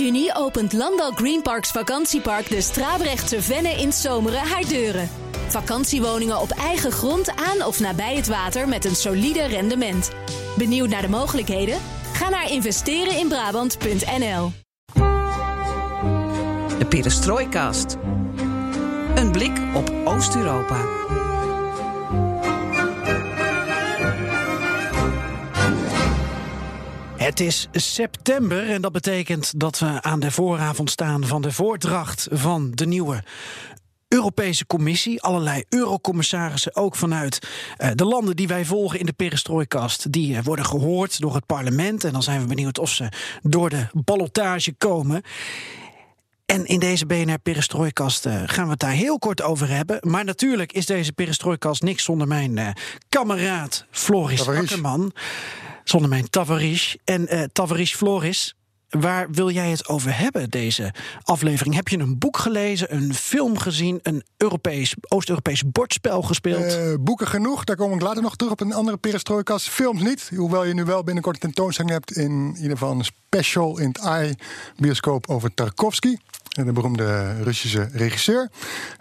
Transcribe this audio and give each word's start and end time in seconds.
juni 0.00 0.30
opent 0.32 0.72
Landal 0.72 1.10
Greenparks 1.10 1.70
vakantiepark 1.70 2.48
de 2.48 2.60
Strabrechtse 2.60 3.42
Venne 3.42 3.68
in 3.68 3.92
Zomeren 3.92 4.40
haar 4.40 4.68
deuren. 4.68 5.08
Vakantiewoningen 5.48 6.40
op 6.40 6.50
eigen 6.50 6.92
grond 6.92 7.36
aan 7.36 7.66
of 7.66 7.80
nabij 7.80 8.16
het 8.16 8.28
water 8.28 8.68
met 8.68 8.84
een 8.84 8.96
solide 8.96 9.46
rendement. 9.46 10.10
Benieuwd 10.56 10.88
naar 10.88 11.02
de 11.02 11.08
mogelijkheden? 11.08 11.78
Ga 12.12 12.28
naar 12.28 12.50
investereninbrabant.nl. 12.50 14.52
De 16.78 16.86
Perestrooikast. 16.88 17.96
Een 19.14 19.32
blik 19.32 19.58
op 19.74 19.92
Oost-Europa. 20.04 20.99
Het 27.20 27.40
is 27.40 27.68
september 27.72 28.70
en 28.70 28.82
dat 28.82 28.92
betekent 28.92 29.60
dat 29.60 29.78
we 29.78 30.02
aan 30.02 30.20
de 30.20 30.30
vooravond 30.30 30.90
staan 30.90 31.26
van 31.26 31.42
de 31.42 31.52
voordracht 31.52 32.28
van 32.30 32.70
de 32.70 32.86
nieuwe 32.86 33.22
Europese 34.08 34.66
Commissie, 34.66 35.22
allerlei 35.22 35.64
eurocommissarissen, 35.68 36.76
ook 36.76 36.96
vanuit 36.96 37.48
uh, 37.78 37.90
de 37.94 38.04
landen 38.04 38.36
die 38.36 38.48
wij 38.48 38.64
volgen 38.64 38.98
in 38.98 39.06
de 39.06 39.12
perestrooikast, 39.12 40.12
die 40.12 40.32
uh, 40.32 40.38
worden 40.42 40.64
gehoord 40.64 41.20
door 41.20 41.34
het 41.34 41.46
parlement. 41.46 42.04
En 42.04 42.12
dan 42.12 42.22
zijn 42.22 42.40
we 42.40 42.46
benieuwd 42.46 42.78
of 42.78 42.90
ze 42.90 43.08
door 43.42 43.70
de 43.70 43.86
ballotage 43.92 44.72
komen. 44.72 45.22
En 46.46 46.66
in 46.66 46.78
deze 46.78 47.06
BNR 47.06 47.38
Perestrooikast 47.38 48.26
uh, 48.26 48.42
gaan 48.46 48.64
we 48.64 48.70
het 48.70 48.80
daar 48.80 48.90
heel 48.90 49.18
kort 49.18 49.42
over 49.42 49.68
hebben. 49.68 49.98
Maar 50.00 50.24
natuurlijk 50.24 50.72
is 50.72 50.86
deze 50.86 51.12
Perestrooikast 51.12 51.82
niks 51.82 52.04
zonder 52.04 52.26
mijn 52.26 52.74
kameraad 53.08 53.86
Floris 53.90 54.48
Akkerman. 54.48 55.12
Zonder 55.90 56.08
mijn 56.08 56.30
Tavares. 56.30 56.96
En 57.04 57.50
Tavares 57.52 57.94
Floris, 57.94 58.54
Waar 58.88 59.30
wil 59.30 59.50
jij 59.50 59.70
het 59.70 59.88
over 59.88 60.18
hebben, 60.18 60.50
deze 60.50 60.94
aflevering? 61.22 61.74
Heb 61.74 61.88
je 61.88 61.98
een 61.98 62.18
boek 62.18 62.36
gelezen, 62.36 62.94
een 62.94 63.14
film 63.14 63.58
gezien, 63.58 64.00
een 64.02 64.22
Europees, 64.36 64.94
Oost-Europees 65.08 65.62
bordspel 65.66 66.22
gespeeld? 66.22 66.76
Uh, 66.76 66.94
boeken 67.00 67.26
genoeg, 67.26 67.64
daar 67.64 67.76
kom 67.76 67.92
ik 67.92 68.00
later 68.00 68.22
nog 68.22 68.36
terug 68.36 68.52
op 68.52 68.60
een 68.60 68.72
andere 68.72 68.96
perestrojkas. 68.96 69.68
Films 69.68 70.02
niet, 70.02 70.30
hoewel 70.36 70.64
je 70.64 70.74
nu 70.74 70.84
wel 70.84 71.04
binnenkort 71.04 71.34
een 71.34 71.40
tentoonstelling 71.40 71.94
hebt... 71.94 72.16
in 72.16 72.54
ieder 72.56 72.70
geval 72.70 72.90
een 72.90 73.04
special 73.04 73.78
in 73.78 73.88
het 73.88 74.00
AI-bioscoop 74.00 75.28
over 75.28 75.54
Tarkovsky 75.54 76.16
de 76.48 76.72
beroemde 76.72 77.42
Russische 77.42 77.88
regisseur. 77.92 78.50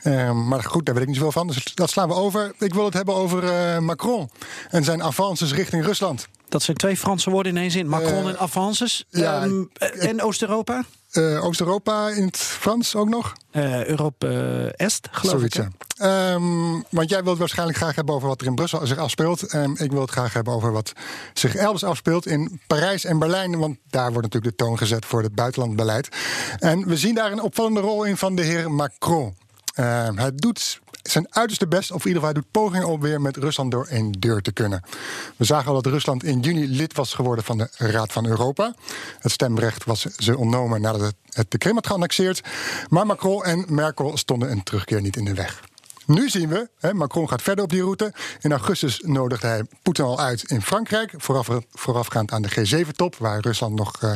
Uh, 0.04 0.32
maar 0.48 0.64
goed, 0.64 0.86
daar 0.86 0.94
weet 0.94 1.04
ik 1.04 1.10
niet 1.10 1.18
zoveel 1.18 1.32
van, 1.32 1.48
dus 1.48 1.74
dat 1.74 1.90
slaan 1.90 2.08
we 2.08 2.14
over. 2.14 2.54
Ik 2.60 2.74
wil 2.74 2.86
het 2.86 2.94
hebben 2.94 3.16
over 3.16 3.44
uh, 3.44 3.80
Macron 3.80 4.30
en 4.70 4.84
zijn 4.84 5.04
avances 5.04 5.54
richting 5.54 5.86
Rusland. 5.86 6.28
Dat 6.50 6.64
zijn 6.64 6.78
twee 6.78 6.98
Franse 6.98 7.30
woorden 7.30 7.56
in 7.56 7.62
één 7.62 7.72
zin. 7.72 7.88
Macron 7.88 8.28
en 8.28 8.40
avances. 8.40 9.06
Ja, 9.10 9.44
um, 9.44 9.70
en 10.00 10.22
Oost-Europa? 10.22 10.84
Uh, 11.14 11.46
Oost-Europa 11.46 12.10
in 12.10 12.26
het 12.26 12.38
Frans 12.38 12.96
ook 12.96 13.10
nog? 13.10 13.34
Uh, 13.52 13.86
Europe-Est, 13.86 15.08
geloof 15.12 15.36
Zoiets, 15.38 15.58
ik. 15.58 15.68
Ja. 15.88 16.34
Um, 16.34 16.84
want 16.90 17.10
jij 17.10 17.24
wilt 17.24 17.38
waarschijnlijk 17.38 17.78
graag 17.78 17.96
hebben 17.96 18.16
over 18.16 18.28
wat 18.28 18.42
er 18.42 18.48
in 18.48 18.56
Brussel 18.56 18.88
zich 18.88 18.98
afspeelt. 18.98 19.54
Um, 19.54 19.76
ik 19.78 19.92
wil 19.92 20.02
het 20.02 20.10
graag 20.10 20.34
hebben 20.34 20.54
over 20.54 20.72
wat 20.72 20.94
zich 21.34 21.56
elders 21.56 21.84
afspeelt 21.84 22.26
in 22.26 22.62
Parijs 22.68 23.04
en 23.04 23.20
Berlijn. 23.20 23.58
Want 23.58 23.78
daar 23.90 24.12
wordt 24.12 24.34
natuurlijk 24.34 24.58
de 24.58 24.64
toon 24.64 24.78
gezet 24.78 25.06
voor 25.06 25.24
het 25.24 25.36
buitenlandbeleid. 25.36 26.10
En 26.60 26.88
we 26.88 26.98
zien 26.98 27.16
daar 27.16 27.32
een 27.32 27.42
opvallende 27.42 27.80
rol 27.80 28.04
in 28.04 28.18
van 28.18 28.36
de 28.36 28.44
heer 28.44 28.72
Macron. 28.72 29.36
Uh, 29.80 30.10
hij 30.16 30.32
doet 30.36 30.80
zijn 31.12 31.28
uiterste 31.30 31.68
best, 31.68 31.92
of 31.92 32.02
in 32.02 32.08
ieder 32.08 32.22
geval 32.22 32.34
hij 32.34 32.42
doet 32.42 32.52
pogingen 32.52 32.88
om 32.88 33.02
weer 33.02 33.22
met 33.22 33.38
Rusland 33.38 33.72
door 33.72 33.86
één 33.86 34.12
deur 34.12 34.42
te 34.42 34.52
kunnen. 34.52 34.84
We 35.36 35.46
zagen 35.46 35.68
al 35.68 35.82
dat 35.82 35.92
Rusland 35.92 36.24
in 36.24 36.40
juni 36.40 36.68
lid 36.68 36.94
was 36.94 37.14
geworden 37.14 37.44
van 37.44 37.58
de 37.58 37.70
Raad 37.78 38.12
van 38.12 38.26
Europa. 38.26 38.74
Het 39.20 39.32
stemrecht 39.32 39.84
was 39.84 40.02
ze 40.02 40.38
ontnomen 40.38 40.82
nadat 40.82 41.14
het 41.30 41.52
de 41.52 41.58
Krim 41.58 41.76
had 41.76 41.88
geannexeerd. 41.88 42.42
Maar 42.90 43.06
Macron 43.06 43.44
en 43.44 43.66
Merkel 43.68 44.18
stonden 44.18 44.52
een 44.52 44.64
terugkeer 44.64 45.02
niet 45.02 45.16
in 45.16 45.26
de 45.26 45.34
weg. 45.34 45.69
Nu 46.10 46.30
zien 46.30 46.50
we, 46.50 46.70
hè, 46.80 46.94
Macron 46.94 47.30
gaat 47.30 47.42
verder 47.42 47.64
op 47.64 47.70
die 47.70 47.82
route. 47.82 48.14
In 48.42 48.52
augustus 48.52 49.02
nodigde 49.06 49.48
hij 49.48 49.64
Poetin 49.82 50.04
al 50.04 50.20
uit 50.20 50.44
in 50.44 50.62
Frankrijk, 50.62 51.14
vooraf, 51.18 51.50
voorafgaand 51.74 52.32
aan 52.32 52.42
de 52.42 52.50
G7-top, 52.50 53.16
waar 53.16 53.40
Rusland 53.40 53.76
nog 53.76 54.02
uh, 54.04 54.14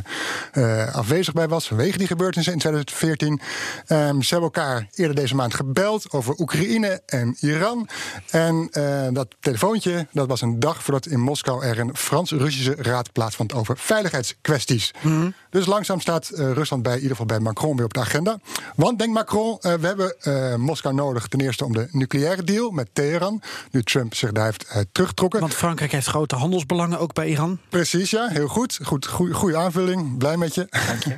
uh, 0.53 0.95
afwezig 0.95 1.33
bij 1.33 1.47
was 1.47 1.67
vanwege 1.67 1.97
die 1.97 2.07
gebeurtenissen 2.07 2.53
in 2.53 2.59
2014. 2.59 3.31
Um, 3.31 4.21
ze 4.21 4.33
hebben 4.33 4.51
elkaar 4.53 4.87
eerder 4.93 5.15
deze 5.15 5.35
maand 5.35 5.53
gebeld 5.53 6.11
over 6.11 6.39
Oekraïne 6.39 7.01
en 7.05 7.37
Iran. 7.39 7.87
En 8.29 8.69
uh, 8.71 9.07
dat 9.11 9.35
telefoontje, 9.39 10.07
dat 10.11 10.27
was 10.27 10.41
een 10.41 10.59
dag 10.59 10.83
voordat 10.83 11.05
in 11.05 11.19
Moskou 11.19 11.65
er 11.65 11.79
een 11.79 11.95
Frans-Russische 11.95 12.75
raad 12.77 13.11
plaatsvond 13.11 13.53
over 13.53 13.77
veiligheidskwesties. 13.77 14.93
Mm. 15.01 15.33
Dus 15.53 15.65
langzaam 15.65 15.99
staat 15.99 16.31
Rusland 16.33 16.83
bij, 16.83 16.91
in 16.91 17.01
ieder 17.01 17.11
geval 17.11 17.25
bij 17.25 17.39
Macron 17.39 17.75
weer 17.75 17.85
op 17.85 17.93
de 17.93 17.99
agenda. 17.99 18.39
Want, 18.75 18.97
denkt 18.99 19.13
Macron, 19.13 19.57
we 19.61 19.87
hebben 19.87 20.61
Moskou 20.61 20.95
nodig 20.95 21.27
ten 21.27 21.41
eerste 21.41 21.65
om 21.65 21.73
de 21.73 21.87
nucleaire 21.91 22.43
deal 22.43 22.71
met 22.71 22.89
Teheran. 22.93 23.41
Nu 23.71 23.83
Trump 23.83 24.15
zich 24.15 24.31
daar 24.31 24.45
heeft 24.45 24.65
uh, 24.75 24.81
teruggetrokken. 24.91 25.39
Want 25.39 25.53
Frankrijk 25.53 25.91
heeft 25.91 26.07
grote 26.07 26.35
handelsbelangen 26.35 26.99
ook 26.99 27.13
bij 27.13 27.27
Iran. 27.27 27.59
Precies, 27.69 28.09
ja, 28.09 28.27
heel 28.27 28.47
goed. 28.47 28.79
goed 28.83 29.07
goede 29.07 29.57
aanvulling. 29.57 30.17
Blij 30.17 30.37
met 30.37 30.55
je. 30.55 30.67
Dank 30.87 31.03
je. 31.03 31.17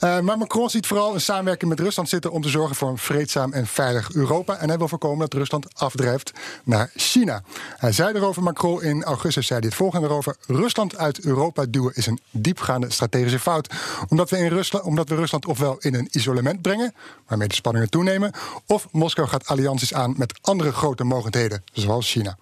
uh, 0.00 0.20
maar 0.26 0.38
Macron 0.38 0.70
ziet 0.70 0.86
vooral 0.86 1.14
een 1.14 1.20
samenwerking 1.20 1.70
met 1.70 1.80
Rusland 1.80 2.08
zitten 2.08 2.32
om 2.32 2.42
te 2.42 2.48
zorgen 2.48 2.76
voor 2.76 2.88
een 2.88 2.98
vreedzaam 2.98 3.52
en 3.52 3.66
veilig 3.66 4.12
Europa. 4.12 4.56
En 4.56 4.68
hij 4.68 4.78
wil 4.78 4.88
voorkomen 4.88 5.18
dat 5.18 5.34
Rusland 5.34 5.66
afdrijft 5.74 6.32
naar 6.64 6.90
China. 6.94 7.42
Hij 7.76 7.92
zei 7.92 8.14
erover, 8.14 8.42
Macron 8.42 8.82
in 8.82 9.04
augustus 9.04 9.46
zei 9.46 9.58
hij 9.58 9.68
het 9.68 9.78
volgende 9.78 10.06
erover. 10.06 10.36
Rusland 10.46 10.96
uit 10.96 11.24
Europa 11.24 11.64
duwen 11.68 11.94
is 11.94 12.06
een 12.06 12.20
diepgaande 12.30 12.90
strategische 12.90 13.38
fout. 13.46 13.74
Omdat 14.08 14.30
we, 14.30 14.38
in 14.38 14.48
Rusland, 14.48 14.84
omdat 14.84 15.08
we 15.08 15.14
Rusland 15.14 15.46
ofwel 15.46 15.76
in 15.78 15.94
een 15.94 16.08
isolement 16.10 16.62
brengen, 16.62 16.94
waarmee 17.26 17.48
de 17.48 17.54
spanningen 17.54 17.90
toenemen, 17.90 18.32
of 18.66 18.88
Moskou 18.92 19.28
gaat 19.28 19.46
allianties 19.46 19.94
aan 19.94 20.14
met 20.16 20.38
andere 20.42 20.72
grote 20.72 21.04
mogendheden, 21.04 21.62
zoals 21.72 22.10
China. 22.10 22.38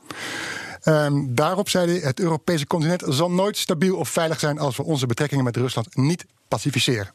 Um, 0.85 1.35
daarop 1.35 1.69
zei 1.69 1.91
hij: 1.91 2.01
het 2.01 2.21
Europese 2.21 2.67
continent 2.67 3.03
zal 3.09 3.31
nooit 3.31 3.57
stabiel 3.57 3.97
of 3.97 4.09
veilig 4.09 4.39
zijn 4.39 4.59
als 4.59 4.77
we 4.77 4.83
onze 4.83 5.07
betrekkingen 5.07 5.45
met 5.45 5.57
Rusland 5.57 5.97
niet 5.97 6.27
pacificeren. 6.49 7.13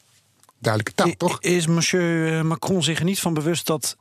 Duidelijke 0.59 1.03
taal, 1.03 1.13
toch? 1.17 1.41
Is 1.41 1.67
monsieur 1.67 2.45
Macron 2.45 2.83
zich 2.83 2.99
er 2.99 3.05
niet 3.05 3.19
van 3.19 3.33
bewust 3.33 3.65
dat 3.65 3.97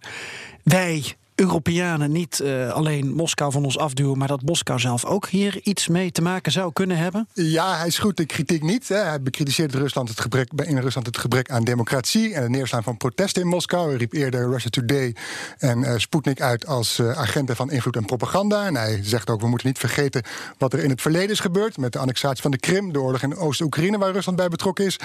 wij 0.63 1.17
Europeanen 1.41 2.13
niet 2.13 2.41
uh, 2.43 2.71
alleen 2.71 3.13
Moskou 3.15 3.53
van 3.53 3.65
ons 3.65 3.79
afduwen, 3.79 4.19
maar 4.19 4.29
dat 4.29 4.43
Moskou 4.43 4.79
zelf 4.79 5.05
ook 5.05 5.29
hier 5.29 5.61
iets 5.63 5.89
mee 5.89 6.13
te 6.13 6.23
maken 6.23 6.53
zou 6.53 6.73
kunnen 6.73 6.97
hebben? 6.97 7.29
Ja, 7.33 7.77
hij 7.79 7.91
schuwt 7.91 8.17
de 8.17 8.27
kritiek 8.27 8.63
niet. 8.63 8.89
Hè. 8.89 8.97
Hij 8.97 9.23
bekritiseert 9.23 9.75
Rusland 9.75 10.09
het 10.09 10.21
gebrek, 10.21 10.49
in 10.57 10.79
Rusland 10.79 11.07
het 11.07 11.19
gebrek 11.19 11.51
aan 11.51 11.65
democratie 11.65 12.35
en 12.35 12.43
het 12.43 12.51
neerslaan 12.51 12.83
van 12.83 12.97
protesten 12.97 13.43
in 13.43 13.49
Moskou. 13.49 13.89
Hij 13.89 13.97
riep 13.97 14.13
eerder 14.13 14.51
Russia 14.51 14.71
Today 14.71 15.15
en 15.59 15.79
uh, 15.79 15.93
Sputnik 15.97 16.41
uit 16.41 16.67
als 16.67 16.99
uh, 16.99 17.19
agenten 17.19 17.57
van 17.57 17.71
invloed 17.71 17.97
en 17.97 18.05
propaganda. 18.05 18.67
En 18.67 18.77
hij 18.77 19.01
zegt 19.03 19.31
ook: 19.31 19.41
we 19.41 19.49
moeten 19.49 19.67
niet 19.67 19.79
vergeten 19.79 20.23
wat 20.59 20.73
er 20.73 20.79
in 20.79 20.91
het 20.91 21.01
verleden 21.01 21.31
is 21.31 21.41
gebeurd 21.41 21.77
met 21.77 21.93
de 21.93 21.99
annexatie 21.99 22.43
van 22.43 22.51
de 22.51 22.59
Krim, 22.59 22.93
de 22.93 23.01
oorlog 23.01 23.23
in 23.23 23.37
Oost-Oekraïne, 23.37 23.99
waar 23.99 24.13
Rusland 24.13 24.39
bij 24.39 24.49
betrokken 24.49 24.87
is. 24.87 24.99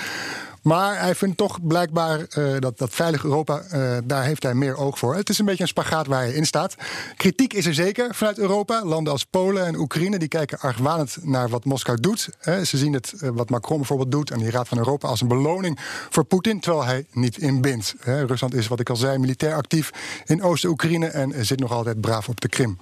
Maar 0.63 0.99
hij 0.99 1.15
vindt 1.15 1.37
toch 1.37 1.67
blijkbaar 1.67 2.19
uh, 2.37 2.59
dat, 2.59 2.77
dat 2.77 2.93
veilig 2.93 3.23
Europa, 3.23 3.61
uh, 3.73 3.97
daar 4.03 4.23
heeft 4.23 4.43
hij 4.43 4.53
meer 4.53 4.77
oog 4.77 4.99
voor. 4.99 5.15
Het 5.15 5.29
is 5.29 5.39
een 5.39 5.45
beetje 5.45 5.61
een 5.61 5.67
spagaat 5.67 6.07
waar 6.07 6.19
hij 6.19 6.33
in 6.33 6.45
staat. 6.45 6.75
Kritiek 7.17 7.53
is 7.53 7.65
er 7.65 7.73
zeker 7.73 8.15
vanuit 8.15 8.37
Europa. 8.37 8.85
Landen 8.85 9.13
als 9.13 9.25
Polen 9.25 9.65
en 9.65 9.75
Oekraïne 9.75 10.19
die 10.19 10.27
kijken 10.27 10.59
argwanend 10.59 11.17
naar 11.21 11.49
wat 11.49 11.65
Moskou 11.65 11.99
doet. 11.99 12.29
Ze 12.41 12.77
zien 12.77 12.93
het, 12.93 13.13
uh, 13.21 13.29
wat 13.33 13.49
Macron 13.49 13.77
bijvoorbeeld 13.77 14.11
doet 14.11 14.31
aan 14.31 14.39
die 14.39 14.51
Raad 14.51 14.67
van 14.67 14.77
Europa 14.77 15.07
als 15.07 15.21
een 15.21 15.27
beloning 15.27 15.79
voor 16.09 16.23
Poetin, 16.23 16.59
terwijl 16.59 16.85
hij 16.85 17.05
niet 17.11 17.37
inbindt. 17.37 17.95
Rusland 18.03 18.53
is, 18.53 18.67
wat 18.67 18.79
ik 18.79 18.89
al 18.89 18.95
zei, 18.95 19.17
militair 19.17 19.55
actief 19.55 19.91
in 20.25 20.43
Oost-Oekraïne 20.43 21.07
en 21.07 21.45
zit 21.45 21.59
nog 21.59 21.71
altijd 21.71 22.01
braaf 22.01 22.29
op 22.29 22.41
de 22.41 22.49
Krim. 22.49 22.77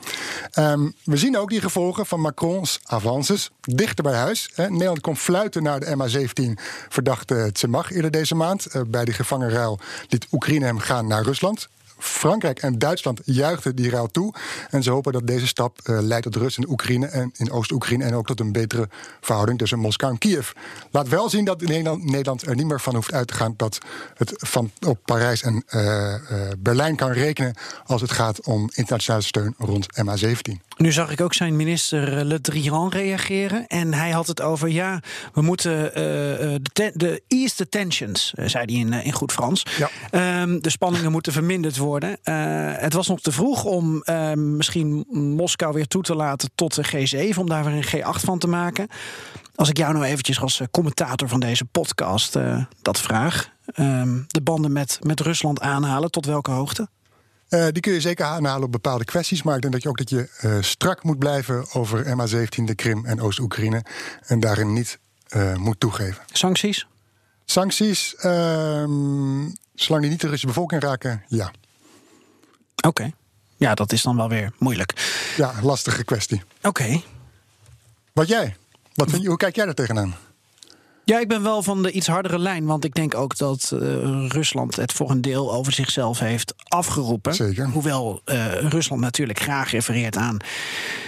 Um, 0.59 0.93
we 1.03 1.17
zien 1.17 1.37
ook 1.37 1.49
die 1.49 1.61
gevolgen 1.61 2.05
van 2.05 2.19
Macrons 2.19 2.79
avances 2.83 3.49
dichter 3.61 4.03
bij 4.03 4.13
huis. 4.13 4.49
Nederland 4.55 5.01
komt 5.01 5.19
fluiten 5.19 5.63
naar 5.63 5.79
de 5.79 5.95
MH17 5.95 6.61
verdachte 6.89 7.49
mag 7.71 7.91
eerder 7.91 8.11
deze 8.11 8.35
maand. 8.35 8.75
Uh, 8.75 8.81
bij 8.87 9.05
die 9.05 9.13
gevangenruil 9.13 9.79
liet 10.09 10.27
Oekraïne 10.31 10.65
hem 10.65 10.79
gaan 10.79 11.07
naar 11.07 11.23
Rusland. 11.23 11.69
Frankrijk 12.01 12.59
en 12.59 12.79
Duitsland 12.79 13.21
juichten 13.25 13.75
die 13.75 13.89
ruil 13.89 14.07
toe. 14.07 14.33
En 14.69 14.83
ze 14.83 14.91
hopen 14.91 15.13
dat 15.13 15.27
deze 15.27 15.47
stap 15.47 15.79
uh, 15.83 15.99
leidt 16.01 16.23
tot 16.23 16.35
rust 16.35 16.57
in 16.57 16.69
Oekraïne 16.69 17.07
en 17.07 17.31
in 17.37 17.51
Oost-Oekraïne. 17.51 18.03
En 18.03 18.13
ook 18.13 18.25
tot 18.25 18.39
een 18.39 18.51
betere 18.51 18.89
verhouding 19.21 19.57
tussen 19.57 19.79
Moskou 19.79 20.11
en 20.11 20.17
Kiev. 20.17 20.51
Laat 20.91 21.07
wel 21.07 21.29
zien 21.29 21.45
dat 21.45 21.61
Nederland, 21.61 22.03
Nederland 22.03 22.41
er 22.41 22.55
niet 22.55 22.65
meer 22.65 22.81
van 22.81 22.95
hoeft 22.95 23.13
uit 23.13 23.27
te 23.27 23.33
gaan 23.33 23.53
dat 23.57 23.77
het 24.13 24.33
van 24.35 24.71
op 24.87 24.99
Parijs 25.05 25.41
en 25.41 25.63
uh, 25.69 25.81
uh, 25.81 26.17
Berlijn 26.59 26.95
kan 26.95 27.11
rekenen 27.11 27.55
als 27.85 28.01
het 28.01 28.11
gaat 28.11 28.45
om 28.45 28.69
internationale 28.73 29.23
steun 29.23 29.55
rond 29.57 29.87
MH17. 30.03 30.69
Nu 30.77 30.91
zag 30.91 31.11
ik 31.11 31.21
ook 31.21 31.33
zijn 31.33 31.55
minister 31.55 32.25
Le 32.25 32.41
Drian 32.41 32.89
reageren. 32.89 33.67
En 33.67 33.93
hij 33.93 34.11
had 34.11 34.27
het 34.27 34.41
over, 34.41 34.69
ja, 34.69 35.01
we 35.33 35.41
moeten 35.41 35.93
de, 36.73 36.91
de 36.93 37.21
ease 37.27 37.55
the 37.55 37.69
tensions, 37.69 38.33
zei 38.35 38.65
hij 38.65 38.75
in, 38.75 38.93
in 38.93 39.11
goed 39.11 39.31
Frans. 39.31 39.65
Ja. 39.77 40.41
Um, 40.41 40.61
de 40.61 40.69
spanningen 40.69 41.11
moeten 41.11 41.33
verminderd 41.33 41.77
worden 41.77 41.90
worden. 41.91 42.09
Uh, 42.09 42.35
het 42.73 42.93
was 42.93 43.07
nog 43.07 43.21
te 43.21 43.31
vroeg 43.31 43.63
om 43.63 44.03
uh, 44.05 44.33
misschien 44.33 45.05
Moskou 45.09 45.73
weer 45.73 45.87
toe 45.87 46.03
te 46.03 46.15
laten 46.15 46.49
tot 46.55 46.75
de 46.75 47.07
G7, 47.33 47.37
om 47.37 47.49
daar 47.49 47.63
weer 47.63 47.73
een 47.73 48.01
G8 48.03 48.23
van 48.23 48.39
te 48.39 48.47
maken. 48.47 48.87
Als 49.55 49.69
ik 49.69 49.77
jou 49.77 49.93
nou 49.93 50.05
eventjes 50.05 50.41
als 50.41 50.61
commentator 50.71 51.27
van 51.27 51.39
deze 51.39 51.65
podcast 51.65 52.35
uh, 52.35 52.63
dat 52.81 52.99
vraag, 52.99 53.49
ehm, 53.65 54.19
de 54.27 54.41
banden 54.41 54.71
met, 54.71 54.99
met 55.01 55.19
Rusland 55.19 55.61
aanhalen, 55.61 56.11
tot 56.11 56.25
welke 56.25 56.51
hoogte? 56.51 56.87
Uh, 57.49 57.67
die 57.71 57.81
kun 57.81 57.93
je 57.93 58.01
zeker 58.01 58.25
aanhalen 58.25 58.63
op 58.63 58.71
bepaalde 58.71 59.05
kwesties. 59.05 59.43
Maar 59.43 59.55
ik 59.55 59.61
denk 59.61 59.73
dat 59.73 59.83
je 59.83 59.89
ook 59.89 59.97
dat 59.97 60.09
je 60.09 60.29
uh, 60.41 60.57
strak 60.61 61.03
moet 61.03 61.19
blijven 61.19 61.65
over 61.73 62.05
MH17, 62.05 62.63
de 62.63 62.75
Krim 62.75 63.05
en 63.05 63.21
Oost-Oekraïne. 63.21 63.83
En 64.25 64.39
daarin 64.39 64.73
niet 64.73 64.99
uh, 65.35 65.55
moet 65.55 65.79
toegeven. 65.79 66.23
Sancties? 66.31 66.87
Sancties, 67.45 68.15
ehm, 68.15 69.49
zolang 69.73 70.01
die 70.01 70.11
niet 70.11 70.21
de 70.21 70.27
Russische 70.27 70.47
bevolking 70.47 70.81
raken, 70.81 71.23
ja. 71.27 71.51
Oké. 72.75 72.87
Okay. 72.87 73.13
Ja, 73.57 73.73
dat 73.73 73.91
is 73.91 74.01
dan 74.01 74.15
wel 74.15 74.29
weer 74.29 74.51
moeilijk. 74.57 74.93
Ja, 75.37 75.53
lastige 75.61 76.03
kwestie. 76.03 76.41
Oké. 76.57 76.67
Okay. 76.67 77.03
Wat 78.13 78.27
jij? 78.27 78.55
Wat 78.93 79.09
vind 79.09 79.21
je, 79.21 79.27
hoe 79.27 79.37
kijk 79.37 79.55
jij 79.55 79.65
daar 79.65 79.73
tegenaan? 79.73 80.15
Ja, 81.11 81.19
ik 81.19 81.27
ben 81.27 81.43
wel 81.43 81.63
van 81.63 81.83
de 81.83 81.91
iets 81.91 82.07
hardere 82.07 82.39
lijn. 82.39 82.65
Want 82.65 82.83
ik 82.83 82.93
denk 82.93 83.15
ook 83.15 83.37
dat 83.37 83.71
uh, 83.73 83.79
Rusland 84.27 84.75
het 84.75 84.93
voor 84.93 85.09
een 85.09 85.21
deel 85.21 85.53
over 85.53 85.73
zichzelf 85.73 86.19
heeft 86.19 86.53
afgeroepen. 86.67 87.33
Zeker. 87.33 87.69
Hoewel 87.69 88.21
uh, 88.25 88.53
Rusland 88.55 89.01
natuurlijk 89.01 89.39
graag 89.39 89.71
refereert 89.71 90.17
aan 90.17 90.37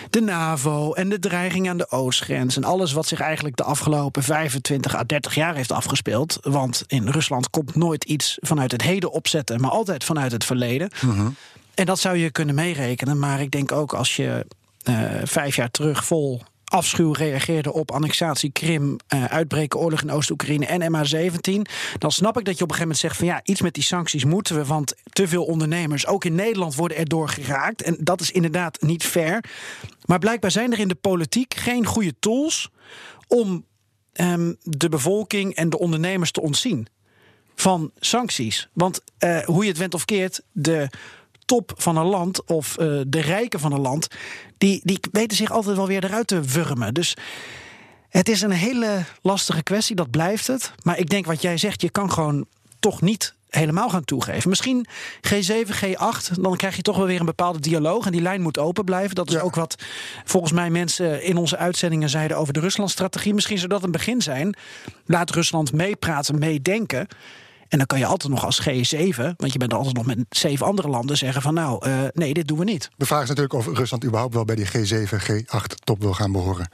de 0.10 0.22
NAVO 0.22 0.94
en 0.94 1.10
de 1.10 1.20
dreiging 1.20 1.70
aan 1.70 1.78
de 1.78 1.92
oostgrens. 1.92 2.56
En 2.56 2.64
alles 2.64 2.94
wat 2.94 3.08
zich 3.08 3.20
eigenlijk 3.20 3.56
de 3.56 3.64
afgelopen 3.64 4.24
25 4.24 4.96
à 4.96 5.04
30 5.06 5.36
jaar 5.36 5.56
heeft 5.56 5.72
afgespeeld. 5.72 6.40
Want 6.42 6.84
in 6.88 7.08
Rusland 7.08 7.50
komt 7.50 7.76
nooit 7.76 8.04
iets 8.04 8.38
vanuit 8.42 8.72
het 8.72 8.82
heden 8.82 9.12
opzetten, 9.12 9.62
maar 9.62 9.72
altijd 9.72 10.04
vanuit 10.04 10.32
het 10.32 10.46
verleden. 10.46 10.90
-hmm. 11.00 11.36
En 11.74 11.86
dat 11.86 12.00
zou 12.00 12.18
je 12.18 12.32
kunnen 12.32 12.56
meerekenen. 12.56 13.20
Maar 13.20 13.42
ik 13.42 13.52
denk 13.52 13.72
ook 13.72 13.94
als 13.94 14.16
je 14.16 14.46
uh, 14.84 14.96
vijf 15.24 15.56
jaar 15.56 15.72
terug 15.72 16.06
vol 16.06 16.42
afschuw 16.74 17.12
reageerde 17.12 17.74
op 17.74 17.92
annexatie 17.92 18.52
Krim, 18.52 18.98
uh, 19.14 19.26
uitbreken 19.26 19.80
oorlog 19.80 20.02
in 20.02 20.12
Oost-Oekraïne 20.12 20.66
en 20.66 20.82
MH17, 20.82 21.72
dan 21.98 22.12
snap 22.12 22.38
ik 22.38 22.46
dat 22.46 22.58
je 22.58 22.64
op 22.64 22.70
een 22.70 22.76
gegeven 22.76 22.80
moment 22.80 22.98
zegt 22.98 23.18
van 23.18 23.28
ja, 23.28 23.42
iets 23.44 23.62
met 23.62 23.74
die 23.74 23.84
sancties 23.84 24.26
moeten 24.26 24.56
we, 24.56 24.66
want 24.66 24.96
te 25.10 25.28
veel 25.28 25.44
ondernemers, 25.44 26.08
ook 26.08 26.26
in 26.26 26.36
Nederland, 26.36 26.76
worden 26.76 26.98
erdoor 26.98 27.30
geraakt. 27.30 27.82
En 27.82 27.98
dat 28.00 28.22
is 28.22 28.32
inderdaad 28.32 28.82
niet 28.82 29.04
fair. 29.04 29.44
Maar 30.06 30.20
blijkbaar 30.20 30.52
zijn 30.52 30.72
er 30.72 30.80
in 30.80 30.88
de 30.88 30.96
politiek 30.96 31.54
geen 31.54 31.86
goede 31.86 32.14
tools 32.20 32.70
om 33.28 33.66
um, 34.14 34.56
de 34.64 34.90
bevolking 34.90 35.56
en 35.56 35.70
de 35.70 35.80
ondernemers 35.80 36.32
te 36.32 36.42
ontzien 36.42 36.88
van 37.56 37.92
sancties. 38.00 38.70
Want 38.74 39.02
uh, 39.20 39.40
hoe 39.40 39.64
je 39.64 39.70
het 39.70 39.78
went 39.78 39.94
of 39.94 40.06
keert, 40.06 40.42
de 40.52 40.90
top 41.46 41.74
van 41.76 41.98
een 41.98 42.06
land 42.06 42.44
of 42.46 42.78
uh, 42.80 43.02
de 43.08 43.22
rijken 43.22 43.60
van 43.60 43.72
een 43.72 43.82
land, 43.82 44.08
die, 44.58 44.82
die 44.84 45.00
weten 45.12 45.38
zich 45.38 45.52
altijd 45.52 45.76
wel 45.76 45.88
weer 45.88 46.04
eruit 46.04 46.28
te 46.28 46.42
wurmen. 46.42 46.94
Dus 46.94 47.16
het 48.10 48.30
is 48.30 48.42
een 48.42 48.52
hele 48.52 49.04
lastige 49.22 49.64
kwestie, 49.64 49.96
dat 49.96 50.12
blijft 50.12 50.48
het. 50.48 50.72
Maar 50.84 51.00
ik 51.00 51.10
denk 51.10 51.26
wat 51.26 51.42
jij 51.42 51.58
zegt, 51.58 51.82
je 51.82 51.90
kan 51.90 52.12
gewoon 52.12 52.46
toch 52.80 53.02
niet 53.02 53.34
helemaal 53.56 53.90
gaan 53.90 54.04
toegeven. 54.04 54.50
Misschien 54.50 54.86
G7, 55.28 55.68
G8, 55.84 56.42
dan 56.42 56.56
krijg 56.56 56.76
je 56.76 56.82
toch 56.82 56.98
wel 56.98 57.06
weer 57.06 57.20
een 57.20 57.26
bepaalde 57.26 57.60
dialoog. 57.60 58.06
En 58.06 58.12
die 58.12 58.22
lijn 58.22 58.42
moet 58.42 58.58
open 58.58 58.86
blijven. 58.86 59.16
Dat 59.16 59.28
is 59.28 59.34
ja. 59.34 59.42
ook 59.42 59.56
wat 59.56 59.76
volgens 60.24 60.52
mij 60.52 60.70
mensen 60.70 61.24
in 61.24 61.38
onze 61.38 61.58
uitzendingen 61.58 62.10
zeiden 62.10 62.38
over 62.38 62.54
de 62.54 62.60
Ruslandstrategie. 62.60 63.34
Misschien 63.34 63.58
zou 63.58 63.70
dat 63.70 63.84
een 63.84 63.92
begin 63.92 64.22
zijn. 64.22 64.56
Laat 65.06 65.30
Rusland 65.30 65.74
meepraten, 65.74 66.40
meedenken. 66.40 67.08
En 67.74 67.80
dan 67.80 67.88
kan 67.88 68.00
je 68.00 68.06
altijd 68.06 68.32
nog 68.34 68.46
als 68.46 68.62
G7, 68.62 69.16
want 69.38 69.54
je 69.54 69.58
bent 69.58 69.74
altijd 69.74 69.96
nog 69.96 70.06
met 70.06 70.18
zeven 70.30 70.66
andere 70.66 70.88
landen, 70.88 71.18
zeggen 71.18 71.42
van 71.42 71.54
nou, 71.54 71.88
uh, 71.88 72.00
nee, 72.14 72.34
dit 72.34 72.48
doen 72.48 72.58
we 72.58 72.64
niet. 72.64 72.90
De 72.96 73.06
vraag 73.06 73.22
is 73.22 73.28
natuurlijk 73.28 73.54
of 73.54 73.68
Rusland 73.68 74.06
überhaupt 74.06 74.34
wel 74.34 74.46
bij 74.46 74.56
die 74.56 74.68
G7, 74.68 75.10
G8 75.10 75.84
top 75.84 76.02
wil 76.02 76.14
gaan 76.14 76.32
behoren. 76.32 76.70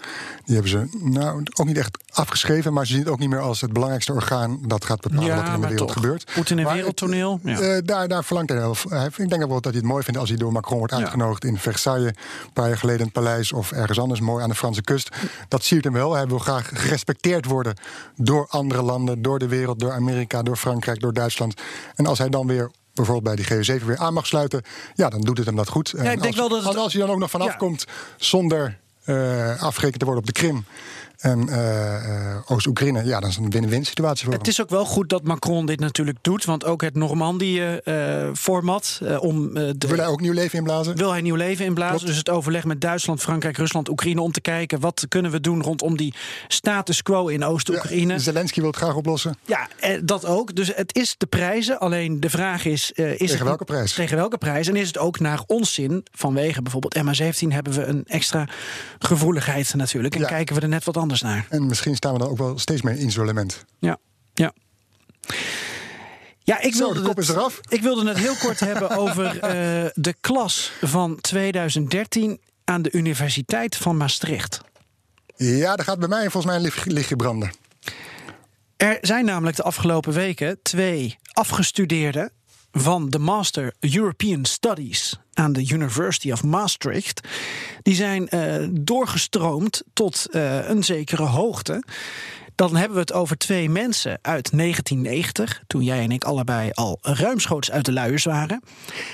Die 0.46 0.54
hebben 0.54 0.72
ze 0.72 0.88
nou 1.04 1.44
ook 1.54 1.66
niet 1.66 1.78
echt 1.78 1.98
afgeschreven, 2.12 2.74
maar 2.74 2.86
ze 2.86 2.92
zien 2.92 3.02
het 3.02 3.12
ook 3.12 3.20
niet 3.20 3.30
meer 3.30 3.40
als 3.40 3.62
het 3.62 3.74
belangrijkste 3.74 4.14
orgaan 4.14 4.60
dat 4.68 4.86
gaat 4.86 5.02
bepalen 5.02 5.26
ja, 5.26 5.36
wat 5.36 5.48
er 5.48 5.54
in 5.54 5.62
de 5.62 5.68
wereld 5.68 5.88
toch. 5.88 5.96
gebeurt. 5.96 6.32
Poetin 6.34 6.58
een 6.58 6.74
wereldtoneel. 6.74 7.40
Het, 7.44 7.60
ja. 7.60 7.76
uh, 7.76 7.82
daar, 7.84 8.08
daar 8.08 8.24
verlangt 8.24 8.50
hij 8.50 8.60
wel. 8.60 8.76
Ik 9.18 9.30
denk 9.30 9.44
ook 9.44 9.50
wel 9.50 9.62
dat 9.62 9.64
hij 9.64 9.82
het 9.82 9.92
mooi 9.92 10.04
vindt 10.04 10.20
als 10.20 10.30
hij 10.30 10.38
door 10.38 10.52
Macron 10.52 10.78
wordt 10.78 10.94
uitgenodigd 10.94 11.44
ja. 11.44 11.50
in 11.50 11.58
Versailles, 11.58 12.08
een 12.08 12.54
paar 12.54 12.68
jaar 12.68 12.78
geleden 12.78 13.00
in 13.00 13.06
het 13.06 13.14
paleis 13.14 13.54
of 13.54 13.72
ergens 13.72 14.00
anders 14.00 14.20
mooi 14.20 14.44
aan 14.44 14.50
de 14.50 14.56
Franse 14.56 14.82
kust. 14.82 15.10
Dat 15.48 15.64
siert 15.64 15.84
hem 15.84 15.94
wel. 15.94 16.14
Hij 16.14 16.28
wil 16.28 16.40
graag 16.40 16.70
gerespecteerd 16.74 17.46
worden 17.46 17.76
door 18.16 18.48
andere 18.50 18.82
landen, 18.82 19.22
door 19.22 19.40
de 19.40 19.48
wereld, 19.48 19.80
door 19.80 19.92
Amerika, 19.92 20.44
door 20.44 20.56
Frankrijk, 20.56 20.88
door 20.98 21.14
Duitsland. 21.14 21.54
En 21.96 22.06
als 22.06 22.18
hij 22.18 22.30
dan 22.30 22.48
weer 22.48 22.72
bijvoorbeeld 22.94 23.36
bij 23.36 23.46
die 23.46 23.80
G7 23.80 23.86
weer 23.86 23.98
aan 23.98 24.14
mag 24.14 24.28
sluiten, 24.28 24.62
ja, 24.94 25.10
dan 25.10 25.22
doet 25.22 25.38
het 25.38 25.46
hem 25.46 25.56
dat 25.56 25.70
goed. 25.70 25.94
Ja, 25.98 26.00
ik 26.00 26.06
denk 26.06 26.26
als, 26.26 26.36
wel 26.36 26.50
dat 26.50 26.64
het... 26.64 26.76
als 26.78 26.94
hij 26.94 27.02
dan 27.02 27.12
ook 27.12 27.20
nog 27.20 27.30
vanaf 27.30 27.48
Ja. 27.48 27.54
komt 27.54 27.86
zonder 28.18 28.78
uh, 29.06 29.62
afgerekend 29.62 30.00
te 30.00 30.06
worden 30.06 30.24
op 30.24 30.34
de 30.34 30.40
Krim 30.40 30.66
en 31.20 31.48
uh, 31.50 32.38
Oost-Oekraïne, 32.46 33.04
ja, 33.06 33.20
dan 33.20 33.30
is 33.30 33.36
het 33.36 33.44
een 33.46 33.52
win-win 33.52 33.86
situatie 33.86 34.26
voor 34.26 34.34
Het 34.34 34.48
is 34.48 34.62
ook 34.62 34.70
wel 34.70 34.86
goed 34.86 35.10
dat 35.10 35.24
Macron 35.24 35.66
dit 35.66 35.80
natuurlijk 35.80 36.18
doet, 36.22 36.46
want 36.46 36.66
ook 36.66 36.82
het 36.82 36.96
Normandie-format 36.96 39.00
uh, 39.04 39.24
om 39.24 39.58
uh, 39.58 39.70
de, 39.78 39.88
Wil 39.88 39.98
hij 39.98 40.08
ook 40.08 40.22
nieuw 40.22 40.34
leven 40.34 40.58
inblazen? 40.58 40.96
wil 40.96 41.12
hij 41.12 41.22
nieuw 41.22 41.36
leven 41.36 41.66
inblazen. 41.66 41.94
Klopt. 41.96 42.08
Dus 42.08 42.18
het 42.18 42.30
overleg 42.30 42.66
met 42.66 42.82
Duitsland, 42.82 43.22
Frankrijk, 43.22 43.58
Rusland, 43.58 43.90
Oekraïne 43.90 44.22
om 44.22 44.32
te 44.32 44.42
kijken 44.42 44.80
wat 44.80 45.06
kunnen 45.08 45.32
we 45.32 45.40
doen 45.42 45.64
rondom 45.64 45.98
die 45.98 46.14
status 46.48 47.02
quo 47.02 47.28
in 47.28 47.44
Oost-Oekraïne. 47.44 48.14
Ja, 48.14 48.20
Zelensky 48.20 48.60
wil 48.60 48.70
het 48.70 48.78
graag 48.78 48.96
oplossen. 48.96 49.38
Ja, 49.46 49.68
eh, 49.80 50.00
dat 50.04 50.26
ook. 50.26 50.56
Dus 50.56 50.72
het 50.76 50.96
is 50.96 51.16
de 51.18 51.26
prijzen. 51.26 51.80
Alleen 51.80 52.20
de 52.20 52.30
vraag 52.30 52.66
is... 52.66 52.94
eh, 52.94 53.12
is 53.12 53.18
Tegen 53.18 53.36
het, 53.36 53.44
welke 53.44 53.66
prijs? 53.66 53.94
Tegen 53.94 54.18
welke 54.18 54.38
prijs? 54.38 54.68
En 54.68 54.76
is 54.76 54.88
het 54.88 54.98
ook 54.98 55.20
naar 55.20 55.42
ons 55.48 55.74
zin? 55.74 56.06
Vanwege 56.12 56.62
bijvoorbeeld 56.62 56.98
MH17 56.98 57.48
hebben 57.48 57.74
we 57.74 57.84
een 57.86 58.04
extra 58.08 58.48
gevoeligheid 59.00 59.74
natuurlijk. 59.76 60.14
En 60.16 60.22
Ja. 60.22 60.28
kijken 60.28 60.56
we 60.56 60.62
er 60.62 60.68
net 60.68 60.84
wat 60.84 60.98
anders 60.98 61.08
naar. 61.22 61.46
En 61.50 61.66
misschien 61.66 61.96
staan 61.96 62.14
we 62.14 62.20
dan 62.20 62.30
ook 62.30 62.38
wel 62.38 62.60
steeds 62.60 62.82
meer 62.82 62.96
in 62.98 63.06
isolement. 63.08 63.66
Ja, 63.80 63.98
ja. 64.34 64.54
Ja, 66.40 66.62
ik 66.62 66.74
Zo, 66.74 66.80
wilde, 66.80 67.00
de 67.00 67.06
kop 67.06 67.16
het, 67.16 67.26
is 67.30 67.32
eraf. 67.36 67.60
ik 67.70 67.82
wilde 67.82 68.08
het 68.08 68.18
heel 68.18 68.36
kort 68.36 68.60
hebben 68.60 68.90
over 69.04 69.40
eh, 69.40 69.90
de 69.94 70.16
klas 70.22 70.72
van 70.82 71.22
2013 71.22 72.40
aan 72.64 72.82
de 72.82 72.92
Universiteit 72.92 73.76
van 73.76 73.98
Maastricht. 73.98 74.62
Ja, 75.36 75.76
daar 75.76 75.86
gaat 75.86 76.00
bij 76.00 76.08
mij 76.08 76.22
volgens 76.22 76.46
mij 76.46 76.56
een 76.56 76.62
licht- 76.62 76.86
lichtje 76.86 77.16
branden. 77.16 77.52
Er 78.78 78.98
zijn 79.02 79.26
namelijk 79.26 79.58
de 79.58 79.64
afgelopen 79.64 80.14
weken 80.14 80.60
twee 80.62 81.18
afgestudeerden 81.34 82.32
van 82.72 83.10
de 83.10 83.20
Master 83.20 83.74
European 83.80 84.46
Studies 84.46 85.20
aan 85.34 85.54
de 85.54 85.68
University 85.70 86.32
of 86.32 86.44
Maastricht. 86.44 87.28
Die 87.82 87.96
zijn 87.96 88.28
eh, 88.28 88.68
doorgestroomd 88.72 89.84
tot 89.94 90.28
eh, 90.32 90.70
een 90.70 90.84
zekere 90.84 91.24
hoogte. 91.24 91.84
Dan 92.56 92.76
hebben 92.76 92.94
we 92.94 93.02
het 93.02 93.14
over 93.14 93.38
twee 93.38 93.70
mensen 93.70 94.20
uit 94.22 94.58
1990, 94.58 95.64
toen 95.68 95.84
jij 95.84 96.04
en 96.04 96.12
ik 96.12 96.24
allebei 96.24 96.72
al 96.74 96.98
ruimschoots 97.02 97.72
uit 97.72 97.86
de 97.86 97.94
luiers 97.94 98.24
waren. 98.24 98.64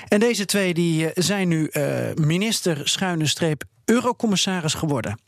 En 0.07 0.19
deze 0.19 0.45
twee 0.45 0.73
die 0.73 1.11
eh, 1.11 1.23
zijn 1.23 1.47
nu 1.47 1.71
minister 2.15 2.87
schuine 2.87 3.27
streep 3.27 3.63
eurocommissaris 3.85 4.73
geworden. 4.73 5.19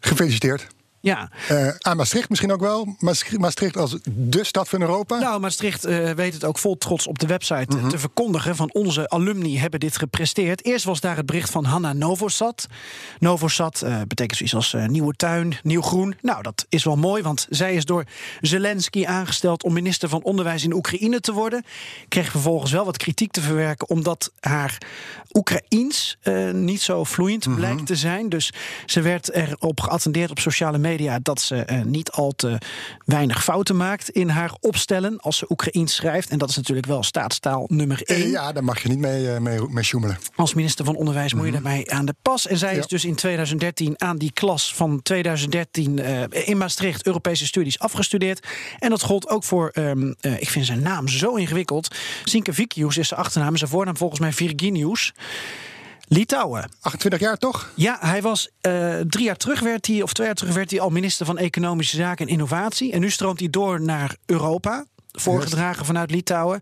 Gefeliciteerd. 0.00 0.66
Ja, 1.04 1.30
Eh, 1.48 1.68
aan 1.78 1.96
Maastricht 1.96 2.28
misschien 2.28 2.52
ook 2.52 2.60
wel. 2.60 2.96
Maastricht, 3.38 3.76
als 3.76 3.96
de 4.04 4.44
stad 4.44 4.68
van 4.68 4.80
Europa. 4.80 5.18
Nou, 5.18 5.40
Maastricht 5.40 5.84
eh, 5.84 6.10
weet 6.10 6.34
het 6.34 6.44
ook 6.44 6.58
vol 6.58 6.78
trots 6.78 7.06
op 7.06 7.18
de 7.18 7.26
website 7.26 7.76
eh, 7.76 7.86
te 7.86 7.98
verkondigen. 7.98 8.56
Van 8.56 8.72
onze 8.72 9.08
alumni 9.08 9.58
hebben 9.58 9.80
dit 9.80 9.98
gepresteerd. 9.98 10.64
Eerst 10.64 10.84
was 10.84 11.00
daar 11.00 11.16
het 11.16 11.26
bericht 11.26 11.50
van 11.50 11.64
Hanna 11.64 11.92
Novosad. 11.92 12.66
Novosad 13.18 13.82
eh, 13.82 14.00
betekent 14.08 14.36
zoiets 14.36 14.54
als 14.54 14.76
nieuwe 14.86 15.14
tuin, 15.16 15.58
nieuw 15.62 15.82
groen. 15.82 16.14
Nou, 16.22 16.42
dat 16.42 16.66
is 16.68 16.84
wel 16.84 16.96
mooi, 16.96 17.22
want 17.22 17.46
zij 17.50 17.74
is 17.74 17.84
door 17.84 18.04
Zelensky 18.40 19.06
aangesteld 19.06 19.64
om 19.64 19.72
minister 19.72 20.08
van 20.08 20.22
Onderwijs 20.22 20.64
in 20.64 20.74
Oekraïne 20.74 21.20
te 21.20 21.32
worden. 21.32 21.64
Kreeg 22.08 22.30
vervolgens 22.30 22.72
wel 22.72 22.84
wat 22.84 22.96
kritiek 22.96 23.32
te 23.32 23.40
verwerken, 23.40 23.88
omdat 23.88 24.32
haar 24.40 24.78
Oekraïens 25.32 26.18
niet 26.52 26.80
zo 26.82 27.04
vloeiend 27.04 27.54
blijkt 27.54 27.86
te 27.86 27.96
zijn. 27.96 28.28
Dus 28.28 28.52
ze 28.86 29.00
werd 29.00 29.32
erop 29.32 29.80
geattendeerd 29.80 30.30
op 30.30 30.38
sociale 30.38 30.78
media 30.78 30.92
dat 31.22 31.40
ze 31.40 31.56
eh, 31.56 31.82
niet 31.82 32.10
al 32.10 32.32
te 32.32 32.58
weinig 33.04 33.44
fouten 33.44 33.76
maakt 33.76 34.08
in 34.08 34.28
haar 34.28 34.52
opstellen 34.60 35.18
als 35.20 35.36
ze 35.36 35.46
Oekraïens 35.50 35.94
schrijft. 35.94 36.28
En 36.28 36.38
dat 36.38 36.48
is 36.48 36.56
natuurlijk 36.56 36.86
wel 36.86 37.02
staatstaal 37.02 37.64
nummer 37.68 38.02
Eh, 38.02 38.16
één. 38.18 38.30
ja, 38.30 38.52
daar 38.52 38.64
mag 38.64 38.82
je 38.82 38.88
niet 38.88 38.98
mee, 38.98 39.30
eh, 39.32 39.40
mee, 39.40 39.60
mee 39.68 39.84
sjoemelen. 39.84 40.18
Als 40.36 40.54
minister 40.54 40.84
van 40.84 40.96
Onderwijs 40.96 41.34
moet 41.34 41.46
je 41.46 41.52
daarmee 41.52 41.92
aan 41.92 42.04
de 42.06 42.14
pas. 42.22 42.46
En 42.46 42.58
zij 42.58 42.68
Mhm. 42.68 42.76
Ja. 42.76 42.82
is 42.82 42.88
dus 42.90 43.04
in 43.04 43.14
2013 43.14 43.94
aan 44.00 44.16
die 44.16 44.32
klas 44.32 44.74
van 44.74 45.02
2013 45.02 45.98
eh, 45.98 46.48
in 46.48 46.56
Maastricht 46.56 47.06
Europese 47.06 47.46
studies 47.46 47.78
afgestudeerd. 47.78 48.46
En 48.78 48.90
dat 48.90 49.02
gold 49.02 49.28
ook 49.28 49.44
voor, 49.44 49.68
ehm, 49.68 50.12
eh, 50.20 50.40
ik 50.40 50.48
vind 50.50 50.66
zijn 50.66 50.82
naam 50.82 51.08
zo 51.08 51.34
ingewikkeld. 51.34 51.94
Sinke 52.24 52.52
Vikius 52.52 52.96
is 52.96 53.08
zijn 53.08 53.20
achternaam, 53.20 53.52
en 53.52 53.58
zijn 53.58 53.70
voornaam 53.70 53.96
volgens 53.96 54.20
mij 54.20 54.32
Virginius. 54.32 55.12
Litouwen. 56.08 56.70
28 56.80 57.20
jaar 57.20 57.36
toch? 57.36 57.70
Ja, 57.74 57.96
hij 58.00 58.22
was 58.22 58.48
eh, 58.60 59.00
drie 59.00 59.24
jaar 59.24 59.36
terug 59.36 59.60
werd 59.60 59.86
hij, 59.86 60.02
of 60.02 60.12
twee 60.12 60.26
jaar 60.26 60.36
terug 60.36 60.54
werd 60.54 60.70
hij 60.70 60.80
al 60.80 60.90
minister 60.90 61.26
van 61.26 61.38
Economische 61.38 61.96
Zaken 61.96 62.26
en 62.26 62.32
Innovatie. 62.32 62.92
En 62.92 63.00
nu 63.00 63.10
stroomt 63.10 63.38
hij 63.40 63.50
door 63.50 63.80
naar 63.80 64.16
Europa, 64.26 64.84
voorgedragen 65.12 65.84
vanuit 65.84 66.10
Litouwen. 66.10 66.60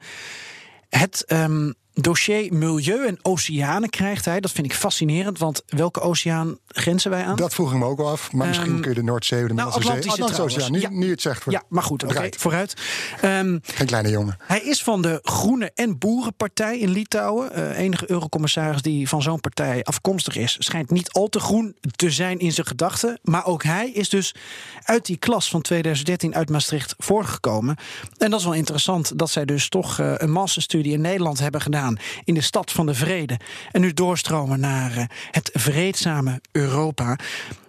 Het, 0.88 1.24
ehm, 1.24 1.70
dossier 1.94 2.52
milieu 2.54 3.06
en 3.06 3.18
oceanen 3.22 3.90
krijgt 3.90 4.24
hij. 4.24 4.40
Dat 4.40 4.50
vind 4.50 4.66
ik 4.66 4.74
fascinerend, 4.74 5.38
want 5.38 5.62
welke 5.66 6.00
oceaan 6.00 6.58
grenzen 6.68 7.10
wij 7.10 7.24
aan? 7.24 7.36
Dat 7.36 7.54
vroeg 7.54 7.72
ik 7.72 7.78
me 7.78 7.84
ook 7.84 7.96
wel 7.96 8.08
af. 8.08 8.32
Maar 8.32 8.46
misschien 8.46 8.72
Ehm, 8.72 8.80
kun 8.80 8.90
je 8.90 8.96
de 8.96 9.02
Noordzee, 9.02 9.46
de 9.46 9.54
nou, 9.54 9.70
Middellandse 9.70 10.02
Zee... 10.02 10.12
Atlantische 10.12 10.42
Atlantische 10.42 10.60
Oceaan, 10.60 10.72
nu. 10.90 10.98
Ja. 11.00 11.04
nu 11.06 11.10
het 11.10 11.20
zegt. 11.20 11.44
Ja, 11.48 11.62
maar 11.68 11.82
goed, 11.82 12.04
oké, 12.04 12.28
vooruit. 12.38 12.74
Ehm, 13.20 13.58
Geen 13.62 13.86
kleine 13.86 14.08
jongen. 14.10 14.36
hij 14.42 14.60
is 14.60 14.82
van 14.82 15.02
de 15.02 15.18
Groene 15.22 15.70
en 15.74 15.98
Boerenpartij 15.98 16.78
in 16.78 16.90
Litouwen. 16.90 17.52
Eh, 17.52 17.78
enige 17.78 18.10
eurocommissaris 18.10 18.82
die 18.82 19.08
van 19.08 19.22
zo'n 19.22 19.40
partij 19.40 19.82
afkomstig 19.84 20.36
is, 20.36 20.56
schijnt 20.58 20.90
niet 20.90 21.12
al 21.12 21.28
te 21.28 21.40
groen 21.40 21.76
te 21.96 22.10
zijn 22.10 22.38
in 22.38 22.52
zijn 22.52 22.66
gedachten. 22.66 23.18
Maar 23.22 23.44
ook 23.46 23.62
hij 23.62 23.90
is 23.90 24.08
dus 24.08 24.34
uit 24.82 25.06
die 25.06 25.16
klas 25.16 25.48
van 25.50 25.62
2013 25.62 26.34
uit 26.34 26.50
Maastricht 26.50 26.94
voorgekomen. 26.98 27.76
En 28.18 28.30
dat 28.30 28.38
is 28.38 28.44
wel 28.46 28.54
interessant 28.54 29.18
dat 29.18 29.30
zij 29.30 29.44
dus 29.44 29.68
toch 29.68 29.98
eh, 29.98 30.12
een 30.16 30.30
masterstudie 30.32 30.92
in 30.92 31.00
Nederland 31.00 31.38
hebben 31.38 31.60
gedaan 31.60 31.80
in 32.24 32.34
de 32.34 32.40
stad 32.40 32.70
van 32.70 32.86
de 32.86 32.94
vrede. 32.94 33.36
En 33.70 33.80
nu 33.80 33.92
doorstromen 33.92 34.60
naar 34.60 34.96
eh, 34.96 35.04
het 35.30 35.50
vreedzame 35.52 36.40
Europa. 36.52 37.18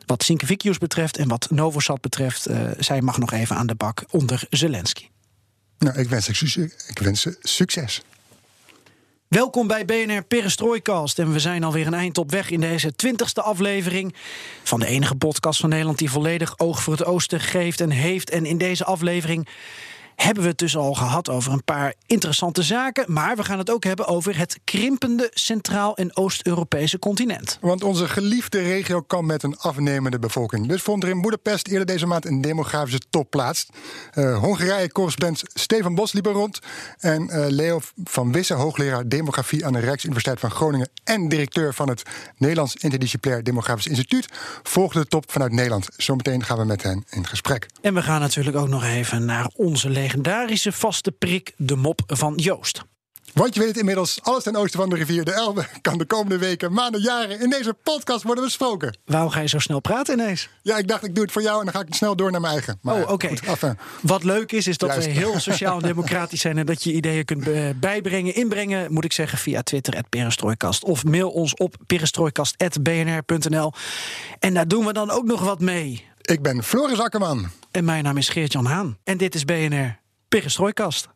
Wat 0.05 0.24
Sinkevicius 0.24 0.77
betreft 0.77 1.17
en 1.17 1.27
wat 1.27 1.48
Novosad 1.50 2.01
betreft, 2.01 2.46
eh, 2.46 2.58
zij 2.79 3.01
mag 3.01 3.17
nog 3.17 3.32
even 3.32 3.55
aan 3.55 3.67
de 3.67 3.75
bak 3.75 4.03
onder 4.10 4.43
Zelensky. 4.50 5.08
Nou, 5.79 6.00
ik 6.00 6.10
wens, 6.10 6.25
ze- 6.25 6.74
ik 6.88 7.00
wens 7.00 7.22
ze 7.22 7.38
succes. 7.41 8.01
Welkom 9.27 9.67
bij 9.67 9.86
BNR 9.86 10.24
Perestroikast. 10.24 11.20
En 11.20 11.32
we 11.34 11.39
zijn 11.39 11.63
alweer 11.63 11.88
een 11.88 11.93
eind 11.93 12.17
op 12.17 12.32
weg 12.32 12.50
in 12.50 12.60
deze 12.60 12.96
twintigste 12.96 13.41
aflevering 13.41 14.15
van 14.63 14.79
de 14.79 14.86
enige 14.86 15.15
podcast 15.15 15.60
van 15.60 15.70
Nederland 15.70 15.98
die 15.98 16.10
volledig 16.10 16.60
oog 16.60 16.82
voor 16.84 16.93
het 16.93 17.05
oosten 17.05 17.39
geeft 17.39 17.82
en 17.82 17.89
heeft. 17.89 18.29
En 18.29 18.46
in 18.46 18.58
deze 18.58 18.86
aflevering 18.86 19.48
hebben 20.15 20.43
we 20.43 20.50
het 20.50 20.58
dus 20.58 20.77
al 20.77 20.93
gehad 20.93 21.29
over 21.29 21.51
een 21.51 21.63
paar 21.63 21.93
interessante 22.05 22.63
zaken. 22.63 23.05
Maar 23.08 23.36
we 23.36 23.43
gaan 23.43 23.58
het 23.58 23.70
ook 23.70 23.84
hebben 23.84 24.08
over 24.08 24.38
het 24.38 24.60
krimpende 24.63 25.32
Centraal- 25.34 25.96
en 25.96 26.15
Oost-Europese 26.17 27.00
continent. 27.00 27.58
Want 27.62 27.84
onze 27.84 28.08
geliefde 28.08 28.62
regio 28.62 29.01
kan 29.01 29.25
met 29.25 29.43
een 29.43 29.58
afnemende 29.58 30.20
bevolking. 30.20 30.67
Dus 30.67 30.82
vond 30.82 31.03
er 31.03 31.10
in 31.10 31.22
Boedapest 31.22 31.67
eerder 31.67 31.86
deze 31.86 32.05
maand 32.05 32.25
een 32.25 32.41
demografische 32.41 33.01
top 33.10 33.29
plaats. 33.29 33.67
Eh, 34.12 34.38
Hongarije-correspondent 34.39 35.43
Stefan 35.53 35.96
Bos 35.96 36.13
liep 36.13 36.25
er 36.25 36.32
rond. 36.32 36.60
En 37.00 37.29
eh, 37.29 37.46
Leo 37.50 37.79
van 38.03 38.32
Wisse, 38.32 38.53
hoogleraar 38.53 39.08
demografie 39.08 39.65
aan 39.65 39.74
de 39.74 39.79
Rijksuniversiteit 39.79 40.39
van 40.39 40.51
Groningen... 40.51 40.89
en 41.03 41.29
directeur 41.29 41.74
van 41.74 41.89
het 41.89 42.03
Nederlands 42.38 42.75
Interdisciplinair 42.75 43.43
Demografisch 43.43 43.88
Instituut... 43.88 44.27
volgde 44.63 45.00
de 45.00 45.08
top 45.08 45.32
vanuit 45.32 45.51
Nederland. 45.51 45.88
Zometeen 45.98 46.43
gaan 46.43 46.58
we 46.58 46.65
met 46.65 46.84
hen 46.84 47.03
in 47.10 47.27
gesprek. 47.27 47.67
En 47.82 47.93
we 47.93 48.01
gaan 48.01 48.20
natuurlijk 48.20 48.58
ook 48.58 48.67
nog 48.67 48.84
even 48.84 49.25
naar 49.25 49.50
onze 49.55 49.89
legendarische 50.03 50.72
vaste 50.72 51.12
prik, 51.12 51.53
de 51.57 51.75
mop 51.75 52.01
van 52.07 52.33
Joost. 52.36 52.81
Want 53.33 53.53
je 53.53 53.60
weet 53.60 53.69
het 53.69 53.77
inmiddels, 53.77 54.19
alles 54.22 54.43
ten 54.43 54.55
oosten 54.55 54.79
van 54.79 54.89
de 54.89 54.95
rivier 54.95 55.25
de 55.25 55.31
Elbe... 55.31 55.65
kan 55.81 55.98
de 55.98 56.05
komende 56.05 56.38
weken, 56.38 56.74
maanden, 56.74 57.01
jaren 57.01 57.39
in 57.39 57.50
deze 57.50 57.74
podcast 57.74 58.24
worden 58.24 58.43
besproken. 58.43 58.98
Waarom 59.05 59.29
ga 59.29 59.39
je 59.39 59.48
zo 59.48 59.60
snel 59.60 59.79
praten 59.79 60.19
ineens? 60.19 60.50
Ja, 60.62 60.77
ik 60.77 60.88
dacht 60.88 61.03
ik 61.03 61.15
doe 61.15 61.24
het 61.24 61.33
voor 61.33 61.41
jou 61.41 61.60
en 61.60 61.65
dan 61.65 61.74
ga 61.74 61.81
ik 61.88 61.93
snel 61.93 62.15
door 62.15 62.31
naar 62.31 62.41
mijn 62.41 62.53
eigen. 62.53 62.79
Maar 62.81 63.03
oh, 63.03 63.12
oké. 63.12 63.27
enfin. 63.27 63.77
Wat 64.01 64.24
leuk 64.24 64.51
is, 64.51 64.67
is 64.67 64.77
dat 64.77 64.89
Juist. 64.89 65.07
we 65.07 65.13
heel 65.13 65.39
sociaal 65.50 65.77
en 65.77 65.88
democratisch 65.88 66.41
zijn 66.41 66.57
en 66.57 66.65
dat 66.65 66.83
je 66.83 66.93
ideeën 66.93 67.25
kunt 67.25 67.48
eh, 67.48 67.69
bijbrengen, 67.75 68.36
inbrengen, 68.36 68.93
moet 68.93 69.05
ik 69.05 69.13
zeggen, 69.13 69.38
via 69.38 69.62
Twitter, 69.62 70.03
Perestrooikast. 70.10 70.83
Of 70.83 71.03
mail 71.03 71.29
ons 71.29 71.55
op 71.55 71.75
perestrooikast.bnr.nl. 71.86 73.74
En 74.39 74.53
daar 74.53 74.67
doen 74.67 74.86
we 74.86 74.93
dan 74.93 75.10
ook 75.10 75.25
nog 75.25 75.41
wat 75.41 75.60
mee. 75.60 76.12
Ik 76.24 76.42
ben 76.42 76.63
Floris 76.63 77.00
Akkerman. 77.00 77.50
En 77.72 77.86
mijn 77.86 78.03
naam 78.03 78.18
is 78.18 78.30
Geert-Jan 78.30 78.65
Haan. 78.65 78.98
En 79.03 79.18
dit 79.18 79.36
is 79.36 79.46
BNR 79.46 80.00
Perestrooikast. 80.27 81.10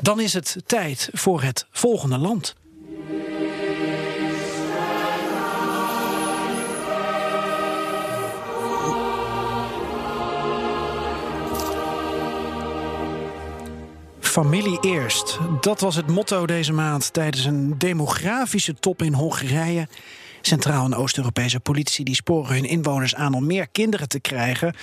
Dan 0.00 0.20
is 0.20 0.32
het 0.32 0.56
tijd 0.66 1.08
voor 1.12 1.42
het 1.42 1.66
volgende 1.70 2.18
land. 2.18 2.54
Familie 14.32 14.78
eerst. 14.80 15.38
Dat 15.60 15.80
was 15.80 15.96
het 15.96 16.06
motto 16.06 16.46
deze 16.46 16.72
maand 16.72 17.12
tijdens 17.12 17.44
een 17.44 17.78
demografische 17.78 18.74
top 18.74 19.02
in 19.02 19.12
Hongarije. 19.12 19.88
Centraal- 20.46 20.84
en 20.84 20.94
Oost-Europese 20.94 21.60
politici 21.60 22.02
die 22.04 22.14
sporen 22.14 22.54
hun 22.54 22.64
inwoners 22.64 23.14
aan 23.14 23.34
om 23.34 23.46
meer 23.46 23.66
kinderen 23.68 24.08
te 24.08 24.20
krijgen. 24.20 24.74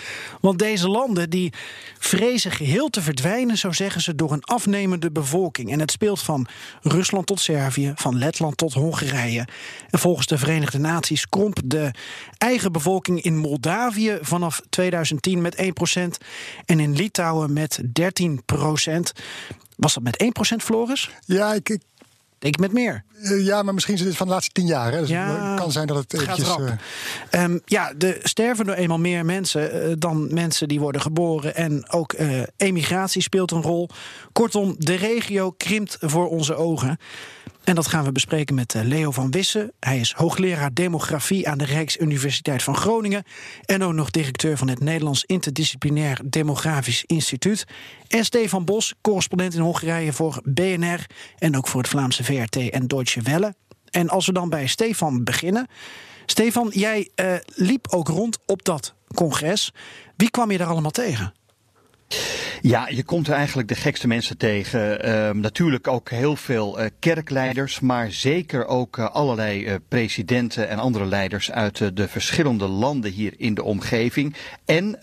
Want 0.42 0.60
deze 0.60 0.90
landen 0.90 1.30
die 1.30 1.54
vrezen 2.00 2.52
geheel 2.52 2.90
te 2.90 3.02
verdwijnen, 3.02 3.58
zo 3.58 3.72
zeggen 3.72 4.02
ze, 4.02 4.16
door 4.16 4.32
een 4.32 4.44
afnemende 4.44 5.12
bevolking. 5.12 5.72
En 5.72 5.80
het 5.80 5.92
speelt 5.92 6.22
van 6.22 6.48
Rusland 6.82 7.26
tot 7.26 7.40
Servië, 7.40 7.92
van 7.96 8.18
Letland 8.18 8.58
tot 8.58 8.74
Hongarije. 8.74 9.48
En 9.90 10.00
volgens 10.00 10.28
de 10.28 10.38
Verenigde 10.38 10.78
Naties 10.80 11.30
kromp 11.30 11.60
de 11.66 11.92
eigen 12.38 12.72
bevolking 12.72 13.22
in 13.22 13.38
Moldavië 13.38 14.18
vanaf 14.22 14.62
2010 14.70 15.42
met 15.42 15.56
1% 15.56 16.18
en 16.66 16.80
in 16.80 16.96
Litouwen 16.96 17.54
met 17.54 17.80
13%. 17.84 19.12
Was 19.76 19.94
dat 19.94 20.04
met 20.04 20.24
1% 20.24 20.64
Floris? 20.64 21.10
Ja, 21.26 21.54
ik, 21.54 21.70
ik- 21.70 21.82
Denk 22.40 22.54
ik 22.54 22.60
met 22.60 22.74
meer. 22.74 23.04
eh, 23.24 23.46
ja, 23.46 23.64
maar 23.64 23.74
misschien 23.74 23.96
is 23.96 24.02
dit 24.02 24.16
van 24.18 24.28
de 24.28 24.34
laatste 24.34 24.52
tien 24.52 24.66
jaar. 24.66 24.92
Hè. 24.92 25.00
Dus 25.00 25.10
Ja, 25.10 25.50
het 25.50 25.60
kan 25.60 25.72
zijn 25.72 25.88
dat 25.88 25.98
het 25.98 26.14
eventjes... 26.14 26.56
Ehm, 27.30 27.60
ja, 27.66 27.94
er 28.00 28.18
sterven 28.24 28.66
nu 28.66 28.72
eenmaal 28.72 29.00
meer 29.00 29.26
mensen 29.26 29.72
eh, 29.72 29.94
dan 29.98 30.34
mensen 30.34 30.68
die 30.68 30.80
worden 30.80 31.02
geboren. 31.02 31.56
En 31.56 31.90
ook 31.92 32.16
emigratie 32.58 33.22
speelt 33.22 33.52
een 33.52 33.62
rol. 33.62 33.90
Kortom, 34.32 34.76
de 34.78 34.96
regio 34.96 35.52
krimpt 35.52 35.98
voor 36.00 36.30
onze 36.30 36.56
ogen. 36.56 36.98
En 37.70 37.76
dat 37.76 37.88
gaan 37.88 38.04
we 38.04 38.12
bespreken 38.12 38.56
met 38.56 38.76
eh, 38.76 38.84
Leo 38.84 39.12
van 39.12 39.32
Wissen. 39.32 39.72
Hij 39.80 40.00
is 40.00 40.12
hoogleraar 40.12 40.74
demografie 40.74 41.50
aan 41.50 41.58
de 41.58 41.66
Rijksuniversiteit 41.66 42.64
van 42.64 42.76
Groningen. 42.76 43.24
En 43.66 43.84
ook 43.84 43.94
nog 43.94 44.10
directeur 44.10 44.58
van 44.58 44.68
het 44.68 44.80
Nederlands 44.80 45.26
Interdisciplinair 45.26 46.20
Demografisch 46.26 47.04
Instituut. 47.06 47.66
En 48.08 48.26
Stefan 48.26 48.66
Bos, 48.66 48.94
correspondent 49.02 49.54
in 49.54 49.62
Hongarije 49.62 50.14
voor 50.14 50.42
BNR. 50.44 51.06
En 51.38 51.58
ook 51.58 51.68
voor 51.68 51.82
het 51.82 51.90
Vlaamse 51.90 52.24
VRT 52.24 52.56
en 52.56 52.88
Deutsche 52.88 53.22
Welle. 53.22 53.56
En 53.90 54.10
als 54.10 54.26
we 54.26 54.34
dan 54.34 54.50
bij 54.50 54.68
Stefan 54.68 55.24
beginnen. 55.24 55.68
Stefan, 56.26 56.70
jij 56.74 57.10
eh, 57.16 57.34
liep 57.46 57.88
ook 57.90 58.08
rond 58.08 58.38
op 58.46 58.64
dat 58.64 58.94
congres. 59.14 59.74
Wie 60.16 60.30
kwam 60.30 60.52
je 60.52 60.58
daar 60.58 60.68
allemaal 60.68 60.92
tegen? 60.92 61.34
Ja, 62.62 62.88
je 62.88 63.04
komt 63.04 63.28
er 63.28 63.34
eigenlijk 63.34 63.68
de 63.68 63.76
gekste 63.76 64.08
mensen 64.08 64.38
tegen. 64.38 65.04
Ehm, 65.04 65.40
natuurlijk 65.40 65.88
ook 65.88 66.10
heel 66.10 66.36
veel 66.36 66.80
eh, 66.80 66.90
kerkleiders, 67.00 67.80
maar 67.80 68.12
zeker 68.12 68.66
ook 68.66 68.98
eh, 68.98 69.10
allerlei 69.10 69.66
eh, 69.66 69.76
presidenten 69.88 70.70
en 70.70 70.80
andere 70.80 71.06
leiders 71.06 71.52
uit 71.52 71.96
de 71.98 72.08
verschillende 72.08 72.68
landen 72.68 73.12
hier 73.12 73.34
in 73.38 73.54
de 73.54 73.64
omgeving. 73.64 74.36
En 74.66 74.98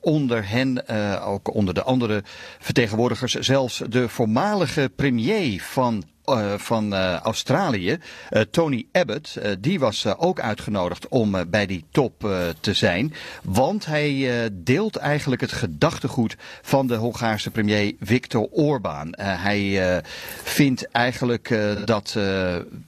onder 0.00 0.48
hen, 0.48 0.88
ook 1.22 1.54
onder 1.54 1.74
de 1.74 1.82
andere 1.82 2.22
vertegenwoordigers, 2.58 3.34
zelfs 3.34 3.82
de 3.88 4.08
voormalige 4.08 4.90
premier 4.96 5.62
van 5.62 6.04
eh, 6.30 6.54
van 6.56 6.94
eh, 6.94 7.16
Australië, 7.16 7.98
eh, 8.28 8.40
Tony 8.40 8.86
Abbott, 8.92 9.38
die 9.60 9.78
was 9.78 10.06
ook 10.16 10.40
uitgenodigd 10.40 11.08
om 11.08 11.36
bij 11.48 11.66
die 11.66 11.84
top 11.90 12.28
te 12.60 12.74
zijn. 12.74 13.14
Want 13.42 13.86
hij 13.86 14.48
deelt 14.52 14.96
eigenlijk 14.96 15.40
het 15.40 15.52
gedachtegoed 15.52 16.36
van 16.62 16.86
de 16.86 16.94
Hongaarse 16.94 17.50
premier 17.50 17.94
Viktor 18.00 18.48
Orbán. 18.50 19.14
Hij 19.16 20.02
vindt 20.42 20.88
eigenlijk 20.88 21.58
dat 21.84 22.16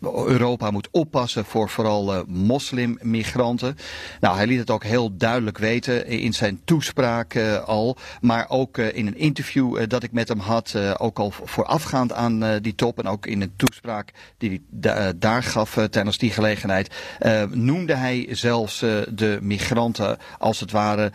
Europa 0.00 0.70
moet 0.70 0.88
oppassen 0.90 1.44
voor 1.44 1.68
vooral 1.68 2.24
moslimmigranten. 2.26 3.76
Nou, 4.20 4.36
hij 4.36 4.46
liet 4.46 4.58
het 4.58 4.70
ook 4.70 4.84
heel 4.84 5.16
duidelijk 5.16 5.58
weten 5.58 6.06
in 6.06 6.32
zijn 6.32 6.60
toespraak 6.64 7.36
al. 7.66 7.96
Maar 8.20 8.46
ook 8.48 8.78
in 8.78 9.06
een 9.06 9.18
interview 9.18 9.88
dat 9.88 10.02
ik 10.02 10.12
met 10.12 10.28
hem 10.28 10.40
had, 10.40 10.76
ook 10.98 11.18
al 11.18 11.30
voorafgaand 11.44 12.12
aan 12.12 12.58
die 12.60 12.74
top 12.74 12.98
en 12.98 13.08
ook 13.08 13.26
in 13.32 13.40
een 13.40 13.52
toespraak 13.56 14.10
die 14.38 14.48
hij 14.48 14.60
da- 14.70 14.94
eh, 14.94 15.08
daar 15.16 15.42
gaf 15.42 15.76
eh, 15.76 15.84
tijdens 15.84 16.18
die 16.18 16.30
gelegenheid, 16.30 16.94
eh, 17.18 17.42
noemde 17.50 17.94
hij 17.94 18.26
zelfs 18.30 18.78
de 19.08 19.38
migranten 19.40 20.18
als 20.38 20.60
het 20.60 20.70
ware, 20.70 21.12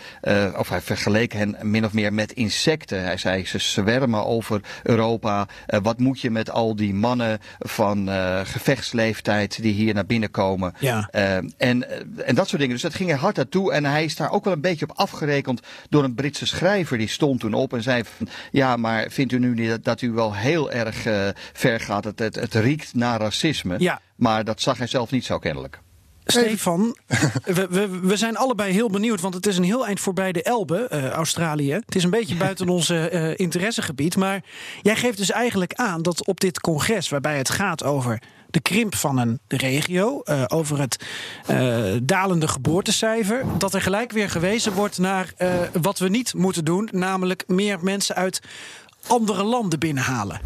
of 0.58 0.70
hij 0.70 0.82
vergeleek 0.82 1.34
hen 1.34 1.58
min 1.62 1.86
of 1.86 1.94
meer 1.94 2.14
met 2.14 2.32
insecten. 2.32 3.04
Hij 3.04 3.18
zei 3.18 3.46
ze 3.46 3.58
zwermen 3.60 4.26
over 4.26 4.62
Europa. 4.84 5.48
Wat 5.82 6.00
moet 6.00 6.22
je 6.22 6.32
met 6.32 6.50
al 6.50 6.76
die 6.76 6.94
mannen 6.94 7.40
van 7.60 8.10
gevechtsleeftijd 8.44 9.62
die 9.62 9.74
hier 9.74 9.94
naar 9.94 10.06
binnen 10.06 10.32
komen? 10.32 10.74
Ja. 10.80 11.10
En, 11.58 11.86
en 12.26 12.36
dat 12.36 12.48
soort 12.48 12.60
dingen. 12.62 12.74
Dus 12.74 12.82
dat 12.82 12.94
ging 12.94 13.12
er 13.12 13.18
hard 13.18 13.36
naartoe. 13.36 13.72
En 13.74 13.86
hij 13.86 14.04
is 14.04 14.16
daar 14.16 14.32
ook 14.32 14.44
wel 14.44 14.54
een 14.54 14.62
beetje 14.62 14.90
op 14.90 14.98
afgerekend 14.98 15.62
door 15.90 16.04
een 16.04 16.16
Britse 16.16 16.46
schrijver. 16.46 16.98
Die 16.98 17.08
stond 17.08 17.40
toen 17.40 17.54
op 17.54 17.74
en 17.74 17.84
zei 17.84 18.04
ja, 18.52 18.76
maar 18.76 19.06
vindt 19.10 19.34
u 19.34 19.40
nu 19.40 19.54
niet 19.54 19.70
dat, 19.70 19.84
dat 19.84 20.02
u 20.02 20.12
wel 20.12 20.36
heel 20.36 20.72
erg 20.72 21.06
ver 21.54 21.80
gaat? 21.80 22.04
Het, 22.08 22.20
het, 22.20 22.36
het 22.36 22.54
riekt 22.54 22.94
naar 22.94 23.20
racisme. 23.20 23.76
Ja. 23.80 24.02
Maar 24.16 24.44
dat 24.44 24.62
zag 24.62 24.78
hij 24.78 24.88
zelf 24.88 25.12
niet 25.12 25.26
zo 25.26 25.40
kennelijk. 25.40 25.80
Stefan, 26.28 26.98
we, 27.44 27.68
we, 27.70 28.00
we, 28.02 28.18
zijn 28.18 28.38
allebei 28.38 28.74
heel 28.74 28.90
benieuwd, 28.90 29.22
want 29.22 29.34
het 29.34 29.48
is 29.48 29.58
een 29.58 29.64
heel 29.64 29.86
eind 29.86 30.00
voorbij 30.00 30.32
de 30.32 30.44
Elbe, 30.44 30.90
uh, 30.94 31.10
Australië. 31.10 31.72
Het 31.72 31.96
is 31.96 32.04
een 32.04 32.10
beetje 32.10 32.36
buiten 32.46 32.70
onze 32.70 33.10
uh, 33.14 33.34
interessegebied. 33.36 34.16
Maar 34.16 34.44
jij 34.82 34.96
geeft 34.96 35.18
dus 35.18 35.32
eigenlijk 35.32 35.74
aan 35.74 36.02
dat 36.02 36.26
op 36.26 36.40
dit 36.40 36.60
congres, 36.60 37.10
waarbij 37.10 37.38
het 37.38 37.50
gaat 37.50 37.84
over 37.84 38.22
de 38.50 38.60
krimp 38.60 38.96
van 38.96 39.18
een 39.18 39.40
regio, 39.48 40.22
uh, 40.26 40.44
over 40.48 40.80
het 40.80 41.04
dalende 42.04 42.48
geboortecijfer, 42.48 43.46
dat 43.58 43.74
er 43.74 43.82
gelijk 43.82 44.12
weer 44.12 44.30
gewezen 44.30 44.74
wordt 44.74 44.98
naar 44.98 45.34
wat 45.82 46.00
we 46.00 46.10
niet 46.10 46.34
moeten 46.34 46.66
doen, 46.66 46.90
namelijk 46.92 47.44
meer 47.48 47.78
mensen 47.82 48.16
uit 48.16 48.42
andere 49.08 49.44
landen 49.44 49.80
binnenhalen. 49.80 50.42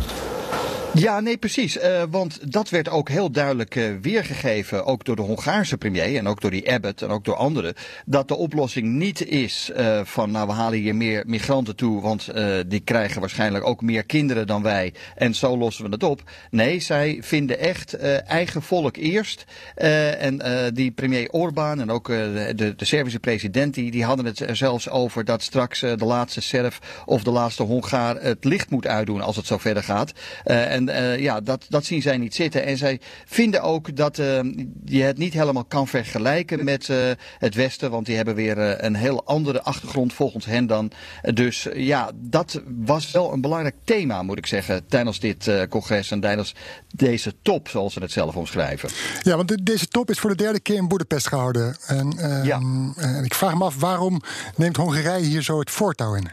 Ja, 0.94 1.20
nee, 1.20 1.38
precies. 1.38 1.78
Uh, 1.78 2.04
want 2.10 2.52
dat 2.52 2.70
werd 2.70 2.90
ook 2.90 3.10
heel 3.10 3.32
duidelijk 3.32 3.76
uh, 3.76 3.86
weergegeven, 4.02 4.86
ook 4.86 5.06
door 5.06 5.16
de 5.16 5.22
Hongaarse 5.22 5.78
premier 5.78 6.18
en 6.18 6.28
ook 6.28 6.42
door 6.42 6.52
die 6.52 6.72
Abbott 6.72 7.02
en 7.02 7.10
ook 7.10 7.26
door 7.26 7.36
anderen, 7.36 7.74
dat 8.06 8.28
de 8.28 8.36
oplossing 8.36 8.88
niet 8.88 9.28
is 9.28 9.72
uh, 9.78 10.02
van, 10.04 10.32
nou, 10.32 10.48
we 10.48 10.54
halen 10.54 10.80
hier 10.80 10.96
meer 10.96 11.24
migranten 11.28 11.76
toe, 11.76 12.02
want 12.02 12.30
die 12.68 12.80
krijgen 12.80 13.20
waarschijnlijk 13.20 13.68
ook 13.68 13.82
meer 13.82 14.04
kinderen 14.04 14.48
dan 14.48 14.62
wij 14.62 14.94
en 15.16 15.36
zo 15.36 15.58
lossen 15.58 15.86
we 15.86 15.92
het 15.92 16.04
op. 16.04 16.22
Nee, 16.50 16.80
zij 16.80 17.18
vinden 17.22 17.60
echt 17.60 17.94
eigen 17.94 18.62
volk 18.62 18.96
eerst. 18.96 19.46
en 19.76 20.42
die 20.74 20.92
premier 20.92 21.30
Orbán 21.30 21.82
en 21.82 21.92
ook 21.92 22.08
de, 22.08 22.74
de 22.78 22.86
Servische 22.86 23.20
president, 23.20 23.74
die, 23.74 23.92
die 23.92 24.04
hadden 24.04 24.26
het 24.26 24.40
er 24.40 24.56
zelfs 24.56 24.90
over 24.90 25.26
dat 25.26 25.42
straks 25.42 25.80
de 25.80 26.06
laatste 26.06 26.42
Serf 26.42 27.04
of 27.06 27.24
de 27.24 27.32
laatste 27.32 27.64
Hongaar 27.64 28.16
het 28.22 28.44
licht 28.44 28.70
moet 28.70 28.88
uitdoen 28.88 29.22
als 29.22 29.36
het 29.36 29.46
zo 29.46 29.58
verder 29.58 29.84
gaat. 29.84 30.12
en 30.44 30.81
en 30.88 31.14
uh, 31.14 31.20
ja, 31.20 31.42
dat, 31.42 31.66
dat 31.70 31.86
zien 31.86 32.02
zij 32.02 32.18
niet 32.18 32.36
zitten. 32.36 32.66
En 32.66 32.78
zij 32.78 33.00
vinden 33.26 33.62
ook 33.62 33.96
dat 33.96 34.18
uh, 34.18 34.40
je 34.86 35.02
het 35.04 35.18
niet 35.18 35.34
helemaal 35.34 35.66
kan 35.66 35.88
vergelijken 35.88 36.64
met 36.64 36.88
uh, 36.88 36.98
het 37.38 37.56
Westen. 37.56 37.92
Want 37.92 38.06
die 38.06 38.16
hebben 38.16 38.36
weer 38.36 38.84
een 38.84 38.96
heel 38.96 39.26
andere 39.26 39.62
achtergrond 39.62 40.14
volgens 40.14 40.46
hen 40.46 40.68
dan. 40.68 40.92
Dus 41.34 41.68
ja, 41.74 42.12
dat 42.16 42.62
was 42.86 43.12
wel 43.12 43.34
een 43.34 43.42
belangrijk 43.42 43.76
thema, 43.84 44.24
moet 44.24 44.38
ik 44.38 44.46
zeggen, 44.46 44.86
tijdens 44.88 45.20
dit 45.20 45.68
congres 45.70 46.12
en 46.12 46.20
tijdens 46.20 46.56
deze 46.96 47.34
top, 47.42 47.68
zoals 47.68 47.94
ze 47.94 48.00
het 48.00 48.12
zelf 48.12 48.36
omschrijven. 48.36 48.90
Ja, 49.22 49.36
want 49.36 49.66
deze 49.66 49.88
top 49.88 50.10
is 50.10 50.20
voor 50.20 50.30
de 50.30 50.36
derde 50.44 50.60
keer 50.60 50.76
in 50.76 50.88
Boedapest 50.88 51.28
gehouden. 51.28 51.76
En, 51.88 52.14
ja. 52.44 52.60
en 52.96 53.24
ik 53.24 53.34
vraag 53.34 53.58
me 53.58 53.64
af, 53.64 53.80
waarom 53.80 54.22
neemt 54.56 54.78
Hongarije 54.78 55.26
hier 55.26 55.42
zo 55.42 55.60
het 55.60 55.72
voortouw 55.72 56.16
in? 56.16 56.28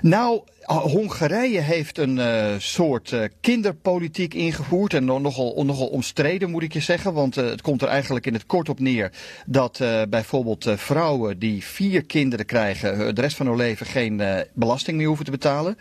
Nou, 0.00 0.42
Hongarije 0.80 1.60
heeft 1.60 1.98
een 1.98 2.16
uh, 2.16 2.46
soort 2.58 3.10
uh, 3.10 3.24
kinderpolitiek 3.40 4.34
ingevoerd. 4.34 4.94
En 4.94 5.04
nogal, 5.04 5.64
nogal 5.64 5.86
omstreden 5.86 6.50
moet 6.50 6.62
ik 6.62 6.72
je 6.72 6.80
zeggen. 6.80 7.12
Want 7.12 7.38
uh, 7.38 7.44
het 7.44 7.62
komt 7.62 7.82
er 7.82 7.88
eigenlijk 7.88 8.26
in 8.26 8.32
het 8.32 8.46
kort 8.46 8.68
op 8.68 8.80
neer 8.80 9.12
dat 9.46 9.84
bijvoorbeeld 10.08 10.66
vrouwen 10.76 11.38
die 11.38 11.64
vier 11.64 12.04
kinderen 12.04 12.46
krijgen. 12.46 13.14
de 13.14 13.20
rest 13.20 13.36
van 13.36 13.46
hun 13.46 13.56
leven 13.56 13.86
geen 13.86 14.22
belasting 14.52 14.96
meer 14.96 15.06
hoeven 15.06 15.24
te 15.24 15.30
betalen. 15.30 15.78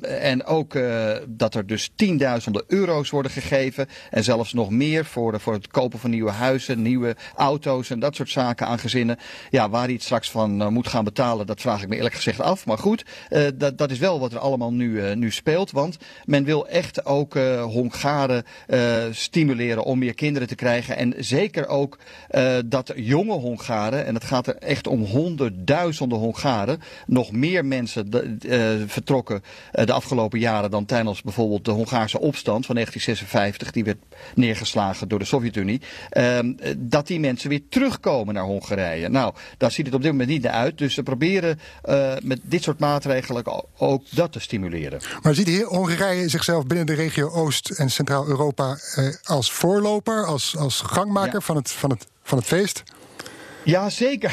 en 0.00 0.44
ook 0.44 0.78
dat 1.26 1.54
er 1.54 1.66
dus 1.66 1.90
tienduizenden 1.94 2.64
euro's 2.66 3.10
worden 3.10 3.32
gegeven. 3.32 3.86
En 4.10 4.24
zelfs 4.24 4.52
nog 4.52 4.70
meer 4.70 5.04
voor, 5.04 5.40
voor 5.40 5.52
het 5.52 5.68
kopen 5.68 5.98
van 5.98 6.10
nieuwe 6.10 6.30
huizen, 6.30 6.82
nieuwe 6.82 7.16
auto's 7.36 7.90
en 7.90 7.98
dat 7.98 8.14
soort 8.14 8.30
zaken 8.30 8.66
aan 8.66 8.78
gezinnen. 8.78 9.18
Ja, 9.50 9.70
waar 9.70 9.84
hij 9.84 9.92
het 9.92 10.02
straks 10.02 10.30
van 10.30 10.72
moet 10.72 10.88
gaan 10.88 11.04
betalen, 11.04 11.46
dat 11.46 11.60
vraag 11.60 11.82
ik 11.82 11.88
me 11.88 11.96
eerlijk 11.96 12.14
gezegd 12.14 12.40
af. 12.40 12.66
Maar 12.66 12.78
goed, 12.78 13.04
dat 13.54 13.79
dat, 13.80 13.90
is 13.90 13.98
wel 13.98 14.20
wat 14.20 14.32
er 14.32 14.38
allemaal 14.38 14.72
nu, 14.72 14.90
uh, 14.90 15.14
nu 15.14 15.30
speelt. 15.30 15.70
Want 15.70 15.98
men 16.24 16.44
wil 16.44 16.68
echt 16.68 17.04
ook 17.04 17.34
uh, 17.34 17.62
Hongaren 17.62 18.44
uh, 18.68 18.94
stimuleren 19.10 19.84
om 19.84 19.98
meer 19.98 20.14
kinderen 20.14 20.48
te 20.48 20.54
krijgen. 20.54 20.96
En 20.96 21.14
zeker 21.18 21.66
ook 21.66 21.98
dat 22.64 22.92
jonge 22.96 23.32
Hongaren, 23.32 24.06
en 24.06 24.14
het 24.14 24.24
gaat 24.24 24.46
er 24.46 24.56
echt 24.56 24.86
om 24.86 25.04
honderdduizenden 25.04 26.18
Hongaren, 26.18 26.80
nog 27.06 27.32
meer 27.32 27.64
mensen 27.64 28.08
vertrokken 28.86 29.42
de 29.72 29.92
afgelopen 29.92 30.38
jaren 30.38 30.70
dan 30.70 30.84
tijdens 30.84 31.22
bijvoorbeeld 31.22 31.64
de 31.64 31.70
Hongaarse 31.70 32.20
opstand 32.20 32.66
van 32.66 32.74
1956, 32.74 33.70
die 33.70 33.84
werd 33.84 33.98
neergeslagen 34.34 35.08
door 35.08 35.18
de 35.18 35.24
Sovjet-Unie, 35.24 35.80
ehm, 36.10 36.52
dat 36.78 37.06
die 37.06 37.20
mensen 37.20 37.48
weer 37.48 37.62
terugkomen 37.68 38.34
naar 38.34 38.44
Hongarije. 38.44 39.08
Nou, 39.08 39.34
daar 39.56 39.70
ziet 39.70 39.86
het 39.86 39.94
op 39.94 40.02
dit 40.02 40.10
moment 40.10 40.30
niet 40.30 40.42
naar 40.42 40.52
uit. 40.52 40.78
Dus 40.78 40.94
ze 40.94 41.02
proberen 41.02 41.58
met 42.22 42.40
dit 42.42 42.62
soort 42.62 42.78
maatregelen 42.78 43.44
ook 43.78 44.04
dat 44.10 44.32
te 44.32 44.40
stimuleren. 44.40 45.00
Maar 45.22 45.34
ziet 45.34 45.62
Hongarije 45.62 46.28
zichzelf 46.28 46.66
binnen 46.66 46.86
de 46.86 46.94
regio 46.94 47.30
Oost- 47.30 47.70
en 47.70 47.90
Centraal-Europa 47.90 48.78
eh, 48.94 49.08
als 49.22 49.52
voorloper, 49.52 50.26
als, 50.26 50.56
als 50.56 50.80
gangmaker 50.80 51.32
ja. 51.32 51.40
van, 51.40 51.56
het, 51.56 51.70
van, 51.70 51.90
het, 51.90 52.06
van 52.22 52.38
het 52.38 52.46
feest? 52.46 52.82
Ja, 53.64 53.90
zeker. 53.90 54.32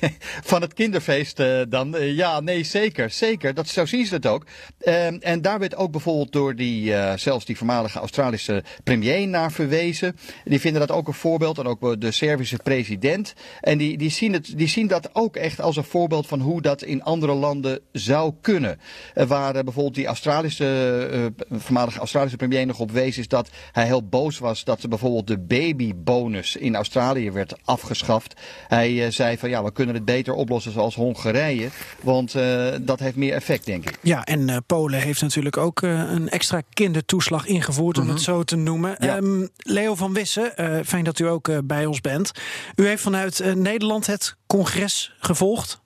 Van 0.50 0.60
het 0.60 0.74
kinderfeest 0.74 1.40
uh, 1.40 1.60
dan. 1.68 1.96
Uh, 1.96 2.16
ja, 2.16 2.40
nee, 2.40 2.64
zeker. 2.64 3.10
Zeker. 3.10 3.54
Dat, 3.54 3.68
zo 3.68 3.86
zien 3.86 4.06
ze 4.06 4.14
het 4.14 4.26
ook. 4.26 4.46
Uh, 4.80 5.26
en 5.26 5.42
daar 5.42 5.58
werd 5.58 5.76
ook 5.76 5.90
bijvoorbeeld 5.90 6.32
door 6.32 6.54
die, 6.54 6.90
uh, 6.90 7.12
zelfs 7.16 7.44
die 7.44 7.56
voormalige 7.56 7.98
Australische 7.98 8.62
premier 8.84 9.28
naar 9.28 9.52
verwezen. 9.52 10.16
Die 10.44 10.60
vinden 10.60 10.86
dat 10.86 10.96
ook 10.96 11.08
een 11.08 11.14
voorbeeld. 11.14 11.58
En 11.58 11.66
ook 11.66 12.00
de 12.00 12.10
Servische 12.10 12.56
president. 12.56 13.34
En 13.60 13.78
die, 13.78 13.98
die, 13.98 14.10
zien 14.10 14.32
het, 14.32 14.52
die 14.56 14.68
zien 14.68 14.86
dat 14.86 15.10
ook 15.12 15.36
echt 15.36 15.60
als 15.60 15.76
een 15.76 15.84
voorbeeld 15.84 16.26
van 16.26 16.40
hoe 16.40 16.62
dat 16.62 16.82
in 16.82 17.02
andere 17.02 17.34
landen 17.34 17.80
zou 17.92 18.32
kunnen. 18.40 18.80
waar 19.14 19.52
bijvoorbeeld 19.52 19.94
die 19.94 20.06
Australische, 20.06 21.32
voormalige 21.50 21.98
Australische 21.98 22.36
premier 22.36 22.66
nog 22.66 22.80
op 22.80 22.90
wees, 22.90 23.18
is 23.18 23.28
dat 23.28 23.48
hij 23.72 23.84
heel 23.84 24.08
boos 24.08 24.38
was 24.38 24.64
dat 24.64 24.88
bijvoorbeeld 24.88 25.26
de 25.26 25.38
babybonus 25.38 26.56
in 26.56 26.74
Australië 26.74 27.30
werd 27.30 27.54
afgeschaft. 27.64 28.34
Hij 28.68 28.92
uh, 28.92 29.10
zei 29.10 29.38
van 29.38 29.48
ja, 29.48 29.64
we 29.64 29.72
kunnen 29.72 29.94
het 29.94 30.04
beter 30.04 30.34
oplossen 30.34 30.72
zoals 30.72 30.94
Hongarije. 30.94 31.68
Want 32.00 32.34
uh, 32.34 32.66
dat 32.80 33.00
heeft 33.00 33.16
meer 33.16 33.32
effect, 33.32 33.66
denk 33.66 33.88
ik. 33.88 33.98
Ja, 34.02 34.24
en 34.24 34.48
uh, 34.48 34.56
Polen 34.66 35.00
heeft 35.00 35.22
natuurlijk 35.22 35.56
ook 35.56 35.82
een 35.82 36.28
extra 36.28 36.62
kindertoeslag 36.72 37.46
ingevoerd, 37.46 37.96
mm 37.96 38.02
-hmm. 38.02 38.10
om 38.10 38.16
het 38.16 38.26
mhm. 38.26 38.36
zo 38.36 38.42
te 38.42 38.56
noemen. 38.56 38.96
Ja. 38.98 39.16
Um, 39.16 39.48
Leo 39.56 39.94
van 39.94 40.12
Wissen, 40.12 40.52
fijn 40.84 41.04
dat 41.04 41.18
u 41.18 41.28
ook 41.28 41.50
bij 41.64 41.86
ons 41.86 42.00
bent. 42.00 42.32
U 42.76 42.86
heeft 42.86 43.02
vanuit 43.02 43.54
Nederland 43.54 44.06
het 44.06 44.36
congres 44.46 45.14
gevolgd. 45.18 45.80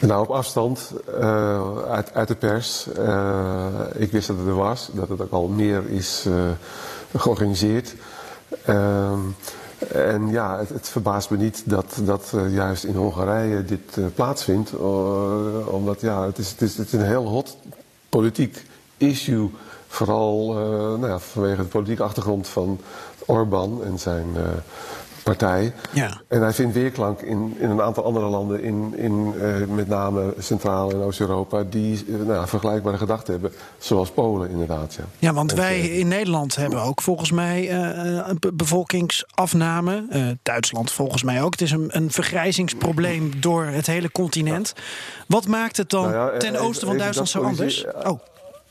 Nou, 0.00 0.22
op 0.22 0.30
afstand 0.30 0.92
uh, 1.18 1.82
uit, 1.88 2.14
uit, 2.14 2.28
de 2.28 2.34
pers. 2.34 2.86
Uh, 2.98 3.66
ik 3.94 4.10
wist 4.10 4.26
dat 4.26 4.36
het 4.36 4.46
er 4.46 4.54
was, 4.54 4.90
dat 4.92 5.08
het 5.08 5.20
ook 5.20 5.32
al 5.32 5.48
meer 5.48 5.88
is 5.88 6.24
uh, 6.28 6.50
georganiseerd. 7.16 7.94
En 9.78 10.28
ja, 10.28 10.64
het, 10.72 10.88
verbaast 10.88 11.30
me 11.30 11.36
niet 11.36 11.62
dat, 11.64 11.98
dat 12.04 12.32
uh, 12.34 12.54
juist 12.54 12.84
in 12.84 12.94
Hongarije 12.94 13.64
dit 13.64 13.96
uh, 13.96 14.06
plaatsvindt. 14.14 14.72
Uh, 14.72 15.68
omdat 15.68 16.00
ja, 16.00 16.26
het 16.26 16.38
is, 16.38 16.50
het, 16.50 16.60
is, 16.60 16.76
het 16.76 16.86
is 16.86 16.92
een 16.92 17.06
heel 17.06 17.26
hot 17.26 17.56
politiek 18.08 18.66
issue. 18.96 19.50
Vooral 19.88 20.52
nou 20.98 21.06
ja, 21.06 21.18
vanwege 21.18 21.62
de 21.62 21.68
politieke 21.68 22.02
achtergrond 22.02 22.48
van 22.48 22.80
Orbán 23.26 23.80
en 23.84 23.98
zijn 23.98 24.26
partij. 25.26 25.72
Ja. 25.92 26.20
En 26.28 26.40
hij 26.40 26.52
vindt 26.52 26.74
weerklank 26.74 27.20
in, 27.20 27.56
in 27.58 27.70
een 27.70 27.82
aantal 27.82 28.04
andere 28.04 28.26
landen, 28.26 28.62
in, 28.62 28.94
in 28.96 29.34
uh, 29.36 29.66
met 29.74 29.88
name 29.88 30.34
Centraal- 30.38 30.90
en 30.90 31.02
Oost-Europa, 31.02 31.62
die 31.70 32.04
uh, 32.06 32.26
nou, 32.26 32.48
vergelijkbare 32.48 32.96
gedachten 32.96 33.32
hebben, 33.32 33.52
zoals 33.78 34.10
Polen 34.10 34.50
inderdaad. 34.50 34.94
Ja, 34.94 35.04
ja 35.18 35.32
want 35.32 35.50
en, 35.50 35.56
wij 35.56 35.80
in 35.80 36.08
Nederland 36.08 36.56
hebben 36.56 36.82
ook 36.82 37.02
volgens 37.02 37.30
mij 37.30 37.72
een 38.28 38.38
bevolkingsafname. 38.54 40.04
Duitsland 40.42 40.92
volgens 40.92 41.22
mij 41.22 41.42
ook. 41.42 41.52
Het 41.52 41.60
is 41.60 41.70
een, 41.70 41.88
een 41.96 42.10
vergrijzingsprobleem 42.10 43.40
door 43.40 43.64
het 43.64 43.86
hele 43.86 44.12
continent. 44.12 44.72
Wat 45.28 45.46
maakt 45.46 45.76
het 45.76 45.90
dan 45.90 46.10
nou 46.10 46.38
ten 46.38 46.56
oosten 46.56 46.86
van 46.86 46.98
Duitsland 46.98 47.28
zo 47.28 47.42
anders? 47.42 47.86
Oh. 48.04 48.20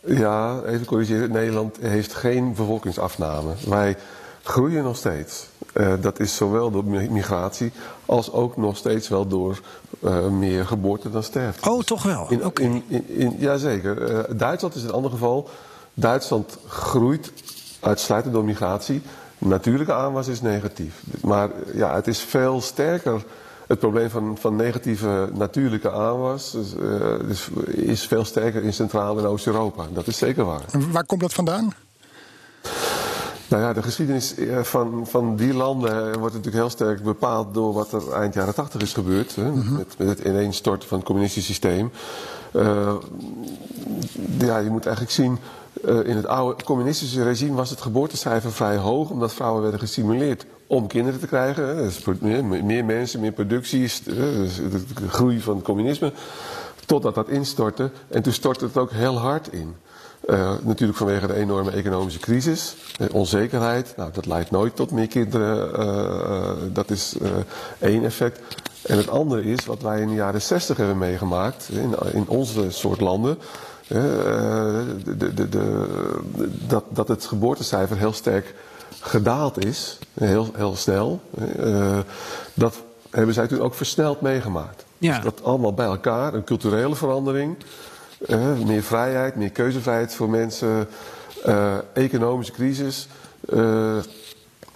Ja, 0.05 0.61
even 0.65 0.85
corrigeren. 0.85 1.31
Nederland 1.31 1.77
heeft 1.81 2.13
geen 2.13 2.53
bevolkingsafname. 2.53 3.53
Wij 3.67 3.95
groeien 4.43 4.83
nog 4.83 4.97
steeds. 4.97 5.47
Uh, 5.75 5.93
dat 6.01 6.19
is 6.19 6.35
zowel 6.35 6.71
door 6.71 6.85
migratie 6.85 7.71
als 8.05 8.31
ook 8.31 8.57
nog 8.57 8.77
steeds 8.77 9.07
wel 9.07 9.27
door 9.27 9.59
uh, 9.99 10.27
meer 10.27 10.65
geboorte 10.65 11.09
dan 11.09 11.23
sterfte. 11.23 11.69
Oh, 11.69 11.81
toch 11.81 12.03
wel? 12.03 12.25
In, 12.29 12.45
okay. 12.45 12.65
in, 12.65 12.83
in, 12.87 13.09
in, 13.09 13.35
jazeker. 13.39 14.11
Uh, 14.11 14.37
Duitsland 14.37 14.75
is 14.75 14.83
een 14.83 14.91
ander 14.91 15.11
geval. 15.11 15.49
Duitsland 15.93 16.57
groeit 16.67 17.31
uitsluitend 17.79 18.33
door 18.33 18.43
migratie. 18.43 19.01
Natuurlijke 19.37 19.93
aanwas 19.93 20.27
is 20.27 20.41
negatief. 20.41 21.03
Maar 21.21 21.49
ja, 21.73 21.95
het 21.95 22.07
is 22.07 22.19
veel 22.19 22.61
sterker. 22.61 23.23
Het 23.67 23.79
probleem 23.79 24.09
van, 24.09 24.37
van 24.39 24.55
negatieve 24.55 25.29
natuurlijke 25.33 25.91
aanwas 25.91 26.51
dus, 26.51 26.73
dus 27.27 27.49
is 27.65 28.07
veel 28.07 28.25
sterker 28.25 28.63
in 28.63 28.73
Centraal- 28.73 29.17
en 29.17 29.25
Oost-Europa. 29.25 29.85
Dat 29.93 30.07
is 30.07 30.17
zeker 30.17 30.45
waar. 30.45 30.61
En 30.71 30.91
waar 30.91 31.05
komt 31.05 31.21
dat 31.21 31.33
vandaan? 31.33 31.73
Nou 33.49 33.63
ja, 33.63 33.73
de 33.73 33.83
geschiedenis 33.83 34.35
eh, 34.35 34.61
van, 34.61 35.07
van 35.07 35.35
die 35.35 35.53
landen 35.53 36.19
wordt 36.19 36.35
natuurlijk 36.35 36.55
heel 36.55 36.69
sterk 36.69 37.03
bepaald 37.03 37.53
door 37.53 37.73
wat 37.73 37.91
er 37.91 38.11
eind 38.13 38.33
jaren 38.33 38.55
tachtig 38.55 38.81
is 38.81 38.93
gebeurd. 38.93 39.35
Hè, 39.35 39.49
mm 39.49 39.61
-hmm. 39.61 39.77
met, 39.77 39.95
met, 39.97 40.07
het 40.07 40.19
ineenstorten 40.19 40.87
van 40.87 40.97
het 40.97 41.07
communistische 41.07 41.51
systeem. 41.51 41.91
Uh, 42.51 42.93
ja, 44.37 44.57
je 44.57 44.69
moet 44.69 44.85
eigenlijk 44.85 45.15
zien 45.15 45.39
Uh, 45.83 46.07
in 46.07 46.15
het 46.15 46.27
oude 46.27 46.63
communistische 46.63 47.23
regime 47.23 47.55
was 47.55 47.69
het 47.69 47.81
geboortecijfer 47.81 48.51
vrij 48.51 48.77
hoog, 48.77 49.09
omdat 49.09 49.33
vrouwen 49.33 49.61
werden 49.61 49.79
gestimuleerd 49.79 50.45
om 50.67 50.87
kinderen 50.87 51.19
te 51.19 51.27
krijgen. 51.27 51.77
Dus 51.77 52.03
meer 52.63 52.85
mensen, 52.85 53.19
meer 53.19 53.31
productie, 53.31 53.91
dus 54.03 54.55
de 54.55 55.07
groei 55.07 55.41
van 55.41 55.55
het 55.55 55.65
communisme. 55.65 56.11
Totdat 56.85 57.15
dat 57.15 57.29
instortte. 57.29 57.91
En 58.07 58.21
toen 58.21 58.33
stortte 58.33 58.65
het 58.65 58.77
ook 58.77 58.91
heel 58.91 59.17
hard 59.17 59.53
in. 59.53 59.75
Uh, 60.29 60.51
natuurlijk 60.61 60.97
vanwege 60.97 61.27
de 61.27 61.33
enorme 61.33 61.71
economische 61.71 62.19
crisis, 62.19 62.75
onzekerheid. 63.11 63.93
Nou, 63.97 64.11
dat 64.13 64.25
leidt 64.25 64.51
nooit 64.51 64.75
tot 64.75 64.91
meer 64.91 65.07
kinderen. 65.07 65.79
Uh, 65.79 66.51
dat 66.73 66.89
is 66.89 67.15
één 67.79 68.03
effect. 68.03 68.39
En 68.81 68.97
het 68.97 69.09
andere 69.09 69.43
is 69.43 69.65
wat 69.65 69.81
wij 69.81 70.01
in 70.01 70.07
de 70.07 70.13
jaren 70.13 70.41
60 70.41 70.77
hebben 70.77 70.97
meegemaakt 70.97 71.69
in, 71.69 71.95
in 72.13 72.27
onze 72.27 72.71
soort 72.71 73.01
landen. 73.01 73.37
De, 73.87 75.15
de, 75.17 75.49
de, 75.49 75.87
dat, 76.67 76.83
dat 76.89 77.07
het 77.07 77.25
geboortecijfer 77.25 77.97
heel 77.97 78.13
sterk 78.13 78.53
gedaald 78.99 79.65
is, 79.65 79.99
heel, 80.13 80.49
heel 80.55 80.75
snel. 80.75 81.21
dat 82.53 82.83
hebben 83.09 83.33
zij 83.33 83.47
toen 83.47 83.61
ook 83.61 83.73
versneld 83.73 84.21
meegemaakt. 84.21 84.85
Ja. 84.97 85.15
Dus 85.15 85.23
dat 85.23 85.43
allemaal 85.43 85.73
bij 85.73 85.85
elkaar, 85.85 86.33
een 86.33 86.43
culturele 86.43 86.95
verandering. 86.95 87.57
Uh, 88.29 88.57
meer 88.65 88.83
vrijheid, 88.83 89.35
meer 89.35 89.51
keuzevrijheid 89.51 90.15
voor 90.15 90.29
mensen. 90.29 90.87
Uh, 91.45 91.77
economische 91.93 92.53
crisis. 92.53 93.07
Uh, 93.53 93.97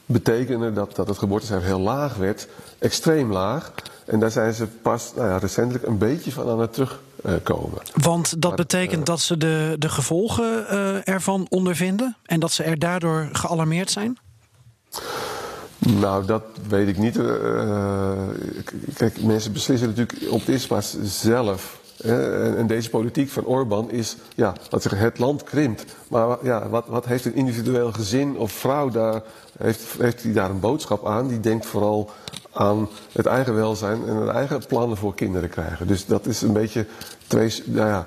betekende 0.06 0.74
dat, 0.74 0.96
dat 0.96 1.08
het 1.08 1.18
geboortecijfer 1.18 1.68
heel 1.68 1.80
laag 1.80 2.16
werd. 2.16 2.48
Extreem 2.80 3.32
laag. 3.32 3.72
En 4.06 4.20
daar 4.20 4.32
zijn 4.32 4.54
ze 4.54 4.68
pas 4.68 5.14
nou 5.16 5.28
ja, 5.28 5.38
recentelijk 5.38 5.86
een 5.86 5.98
beetje 5.98 6.32
van 6.32 6.50
aan 6.50 6.60
het 6.60 6.74
terugkomen. 6.74 7.80
Want 7.94 8.42
dat 8.42 8.56
betekent 8.56 9.06
dat 9.06 9.20
ze 9.20 9.38
de, 9.38 9.76
de 9.80 9.90
gevolgen 9.90 10.68
ervan 11.06 11.46
ondervinden? 11.50 12.18
En 12.26 12.40
dat 12.40 12.52
ze 12.52 12.64
er 12.64 12.80
daardoor 12.80 13.30
gealarmeerd 13.32 13.92
zijn? 13.92 14.18
Nou, 15.78 16.26
dat 16.26 16.44
weet 16.68 16.88
ik 16.88 16.98
niet. 16.98 17.20
kijk, 18.96 19.22
mensen 19.22 19.54
beslissen 19.54 19.88
natuurlijk 19.88 20.32
op 20.32 20.48
eerste 20.48 20.68
plaats 20.68 20.98
zelf 21.04 21.80
en 22.04 22.68
deze 22.68 22.90
politiek 22.90 23.30
van 23.30 23.46
Orbán 23.46 23.92
is, 23.92 24.18
ja, 24.36 24.54
dat 24.70 24.82
zeggen, 24.82 25.02
het 25.02 25.20
land 25.20 25.44
krimpt. 25.44 25.86
Maar 26.08 26.38
ja, 26.44 26.70
wat, 26.70 26.88
wat 26.88 27.06
heeft 27.06 27.26
een 27.26 27.36
individueel 27.36 27.92
gezin 27.92 28.38
of 28.38 28.52
vrouw 28.52 28.90
daar, 28.90 29.22
heeft, 29.58 29.86
heeft 30.00 30.22
die 30.22 30.34
daar 30.34 30.50
een 30.50 30.60
boodschap 30.60 31.06
aan? 31.06 31.28
Die 31.28 31.40
denkt 31.40 31.66
vooral 31.66 32.10
aan 32.52 32.90
het 33.12 33.26
eigen 33.26 33.56
welzijn 33.56 34.08
en 34.08 34.16
het 34.16 34.30
eigen 34.30 34.66
plannen 34.68 34.98
voor 34.98 35.16
kinderen 35.16 35.50
krijgen. 35.50 35.88
Dus 35.88 36.06
dat 36.06 36.26
is 36.26 36.42
een 36.42 36.54
beetje 36.54 36.86
twee, 37.28 37.64
nou 37.66 37.88
ja, 37.88 38.04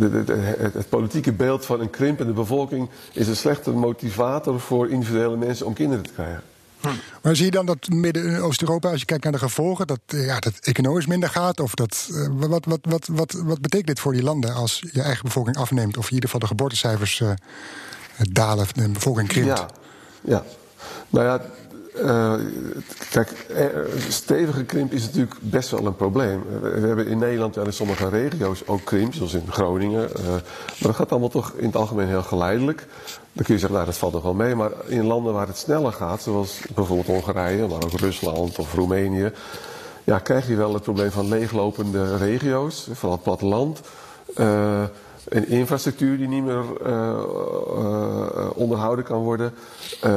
het, 0.00 0.74
het, 0.74 0.88
politieke 0.88 1.32
beeld 1.32 1.66
van 1.66 1.80
een 1.80 1.90
krimpende 1.90 2.32
bevolking 2.32 2.88
is 3.12 3.28
een 3.28 3.36
slechte 3.36 3.70
motivator 3.70 4.60
voor 4.60 4.88
individuele 4.88 5.36
mensen 5.36 5.66
om 5.66 5.72
kinderen 5.72 6.04
te 6.04 6.12
krijgen. 6.12 6.42
Maar 7.22 7.36
zie 7.36 7.44
je 7.44 7.50
dan 7.50 7.66
dat 7.66 7.88
Midden- 7.88 8.34
en 8.34 8.42
Oost-Europa, 8.42 8.90
als 8.90 9.00
je 9.00 9.06
kijkt 9.06 9.22
naar 9.22 9.32
de 9.32 9.38
gevolgen, 9.38 9.86
dat, 9.86 10.00
eh, 10.06 10.26
ja, 10.26 10.38
dat 10.38 10.52
economisch 10.60 11.06
minder 11.06 11.28
gaat? 11.28 11.60
Of 11.60 11.74
dat, 11.74 12.08
uh, 12.10 12.28
wat, 12.32 12.64
wat, 12.64 12.80
wat, 12.82 13.08
wat, 13.12 13.32
wat 13.32 13.60
betekent 13.60 13.86
dit 13.86 14.00
voor 14.00 14.12
die 14.12 14.22
landen 14.22 14.54
als 14.54 14.82
je 14.92 15.02
eigen 15.02 15.24
bevolking 15.24 15.56
afneemt? 15.56 15.96
Of 15.96 16.06
in 16.06 16.14
ieder 16.14 16.24
geval 16.28 16.40
de 16.40 16.46
geboortecijfers 16.46 17.20
uh, 17.20 17.30
dalen, 18.16 18.66
de 18.72 18.88
bevolking 18.88 19.28
krimpt? 19.28 19.58
Ja, 19.58 19.68
ja. 20.20 20.44
nou 21.08 21.26
ja, 21.26 21.40
kijk, 23.10 23.46
stevige 24.08 24.64
krimp 24.64 24.92
is 24.92 25.02
natuurlijk 25.02 25.34
best 25.40 25.70
wel 25.70 25.86
een 25.86 25.96
probleem. 25.96 26.42
We 26.62 26.86
hebben 26.86 27.06
in 27.06 27.18
Nederland 27.18 27.56
en 27.56 27.64
in 27.64 27.72
sommige 27.72 28.08
regio's 28.08 28.62
ook 28.66 28.84
krimp, 28.84 29.14
zoals 29.14 29.34
in 29.34 29.46
Groningen. 29.50 30.10
Maar 30.24 30.42
dat 30.78 30.94
gaat 30.94 31.10
allemaal 31.10 31.28
toch 31.28 31.52
in 31.56 31.66
het 31.66 31.76
algemeen 31.76 32.08
heel 32.08 32.22
geleidelijk. 32.22 32.86
Dan 33.34 33.44
kun 33.44 33.54
je 33.54 33.60
zeggen, 33.60 33.72
nou 33.72 33.84
dat 33.86 33.96
valt 33.96 34.12
nog 34.12 34.22
wel 34.22 34.34
mee. 34.34 34.54
Maar 34.54 34.70
in 34.86 35.04
landen 35.04 35.32
waar 35.32 35.46
het 35.46 35.56
sneller 35.56 35.92
gaat, 35.92 36.22
zoals 36.22 36.58
bijvoorbeeld 36.74 37.06
Hongarije, 37.06 37.66
maar 37.66 37.84
ook 37.84 37.92
Rusland 37.92 38.58
of 38.58 38.74
Roemenië. 38.74 39.32
Ja, 40.04 40.18
krijg 40.18 40.48
je 40.48 40.56
wel 40.56 40.74
het 40.74 40.82
probleem 40.82 41.10
van 41.10 41.28
leeglopende 41.28 42.16
regio's, 42.16 42.88
vooral 42.92 43.12
het 43.12 43.22
platteland. 43.22 43.80
Uh, 44.36 44.82
een 45.28 45.48
infrastructuur 45.48 46.18
die 46.18 46.28
niet 46.28 46.44
meer 46.44 46.64
uh, 46.86 46.88
uh, 47.78 48.50
onderhouden 48.54 49.04
kan 49.04 49.22
worden. 49.22 49.54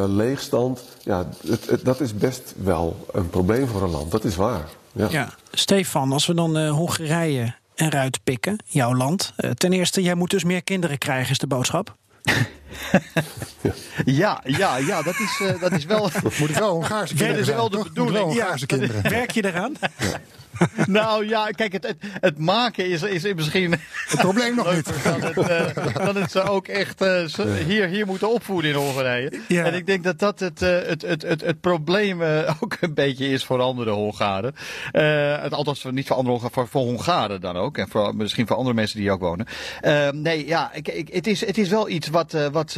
leegstand. 0.08 0.84
Ja, 1.04 1.28
het, 1.48 1.70
het, 1.70 1.86
dat 1.86 2.00
is 2.00 2.14
best 2.14 2.54
wel 2.64 3.06
een 3.12 3.30
probleem 3.30 3.68
voor 3.68 3.82
een 3.82 3.90
land. 3.90 4.12
Dat 4.12 4.24
is 4.24 4.36
waar. 4.36 4.68
Ja, 4.92 5.08
ja. 5.10 5.30
Stefan, 5.52 6.12
als 6.12 6.26
we 6.26 6.34
dan 6.34 6.68
Hongarije 6.68 7.56
eruit 7.76 8.20
pikken, 8.24 8.58
jouw 8.66 8.96
land. 8.96 9.34
ten 9.54 9.74
eerste, 9.74 10.02
jij 10.02 10.16
moet 10.16 10.30
dus 10.30 10.44
meer 10.44 10.64
kinderen 10.64 10.98
krijgen, 10.98 11.32
is 11.32 11.38
de 11.38 11.48
boodschap. 11.48 11.96
ja, 14.22 14.42
ja, 14.46 14.78
ja, 14.78 15.02
dat 15.02 15.20
is, 15.20 15.40
uh, 15.42 15.62
dat 15.62 15.72
is 15.72 15.86
wel. 15.86 16.10
Moet 16.40 16.50
het 16.50 16.60
wel 16.60 16.72
Hongaarse 16.72 17.16
kinderen 17.16 17.46
zijn, 17.46 17.58
wel 17.58 17.70
de 17.70 17.84
bedoeling. 17.84 18.34
Ja, 18.34 18.56
kinderen. 18.66 19.10
Werk 19.18 19.32
je 19.32 19.46
eraan? 19.46 19.76
Ja. 19.98 20.22
nou 20.86 21.28
ja, 21.28 21.50
kijk, 21.50 21.72
het, 21.72 21.88
het, 21.88 21.98
het, 22.02 22.38
maken 22.38 22.90
is, 22.90 23.04
is 23.04 23.34
misschien. 23.34 23.72
Het 24.08 24.20
probleem 24.20 24.56
nog 24.56 24.76
niet. 24.76 24.86
Dat 25.04 25.22
het, 25.22 25.38
uh, 25.38 26.06
dat 26.06 26.16
het 26.16 26.32
ze 26.32 26.42
ook 26.42 26.68
echt 26.68 27.02
uh, 27.02 27.26
hier, 27.66 27.88
hier 27.88 28.06
moeten 28.06 28.32
opvoeden 28.32 28.72
in 28.72 28.78
Hongarije. 28.78 29.40
Ja. 29.48 29.64
En 29.64 29.74
ik 29.74 29.86
denk 29.86 30.04
dat 30.04 30.20
dat 30.20 30.40
het, 30.40 30.62
uh, 30.62 30.70
het, 30.70 31.02
het, 31.02 31.22
het, 31.22 31.42
het 31.42 31.62
probleem 31.62 32.22
ook 32.62 32.78
een 32.80 32.94
beetje 32.94 33.30
is 33.30 33.46
voor 33.46 33.62
andere 33.62 33.92
Hongaren. 33.92 34.56
het, 35.42 35.54
althans, 35.54 35.84
niet 35.84 36.08
voor 36.08 36.16
andere 36.16 36.34
Hongaren, 36.34 36.54
voor, 36.54 36.68
voor 36.68 36.82
Hongaren 36.82 37.42
dan 37.42 37.56
ook. 37.56 37.78
En 37.78 37.88
voor, 37.90 38.16
misschien 38.16 38.48
voor 38.48 38.56
andere 38.56 38.76
mensen 38.76 38.96
die 38.96 39.06
hier 39.06 39.14
ook 39.14 39.22
wonen. 39.22 39.48
nee, 40.22 40.48
ja, 40.48 40.74
ik, 40.74 40.88
ik, 40.88 41.14
het, 41.14 41.28
is, 41.28 41.46
het 41.46 41.58
is 41.58 41.70
wel 41.70 41.90
iets 41.90 42.08
wat, 42.08 42.38
wat, 42.58 42.74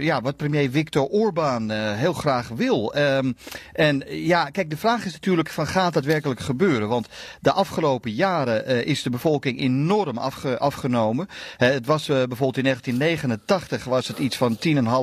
ja, 0.00 0.20
wat 0.20 0.36
premier 0.36 0.70
Viktor 0.70 1.06
Orbán 1.06 1.70
heel 1.70 2.12
graag 2.12 2.48
wil. 2.48 2.96
Um, 2.96 3.36
en 3.72 4.02
ja, 4.08 4.44
kijk, 4.44 4.70
de 4.70 4.76
vraag 4.76 5.04
is 5.04 5.12
natuurlijk: 5.12 5.48
van, 5.48 5.66
gaat 5.66 5.92
dat 5.92 6.04
werkelijk 6.04 6.40
gebeuren? 6.40 6.88
Want 6.88 7.08
de 7.40 7.52
afgelopen 7.52 8.10
jaren 8.10 8.70
uh, 8.70 8.86
is 8.86 9.02
de 9.02 9.10
bevolking 9.10 9.60
enorm 9.60 10.18
afge 10.18 10.58
afgenomen. 10.58 11.28
Het 11.56 11.86
was 11.86 12.06
bijvoorbeeld 12.06 12.56
in 12.56 12.64
1989 12.64 13.84
was 13.84 14.08
het 14.08 14.18
iets 14.18 14.36
van 14.36 14.58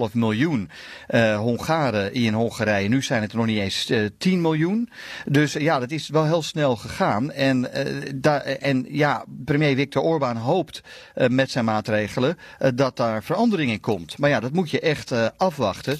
10,5 0.09 0.13
miljoen 0.13 0.69
Hongaren 1.37 2.13
in 2.13 2.33
Hongarije. 2.33 2.87
Nu 2.87 3.01
zijn 3.01 3.21
het 3.21 3.33
nog 3.33 3.45
niet 3.45 3.59
eens 3.59 3.91
10 4.17 4.41
miljoen. 4.41 4.89
Dus 5.25 5.53
ja, 5.53 5.79
dat 5.79 5.91
is 5.91 6.09
wel 6.09 6.25
heel 6.25 6.43
snel 6.43 6.75
gegaan. 6.75 7.31
En, 7.31 7.73
en 8.61 8.85
ja, 8.89 9.25
premier 9.47 9.75
Viktor 9.75 10.03
Orbán 10.03 10.37
hoopt 10.37 10.81
met 11.27 11.51
zijn 11.51 11.65
maatregelen 11.65 12.37
dat 12.75 12.97
daar 12.97 13.23
verandering 13.23 13.71
in 13.71 13.79
komt. 13.79 14.17
Maar 14.17 14.29
ja, 14.29 14.39
dat 14.39 14.51
moet 14.51 14.69
je 14.69 14.79
echt 14.79 15.13
afwachten. 15.37 15.97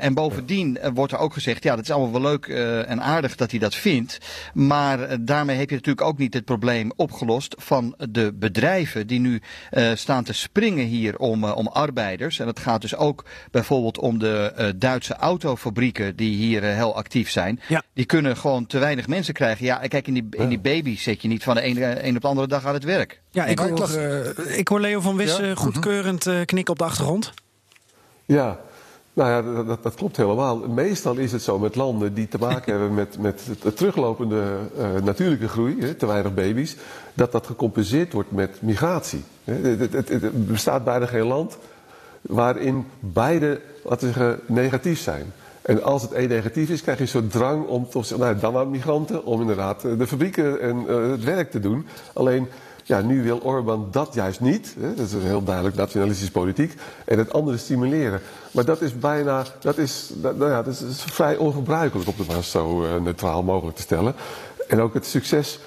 en 0.00 0.14
bovendien 0.14 0.78
wordt 0.94 1.12
er 1.12 1.18
ook 1.18 1.32
gezegd, 1.32 1.62
ja, 1.62 1.76
dat 1.76 1.84
is 1.84 1.90
allemaal 1.90 2.20
wel 2.20 2.30
leuk 2.30 2.46
en 2.86 3.02
aardig 3.02 3.36
dat 3.36 3.50
hij 3.50 3.60
dat 3.60 3.74
vindt. 3.74 4.18
Maar 4.54 5.24
daar 5.24 5.40
daarmee 5.40 5.58
heb 5.58 5.70
je 5.70 5.76
natuurlijk 5.76 6.06
ook 6.06 6.18
niet 6.18 6.34
het 6.34 6.44
probleem 6.44 6.92
opgelost 6.96 7.54
van 7.58 7.94
de 8.10 8.32
bedrijven 8.34 9.06
die 9.06 9.20
nu 9.20 9.40
staan 9.94 10.24
te 10.24 10.32
springen 10.32 10.86
hier 10.86 11.18
om, 11.18 11.44
om 11.44 11.66
arbeiders. 11.66 12.38
En 12.38 12.46
het 12.46 12.58
gaat 12.58 12.80
dus 12.80 12.96
ook 12.96 13.24
bijvoorbeeld 13.50 13.98
om 13.98 14.18
de 14.18 14.74
Duitse 14.76 15.14
autofabrieken 15.14 16.16
die 16.16 16.36
hier 16.36 16.62
heel 16.62 16.96
actief 16.96 17.30
zijn. 17.30 17.60
Ja. 17.68 17.82
Die 17.92 18.04
kunnen 18.04 18.36
gewoon 18.36 18.66
te 18.66 18.78
weinig 18.78 19.08
mensen 19.08 19.34
krijgen. 19.34 19.64
Ja, 19.64 19.76
kijk, 19.76 20.06
in 20.06 20.14
die, 20.14 20.26
in 20.30 20.48
die 20.48 20.60
baby's 20.60 21.02
zet 21.02 21.22
je 21.22 21.28
niet 21.28 21.42
van 21.42 21.54
de 21.54 21.60
ene 21.60 22.04
een 22.04 22.16
op 22.16 22.22
de 22.22 22.28
andere 22.28 22.46
dag 22.46 22.62
aan 22.70 22.76
het 22.76 22.84
werk. 22.84 23.20
Ja, 23.30 23.44
ik 23.44 23.58
hoor, 23.58 23.90
ik 24.46 24.68
hoor 24.68 24.80
Leo 24.80 25.00
van 25.00 25.16
Wissen 25.16 25.46
ja? 25.46 25.54
goedkeurend 25.54 26.28
knikken 26.44 26.72
op 26.72 26.78
de 26.78 26.84
achtergrond. 26.84 27.32
Ja, 28.24 28.58
nou 29.12 29.30
ja, 29.30 29.62
dat, 29.62 29.82
dat, 29.82 29.94
klopt 29.94 30.16
helemaal. 30.16 30.56
Meestal 30.56 31.16
is 31.16 31.32
het 31.32 31.42
zo 31.42 31.58
met 31.58 31.76
landen 31.76 32.14
die 32.14 32.28
te 32.28 32.38
maken 32.38 32.72
hebben 32.72 32.94
met, 32.94 33.18
met 33.18 33.42
het 33.62 33.76
teruglopende 33.76 34.58
uh, 34.78 35.02
natuurlijke 35.02 35.48
groei, 35.48 35.80
hè, 35.80 35.94
te 35.94 36.06
weinig 36.06 36.34
baby's, 36.34 36.76
dat 37.14 37.32
dat 37.32 37.46
gecompenseerd 37.46 38.12
wordt 38.12 38.30
met 38.30 38.62
migratie. 38.62 39.24
Het, 39.44 39.92
het, 39.92 40.08
het, 40.08 40.46
bestaat 40.46 40.84
bijna 40.84 41.06
geen 41.06 41.26
land 41.26 41.58
waarin 42.20 42.86
beide, 43.00 43.60
laten 43.84 44.06
we 44.06 44.12
zeggen, 44.14 44.40
negatief 44.46 45.00
zijn. 45.00 45.32
En 45.70 45.82
als 45.82 46.02
het 46.02 46.12
één 46.12 46.28
negatief 46.28 46.70
is, 46.70 46.82
krijg 46.82 47.12
je 47.12 47.18
een 47.18 47.28
drang 47.28 47.66
om 47.66 47.88
toch, 47.88 48.16
nou, 48.16 48.38
dan 48.38 48.52
maar 48.52 48.68
migranten, 48.68 49.24
om 49.24 49.40
inderdaad 49.40 49.80
de 49.80 50.06
fabrieken 50.06 50.60
en 50.60 50.84
uh, 50.88 51.10
het 51.10 51.24
werk 51.24 51.50
te 51.50 51.60
doen. 51.60 51.86
Alleen 52.12 52.48
ja, 52.84 53.00
nu 53.00 53.22
wil 53.22 53.40
Orbán 53.42 53.88
dat 53.90 54.14
juist 54.14 54.40
niet. 54.40 54.74
Hè? 54.80 54.94
Dat 54.94 55.06
is 55.06 55.12
heel 55.22 55.44
duidelijk 55.44 55.76
nationalistische 55.76 56.32
politiek. 56.32 56.74
En 57.04 57.18
het 57.18 57.32
andere 57.32 57.56
stimuleren. 57.56 58.20
Maar 58.50 58.64
dat 58.64 58.80
is 58.80 58.98
bijna, 58.98 59.44
dat 59.60 59.78
is, 59.78 60.12
nou 60.22 60.50
ja, 60.50 60.62
dat 60.62 60.80
is, 60.88 61.02
vrij 61.02 61.36
ongebruikelijk 61.36 62.08
om 62.08 62.14
het 62.16 62.26
maar 62.26 62.44
zo 62.44 62.84
uh, 62.84 62.96
neutraal 63.00 63.42
mogelijk 63.42 63.76
te 63.76 63.82
stellen. 63.82 64.14
En 64.68 64.80
ook 64.80 64.94
het 64.94 65.06
succes 65.06 65.60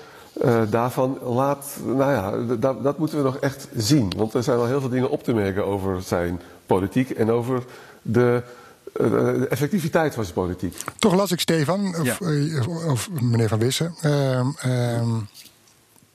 daarvan 0.70 1.18
laat, 1.24 1.78
nou 1.86 2.12
ja, 2.12 2.56
dat, 2.56 2.84
dat 2.84 2.98
moeten 2.98 3.18
we 3.18 3.24
nog 3.24 3.38
echt 3.38 3.68
zien. 3.76 4.13
Want 4.18 4.34
er 4.34 4.44
zijn 4.44 4.58
wel 4.58 4.68
heel 4.68 4.80
veel 4.80 4.89
dingen 4.89 5.10
op 5.10 5.24
te 5.24 5.34
merken 5.34 5.66
over 5.66 6.02
zijn 6.02 6.42
politiek 6.66 7.10
en 7.10 7.32
over 7.32 7.63
de 8.02 8.44
de 8.93 9.47
effectiviteit 9.49 10.13
van 10.13 10.23
zijn 10.23 10.36
politiek. 10.36 10.77
Toch 10.97 11.15
las 11.15 11.32
ik 11.32 11.39
Stefan, 11.39 11.95
of, 11.99 12.06
ja. 12.06 12.17
of, 12.60 12.67
of 12.67 13.10
meneer 13.12 13.47
Van 13.47 13.60
Wissen. 13.60 13.95
Uh, 14.06 14.47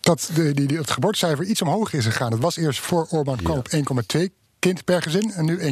dat 0.01 0.31
de, 0.35 0.55
die, 0.55 0.67
die, 0.67 0.79
het 0.79 0.91
geboortecijfer 0.91 1.45
iets 1.45 1.63
omhoog 1.63 1.93
is 1.93 2.05
gegaan. 2.05 2.33
Het 2.33 2.41
was 2.41 2.57
eerst 2.57 2.81
voor 2.81 3.07
Orbán 3.11 3.43
kwam 3.43 3.59
op 3.59 3.69
1,2 4.17 4.21
kind 4.59 4.85
per 4.85 5.03
gezin 5.03 5.33
en 5.33 5.45
nu 5.45 5.59
1,5. 5.59 5.67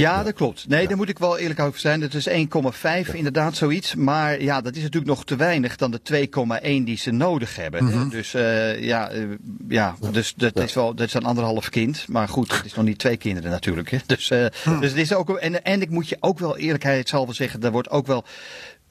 Ja, 0.00 0.22
dat 0.22 0.34
klopt. 0.34 0.68
Nee, 0.68 0.88
daar 0.88 0.96
moet 0.96 1.08
ik 1.08 1.18
wel 1.18 1.38
eerlijk 1.38 1.60
over 1.60 1.80
zijn. 1.80 2.00
Het 2.00 2.14
is 2.14 2.28
1,5 2.28 3.14
inderdaad 3.14 3.56
zoiets. 3.56 3.94
Maar 3.94 4.42
ja, 4.42 4.60
dat 4.60 4.76
is 4.76 4.82
natuurlijk 4.82 5.12
nog 5.12 5.24
te 5.24 5.36
weinig 5.36 5.76
dan 5.76 5.90
de 5.90 6.28
2,1 6.60 6.84
die 6.84 6.96
ze 6.96 7.10
nodig 7.10 7.56
hebben. 7.56 7.84
Mhm. 7.84 8.08
Dus 8.08 8.34
uh, 8.34 8.82
ja, 8.82 9.12
uh, 9.12 9.24
ja, 9.68 9.96
dus 10.10 10.34
dat 10.36 10.58
is 10.58 10.74
wel 10.74 10.94
dat 10.94 11.06
is 11.06 11.14
een 11.14 11.24
anderhalf 11.24 11.68
kind. 11.68 12.04
Maar 12.08 12.28
goed, 12.28 12.56
het 12.56 12.64
is 12.64 12.74
nog 12.74 12.84
niet 12.84 12.98
twee 12.98 13.16
kinderen 13.16 13.50
natuurlijk. 13.50 13.90
Hè. 13.90 13.98
Dus, 14.06 14.30
uh, 14.30 14.46
dus 14.80 14.90
het 14.90 15.00
is 15.00 15.14
ook. 15.14 15.30
En, 15.30 15.64
en 15.64 15.80
ik 15.80 15.90
moet 15.90 16.08
je 16.08 16.16
ook 16.20 16.38
wel 16.38 16.56
eerlijkheidshalve 16.56 17.32
zeggen, 17.32 17.62
er 17.62 17.72
wordt 17.72 17.90
ook 17.90 18.06
wel 18.06 18.24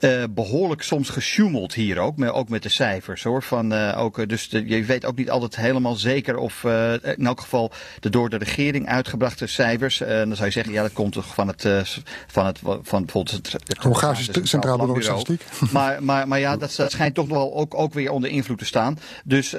uh, 0.05 0.23
behoorlijk 0.29 0.81
soms 0.81 1.09
gesjoemeld 1.09 1.73
hier 1.73 1.99
ook, 1.99 2.17
maar 2.17 2.33
ook 2.33 2.49
met 2.49 2.63
de 2.63 2.69
cijfers 2.69 3.23
hoor. 3.23 3.43
Van, 3.43 3.73
uh, 3.73 3.95
ook, 3.97 4.29
dus 4.29 4.49
de, 4.49 4.67
je 4.67 4.85
weet 4.85 5.05
ook 5.05 5.15
niet 5.15 5.29
altijd 5.29 5.55
helemaal 5.55 5.95
zeker 5.95 6.37
of 6.37 6.63
uh, 6.63 6.93
in 6.93 7.25
elk 7.25 7.41
geval 7.41 7.71
de 7.99 8.09
door 8.09 8.29
de 8.29 8.37
regering 8.37 8.87
uitgebrachte 8.87 9.47
cijfers. 9.47 9.97
dan 9.97 10.35
zou 10.35 10.45
je 10.45 10.51
zeggen, 10.51 10.73
ja, 10.73 10.81
dat 10.81 10.93
komt 10.93 11.11
toch 11.11 11.33
van 11.33 11.47
het, 11.47 11.67
van 12.27 12.45
het 12.45 12.59
van 12.81 13.03
bijvoorbeeld 13.03 13.31
het, 13.31 13.51
het 13.51 13.77
Hongaarse 13.77 14.31
Centraal 14.43 14.77
Bureau 14.77 15.03
Statistiek. 15.03 15.43
Maar, 15.71 16.03
maar, 16.03 16.27
maar 16.27 16.39
ja, 16.39 16.57
dat, 16.57 16.73
dat 16.75 16.91
schijnt 16.91 17.15
toch 17.15 17.27
nog 17.27 17.37
wel 17.37 17.55
ook, 17.55 17.73
ook 17.73 17.93
weer 17.93 18.11
onder 18.11 18.29
invloed 18.29 18.57
te 18.57 18.65
staan. 18.65 18.99
Dus, 19.23 19.55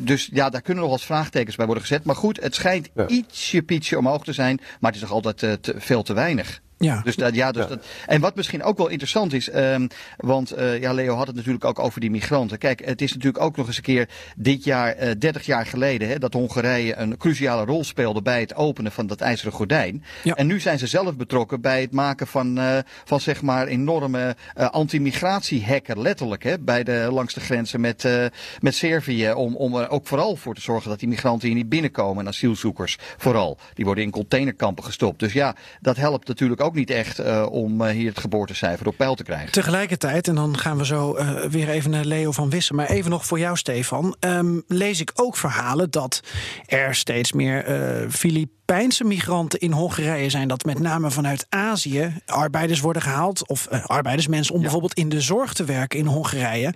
dus 0.00 0.28
ja, 0.32 0.50
daar 0.50 0.62
kunnen 0.62 0.82
nog 0.82 0.92
wat 0.92 1.02
vraagtekens 1.02 1.56
bij 1.56 1.66
worden 1.66 1.84
gezet. 1.84 2.04
Maar 2.04 2.16
goed, 2.16 2.42
het 2.42 2.54
schijnt 2.54 2.88
ja. 2.94 3.06
ietsje 3.06 3.62
pietje 3.62 3.98
omhoog 3.98 4.24
te 4.24 4.32
zijn, 4.32 4.56
maar 4.80 4.92
het 4.92 5.02
is 5.02 5.08
nog 5.08 5.24
altijd 5.24 5.62
te, 5.62 5.74
veel 5.76 6.02
te 6.02 6.12
weinig. 6.12 6.62
Ja. 6.84 7.00
Dus 7.04 7.16
dat, 7.16 7.34
ja, 7.34 7.52
dus 7.52 7.62
Ja. 7.62 7.68
Dat, 7.68 7.86
en 8.06 8.20
wat 8.20 8.34
misschien 8.34 8.62
ook 8.62 8.78
wel 8.78 8.88
interessant 8.88 9.32
is, 9.32 9.54
um, 9.54 9.88
want 10.16 10.58
uh, 10.58 10.80
ja, 10.80 10.92
Leo 10.92 11.14
had 11.14 11.26
het 11.26 11.36
natuurlijk 11.36 11.64
ook 11.64 11.78
over 11.78 12.00
die 12.00 12.10
migranten. 12.10 12.58
Kijk, 12.58 12.84
het 12.84 13.02
is 13.02 13.12
natuurlijk 13.12 13.44
ook 13.44 13.56
nog 13.56 13.66
eens 13.66 13.76
een 13.76 13.82
keer 13.82 14.08
dit 14.36 14.64
jaar, 14.64 15.02
uh, 15.02 15.10
30 15.18 15.46
jaar 15.46 15.66
geleden, 15.66 16.08
hè, 16.08 16.18
dat 16.18 16.32
Hongarije 16.32 16.96
een 16.96 17.16
cruciale 17.16 17.64
rol 17.64 17.84
speelde 17.84 18.22
bij 18.22 18.40
het 18.40 18.54
openen 18.54 18.92
van 18.92 19.06
dat 19.06 19.20
ijzeren 19.20 19.52
gordijn. 19.52 20.04
Ja. 20.22 20.34
En 20.34 20.46
nu 20.46 20.60
zijn 20.60 20.78
ze 20.78 20.86
zelf 20.86 21.16
betrokken 21.16 21.60
bij 21.60 21.80
het 21.80 21.92
maken 21.92 22.26
van, 22.26 22.58
uh, 22.58 22.78
van 23.04 23.20
zeg 23.20 23.42
maar 23.42 23.66
enorme 23.66 24.36
uh, 24.58 24.70
anti-migratiehekken, 24.70 26.00
letterlijk, 26.00 26.42
hè, 26.42 26.58
bij 26.58 26.84
de, 26.84 27.08
langs 27.10 27.34
de 27.34 27.40
grenzen 27.40 27.80
met, 27.80 28.04
uh, 28.04 28.24
met 28.60 28.74
Servië. 28.74 29.32
Om, 29.32 29.56
om 29.56 29.76
er 29.76 29.88
ook 29.88 30.06
vooral 30.06 30.36
voor 30.36 30.54
te 30.54 30.60
zorgen 30.60 30.90
dat 30.90 30.98
die 30.98 31.08
migranten 31.08 31.48
hier 31.48 31.56
niet 31.56 31.68
binnenkomen 31.68 32.22
en 32.22 32.28
asielzoekers 32.28 32.98
vooral. 33.16 33.58
Die 33.74 33.84
worden 33.84 34.04
in 34.04 34.10
containerkampen 34.10 34.84
gestopt. 34.84 35.18
Dus 35.18 35.32
ja, 35.32 35.56
dat 35.80 35.96
helpt 35.96 36.28
natuurlijk 36.28 36.60
ook 36.60 36.73
niet 36.74 36.90
echt 36.90 37.20
uh, 37.20 37.46
om 37.50 37.82
uh, 37.82 37.88
hier 37.88 38.08
het 38.08 38.20
geboortecijfer 38.20 38.86
op 38.86 38.96
peil 38.96 39.14
te 39.14 39.22
krijgen. 39.22 39.52
Tegelijkertijd, 39.52 40.28
en 40.28 40.34
dan 40.34 40.58
gaan 40.58 40.76
we 40.76 40.86
zo 40.86 41.16
uh, 41.16 41.40
weer 41.44 41.68
even 41.68 41.90
naar 41.90 42.04
Leo 42.04 42.32
van 42.32 42.50
Wissen, 42.50 42.74
maar 42.74 42.86
even 42.86 43.10
nog 43.10 43.26
voor 43.26 43.38
jou, 43.38 43.56
Stefan. 43.56 44.16
Um, 44.20 44.64
lees 44.68 45.00
ik 45.00 45.12
ook 45.14 45.36
verhalen 45.36 45.90
dat 45.90 46.20
er 46.66 46.94
steeds 46.94 47.32
meer 47.32 47.64
Filipijnse 48.10 49.04
migranten 49.04 49.58
in 49.58 49.72
Hongarije 49.72 50.30
zijn. 50.30 50.48
Dat 50.48 50.64
met 50.64 50.78
name 50.78 51.10
vanuit 51.10 51.46
Azië 51.48 52.14
arbeiders 52.26 52.80
worden 52.80 53.02
gehaald, 53.02 53.48
of 53.48 53.68
arbeidersmensen, 53.68 54.52
om 54.52 54.56
ja. 54.56 54.62
bijvoorbeeld 54.62 54.94
in 54.94 55.08
de 55.08 55.20
zorg 55.20 55.52
te 55.52 55.64
werken 55.64 55.98
in 55.98 56.06
Hongarije. 56.06 56.74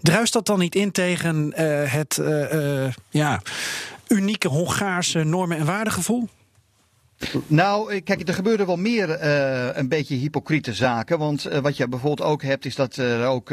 Druist 0.00 0.32
dat 0.32 0.46
dan 0.46 0.58
niet 0.58 0.74
in 0.74 0.90
tegen 0.90 1.52
het 1.88 2.20
ja, 3.10 3.42
unieke 4.08 4.48
Hongaarse 4.48 5.24
normen- 5.24 5.58
en 5.58 5.66
waardegevoel? 5.66 6.28
Nou, 7.46 8.00
kijk, 8.00 8.28
er 8.28 8.34
gebeuren 8.34 8.66
wel 8.66 8.76
meer 8.76 9.08
uh, 9.08 9.76
een 9.76 9.88
beetje 9.88 10.14
hypocriete 10.14 10.74
zaken. 10.74 11.18
Want 11.18 11.46
uh, 11.46 11.58
wat 11.58 11.76
je 11.76 11.88
bijvoorbeeld 11.88 12.28
ook 12.28 12.42
hebt, 12.42 12.64
is 12.64 12.74
dat 12.74 12.96
er 12.96 13.26
ook 13.26 13.52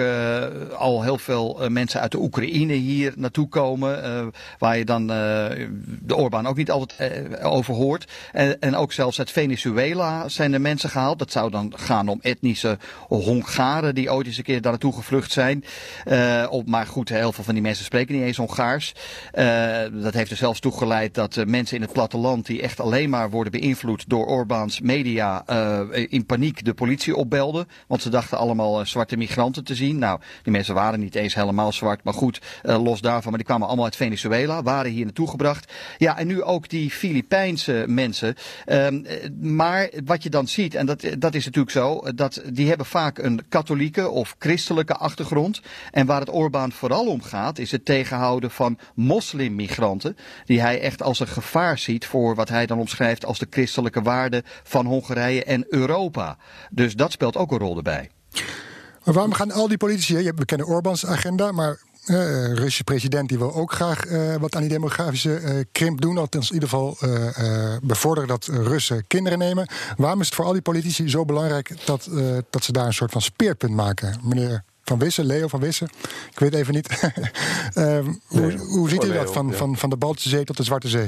al 0.77 1.03
heel 1.03 1.17
veel 1.17 1.69
mensen 1.69 2.01
uit 2.01 2.11
de 2.11 2.19
Oekraïne 2.19 2.73
hier 2.73 3.13
naartoe 3.15 3.47
komen. 3.47 4.31
waar 4.57 4.77
je 4.77 4.85
dan 4.85 5.07
de 5.07 6.15
Orbán 6.15 6.47
ook 6.47 6.57
niet 6.57 6.71
altijd 6.71 7.43
over 7.43 7.73
hoort. 7.73 8.11
En, 8.31 8.61
en, 8.61 8.75
ook 8.75 8.93
zelfs 8.93 9.19
uit 9.19 9.31
Venezuela 9.31 10.29
zijn 10.29 10.53
er 10.53 10.61
mensen 10.61 10.89
gehaald. 10.89 11.19
Dat 11.19 11.31
zou 11.31 11.51
dan 11.51 11.73
gaan 11.75 12.07
om 12.07 12.19
etnische 12.21 12.77
Hongaren 13.07 13.95
die 13.95 14.11
ooit 14.11 14.27
eens 14.27 14.37
een 14.37 14.43
keer 14.43 14.61
daar 14.61 14.71
naartoe 14.71 14.93
gevlucht 14.93 15.31
zijn. 15.31 15.63
op, 16.49 16.67
maar 16.67 16.87
goed, 16.87 17.09
heel 17.09 17.31
veel 17.31 17.43
van 17.43 17.53
die 17.53 17.63
mensen 17.63 17.85
spreken 17.85 18.15
niet 18.15 18.23
eens 18.23 18.37
Hongaars. 18.37 18.93
dat 20.01 20.13
heeft 20.13 20.31
er 20.31 20.37
zelfs 20.37 20.59
toe 20.59 20.77
geleid 20.77 21.13
dat 21.13 21.43
mensen 21.45 21.75
in 21.75 21.81
het 21.81 21.93
platteland 21.93 22.45
die 22.45 22.61
echt 22.61 22.79
alleen 22.79 23.09
maar 23.09 23.29
worden 23.29 23.50
beïnvloed 23.51 24.03
door 24.07 24.25
Orbáns 24.25 24.81
media 24.81 25.43
uh, 25.49 25.79
in 26.09 26.25
paniek 26.25 26.65
de 26.65 26.73
politie 26.73 27.15
opbelden. 27.15 27.67
Want 27.87 28.01
ze 28.01 28.09
dachten 28.09 28.37
allemaal 28.37 28.79
uh, 28.79 28.85
zwarte 28.85 29.17
migranten 29.17 29.63
te 29.63 29.75
zien. 29.75 29.97
Nou, 29.97 30.19
die 30.43 30.51
mensen 30.51 30.73
waren 30.73 30.99
niet 30.99 31.15
eens 31.15 31.35
helemaal 31.35 31.71
zwart. 31.71 32.03
Maar 32.03 32.13
goed, 32.13 32.41
uh, 32.63 32.83
los 32.83 33.01
daarvan. 33.01 33.29
Maar 33.29 33.39
die 33.39 33.47
kwamen 33.47 33.67
allemaal 33.67 33.85
uit 33.85 33.95
Venezuela. 33.95 34.63
Waren 34.63 34.91
hier 34.91 35.03
naartoe 35.03 35.29
gebracht. 35.29 35.73
Ja, 35.97 36.17
en 36.17 36.27
nu 36.27 36.43
ook 36.43 36.69
die 36.69 36.91
Filipijnse 36.91 37.83
mensen. 37.87 38.35
Um, 38.65 39.05
maar 39.41 39.89
wat 40.05 40.23
je 40.23 40.29
dan 40.29 40.47
ziet, 40.47 40.75
en 40.75 40.85
dat, 40.85 41.05
dat 41.17 41.35
is 41.35 41.45
natuurlijk 41.45 41.71
zo. 41.71 42.01
Dat, 42.15 42.41
die 42.53 42.67
hebben 42.67 42.85
vaak 42.85 43.17
een 43.17 43.41
katholieke 43.49 44.09
of 44.09 44.35
christelijke 44.39 44.95
achtergrond. 44.95 45.61
En 45.91 46.05
waar 46.05 46.19
het 46.19 46.29
Orbán 46.29 46.71
vooral 46.71 47.07
om 47.07 47.21
gaat, 47.21 47.57
is 47.57 47.71
het 47.71 47.85
tegenhouden 47.85 48.51
van 48.51 48.77
moslimmigranten. 48.95 50.17
Die 50.45 50.61
hij 50.61 50.81
echt 50.81 51.01
als 51.01 51.19
een 51.19 51.27
gevaar 51.27 51.77
ziet 51.77 52.05
voor 52.05 52.35
wat 52.35 52.49
hij 52.49 52.65
dan 52.65 52.79
omschrijft 52.79 53.25
als 53.25 53.39
de 53.41 53.47
christelijke 53.49 54.01
waarden 54.01 54.43
van 54.63 54.85
Hongarije 54.85 55.43
en 55.43 55.65
Europa. 55.69 56.37
Dus 56.71 56.95
dat 56.95 57.11
speelt 57.11 57.37
ook 57.37 57.51
een 57.51 57.57
rol 57.57 57.77
erbij. 57.77 58.09
Maar 59.03 59.13
waarom 59.13 59.33
gaan 59.33 59.51
al 59.51 59.67
die 59.67 59.77
politici, 59.77 60.17
je 60.17 60.33
we 60.35 60.45
kennen 60.45 60.67
Orbáns 60.67 61.05
agenda, 61.05 61.51
maar 61.51 61.79
uh, 62.05 62.53
Russische 62.53 62.83
president 62.83 63.29
die 63.29 63.37
wil 63.37 63.53
ook 63.53 63.71
graag 63.71 64.05
uh, 64.05 64.35
wat 64.35 64.55
aan 64.55 64.61
die 64.61 64.69
demografische 64.69 65.41
uh, 65.41 65.63
krimp 65.71 66.01
doen. 66.01 66.17
Althans 66.17 66.47
in 66.47 66.53
ieder 66.53 66.69
geval 66.69 66.97
bevorderen 67.83 68.29
dat 68.29 68.45
Russen 68.45 69.07
kinderen 69.07 69.39
nemen. 69.39 69.69
Waarom 69.97 70.19
is 70.19 70.25
het 70.25 70.35
voor 70.35 70.45
al 70.45 70.51
die 70.51 70.61
politici 70.61 71.09
zo 71.09 71.25
belangrijk 71.25 71.85
dat, 71.85 72.09
dat 72.49 72.63
ze 72.63 72.71
daar 72.71 72.85
een 72.85 72.93
soort 72.93 73.11
van 73.11 73.21
speerpunt 73.21 73.73
maken? 73.73 74.19
Meneer 74.23 74.63
Van 74.83 74.99
Wissen, 74.99 75.25
Leo 75.25 75.47
van 75.47 75.59
Wissen, 75.59 75.89
ik 76.31 76.39
weet 76.39 76.53
even 76.53 76.73
niet. 76.73 76.87
hoe, 78.27 78.57
hoe 78.57 78.89
ziet 78.89 79.03
u 79.03 79.13
dat 79.13 79.33
van, 79.33 79.53
van, 79.53 79.77
van 79.77 79.89
de 79.89 79.97
Baltische 79.97 80.29
Zee 80.29 80.43
tot 80.43 80.57
de 80.57 80.63
Zwarte 80.63 80.87
Zee? 80.87 81.07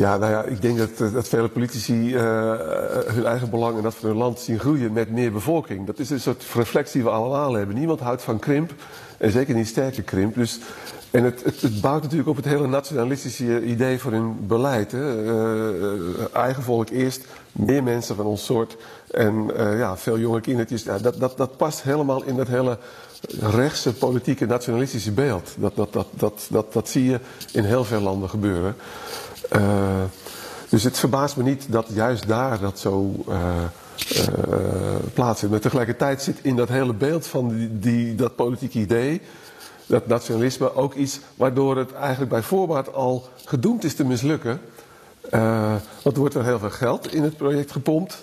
Ja, 0.00 0.16
nou 0.16 0.50
ik 0.50 0.62
denk 0.62 0.78
dat, 0.78 1.12
dat 1.12 1.28
vele 1.28 1.48
politici 1.48 2.14
uh, 2.14 2.20
hun 3.06 3.24
eigen 3.24 3.50
belang 3.50 3.76
en 3.76 3.82
dat 3.82 3.94
van 3.94 4.08
hun 4.08 4.18
land 4.18 4.38
zien 4.38 4.58
groeien 4.58 4.92
met 4.92 5.10
meer 5.10 5.32
bevolking. 5.32 5.86
Dat 5.86 5.98
is 5.98 6.10
een 6.10 6.20
soort 6.20 6.44
reflex 6.54 6.92
die 6.92 7.02
we 7.02 7.10
allemaal 7.10 7.52
hebben. 7.52 7.76
Niemand 7.76 8.00
houdt 8.00 8.22
van 8.22 8.38
krimp 8.38 8.72
en 9.18 9.30
zeker 9.30 9.54
niet 9.54 9.68
sterke 9.68 10.02
krimp. 10.02 10.34
Dus, 10.34 10.58
en 11.10 11.24
het, 11.24 11.44
het, 11.44 11.80
bouwt 11.80 12.02
natuurlijk 12.02 12.28
op 12.28 12.36
het 12.36 12.44
hele 12.44 12.66
nationalistische 12.66 13.64
idee 13.64 13.98
voor 13.98 14.12
hun 14.12 14.46
beleid. 14.46 14.92
Hè. 14.92 16.28
Eigen 16.32 16.62
volk 16.62 16.90
eerst, 16.90 17.24
meer 17.52 17.82
mensen 17.82 18.16
van 18.16 18.26
ons 18.26 18.44
soort 18.44 18.76
en 19.10 19.50
ja, 19.54 19.96
veel 19.96 20.18
jonge 20.18 20.40
kindertjes. 20.40 20.82
Ja, 20.82 20.98
dat, 20.98 21.20
dat, 21.20 21.36
dat 21.36 21.56
past 21.56 21.82
helemaal 21.82 22.22
in 22.22 22.36
dat 22.36 22.48
hele 22.48 22.78
rechtse 23.40 23.94
politieke 23.94 24.46
nationalistische 24.46 25.12
beeld. 25.12 25.54
Dat, 25.56 25.76
dat, 25.76 25.92
dat, 25.92 26.06
dat, 26.10 26.46
dat, 26.50 26.72
dat 26.72 26.88
zie 26.88 27.04
je 27.04 27.20
in 27.52 27.64
heel 27.64 27.84
veel 27.84 28.00
landen 28.00 28.28
gebeuren. 28.28 28.76
Uh, 29.56 30.02
dus 30.68 30.82
het 30.82 30.98
verbaast 30.98 31.36
me 31.36 31.42
niet 31.42 31.66
dat 31.68 31.86
juist 31.92 32.28
daar 32.28 32.60
dat 32.60 32.78
zo 32.78 33.14
uh, 33.28 33.34
uh, 34.16 34.24
plaatsvindt. 35.14 35.54
Maar 35.54 35.62
tegelijkertijd 35.62 36.22
zit 36.22 36.38
in 36.42 36.56
dat 36.56 36.68
hele 36.68 36.94
beeld 36.94 37.26
van 37.26 37.68
die, 37.72 38.14
dat 38.14 38.36
politieke 38.36 38.78
idee, 38.78 39.20
dat 39.86 40.06
nationalisme, 40.06 40.74
ook 40.74 40.94
iets 40.94 41.20
waardoor 41.36 41.76
het 41.76 41.92
eigenlijk 41.92 42.30
bij 42.30 42.42
voorbaat 42.42 42.94
al 42.94 43.28
gedoemd 43.44 43.84
is 43.84 43.94
te 43.94 44.04
mislukken. 44.04 44.60
Want 46.02 46.14
er 46.14 46.18
wordt 46.18 46.34
wel 46.34 46.44
heel 46.44 46.58
veel 46.58 46.70
geld 46.70 47.14
in 47.14 47.22
het 47.22 47.36
project 47.36 47.72
gepompt. 47.72 48.22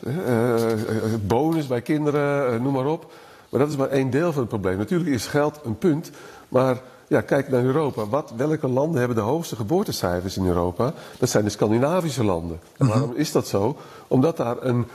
Bonus 1.22 1.68
bij 1.68 1.82
kinderen, 1.82 2.62
noem 2.62 2.74
maar 2.74 2.86
op. 2.86 3.12
Maar 3.50 3.60
dat 3.60 3.70
is 3.70 3.76
maar 3.76 3.90
één 3.90 4.10
deel 4.10 4.32
van 4.32 4.42
het 4.42 4.50
probleem. 4.50 4.78
Natuurlijk 4.78 5.10
is 5.10 5.26
geld 5.26 5.60
een 5.64 5.78
punt, 5.78 6.12
maar 6.50 6.78
ja, 7.08 7.22
kijk 7.22 7.50
naar 7.50 7.64
Europa. 7.64 8.08
Wat, 8.08 8.34
welke 8.36 8.68
landen 8.68 9.00
hebben 9.00 9.18
de 9.18 9.24
hoogste 9.24 9.56
geboortecijfers 9.56 10.38
in 10.38 10.46
Europa? 10.46 10.94
Dat 11.20 11.30
zijn 11.30 11.44
de 11.44 11.50
Scandinavische 11.50 12.24
landen. 12.24 12.60
En 12.78 12.88
waarom 12.88 13.14
is 13.16 13.32
dat 13.32 13.48
zo? 13.48 13.78
Omdat 14.08 14.38
daar 14.38 14.56
een, 14.60 14.86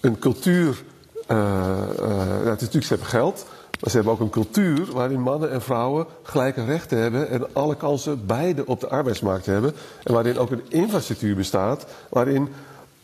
een 0.00 0.18
cultuur. 0.18 0.82
Uh, 1.28 1.38
uh, 1.38 2.16
het 2.36 2.44
is 2.44 2.44
natuurlijk, 2.44 2.84
ze 2.84 2.92
hebben 2.92 3.08
geld. 3.08 3.46
Maar 3.80 3.90
ze 3.90 3.96
hebben 3.96 4.12
ook 4.12 4.20
een 4.20 4.30
cultuur 4.30 4.92
waarin 4.92 5.20
mannen 5.20 5.50
en 5.50 5.62
vrouwen 5.62 6.06
gelijke 6.22 6.64
rechten 6.64 6.98
hebben. 6.98 7.28
En 7.28 7.54
alle 7.54 7.76
kansen 7.76 8.26
beide 8.26 8.66
op 8.66 8.80
de 8.80 8.88
arbeidsmarkt 8.88 9.46
hebben. 9.46 9.74
En 10.02 10.12
waarin 10.12 10.38
ook 10.38 10.50
een 10.50 10.62
infrastructuur 10.68 11.36
bestaat. 11.36 11.86
Waarin 12.08 12.48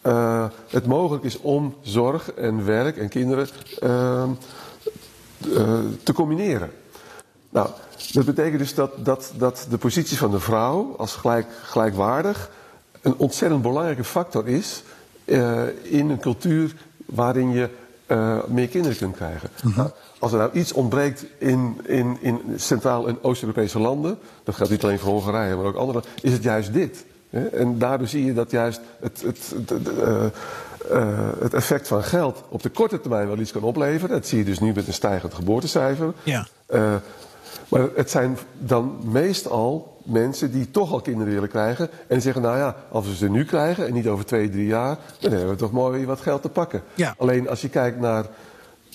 uh, 0.03 0.47
het 0.69 0.87
mogelijk 0.87 1.25
is 1.25 1.41
om 1.41 1.75
zorg 1.81 2.33
en 2.33 2.65
werk 2.65 2.97
en 2.97 3.09
kinderen 3.09 3.49
te 6.03 6.13
combineren. 6.13 6.71
Nou, 7.51 7.69
dat 8.13 8.25
betekent 8.25 8.59
dus 8.59 8.75
dat, 8.75 8.91
dat, 8.97 9.33
dat 9.37 9.67
de 9.71 9.79
positie 9.79 10.17
van 10.17 10.31
de 10.31 10.41
vrouw 10.41 10.95
als 10.97 11.15
gelijk, 11.15 11.47
gelijkwaardig 11.63 12.51
een 13.03 13.15
ontzettend 13.17 13.63
belangrijke 13.63 14.05
factor 14.05 14.49
is 14.49 14.83
uh, 15.25 15.63
in 15.83 16.11
een 16.11 16.21
cultuur 16.21 16.75
waarin 17.07 17.51
je 17.51 17.69
uh, 18.07 18.45
meer 18.47 18.69
kinderen 18.69 18.97
kunt 18.97 19.17
krijgen. 19.17 19.49
-huh. 19.63 19.77
nou, 19.77 19.91
als 20.19 20.33
er 20.33 20.39
nou 20.39 20.51
iets 20.53 20.73
ontbreekt 20.73 21.25
in, 21.39 21.81
in, 21.87 22.17
in 22.21 22.41
Centraal- 22.57 23.09
en 23.09 23.19
Oost-Europese 23.23 23.79
landen, 23.79 24.19
dat 24.45 24.55
geldt 24.55 24.73
niet 24.73 24.83
alleen 24.83 24.99
voor 24.99 25.13
Hongarije, 25.13 25.57
maar 25.57 25.65
ook 25.65 25.77
andere, 25.77 26.03
is 26.23 26.33
het 26.33 26.43
juist 26.43 26.73
dit. 26.73 27.05
En 27.31 27.79
daardoor 27.79 28.07
zie 28.07 28.25
je 28.25 28.35
dat 28.35 28.51
juist 28.51 28.81
het, 29.01 29.23
het, 29.23 29.55
het, 29.69 29.89
uh, 30.91 31.29
het, 31.41 31.55
effect 31.55 31.89
van 31.89 32.03
geld 32.03 32.43
op 32.49 32.63
de 32.63 32.69
korte 32.69 33.01
termijn 33.01 33.27
wel 33.27 33.39
iets 33.39 33.53
kan 33.53 33.63
opleveren. 33.63 34.17
Dat 34.17 34.27
zie 34.27 34.39
je 34.39 34.45
dus 34.45 34.59
nu 34.59 34.73
met 34.73 34.87
een 34.87 34.93
stijgend 34.93 35.35
geboortecijfer. 35.35 36.13
Ja. 36.23 36.47
Uh, 36.71 36.95
maar 37.69 37.89
het 37.97 38.11
zijn 38.11 38.39
dan 38.59 38.99
meestal 39.05 39.97
mensen 40.03 40.53
die 40.53 40.71
toch 40.71 40.93
al 40.93 41.01
kinderen 41.01 41.33
willen 41.33 41.49
krijgen. 41.49 41.89
En 42.07 42.23
zeggen, 42.23 42.43
nou 42.43 42.59
ja, 42.59 42.77
als 42.91 43.07
we 43.07 43.17
ze 43.17 43.31
nu 43.31 43.45
krijgen 43.45 43.87
en 43.87 43.93
niet 43.93 44.07
over 44.07 44.25
twee, 44.25 44.51
drie 44.51 44.67
jaar, 44.67 44.99
dan 45.21 45.31
hebben 45.31 45.51
we 45.51 45.57
toch 45.57 45.73
mooi 45.73 46.07
wat 46.07 46.21
geld 46.21 46.43
te 46.43 46.49
pakken. 46.49 46.83
Ja. 46.95 47.15
Alleen 47.19 47.49
als 47.49 47.61
je 47.61 47.69
kijkt 47.69 48.01
naar 48.01 48.27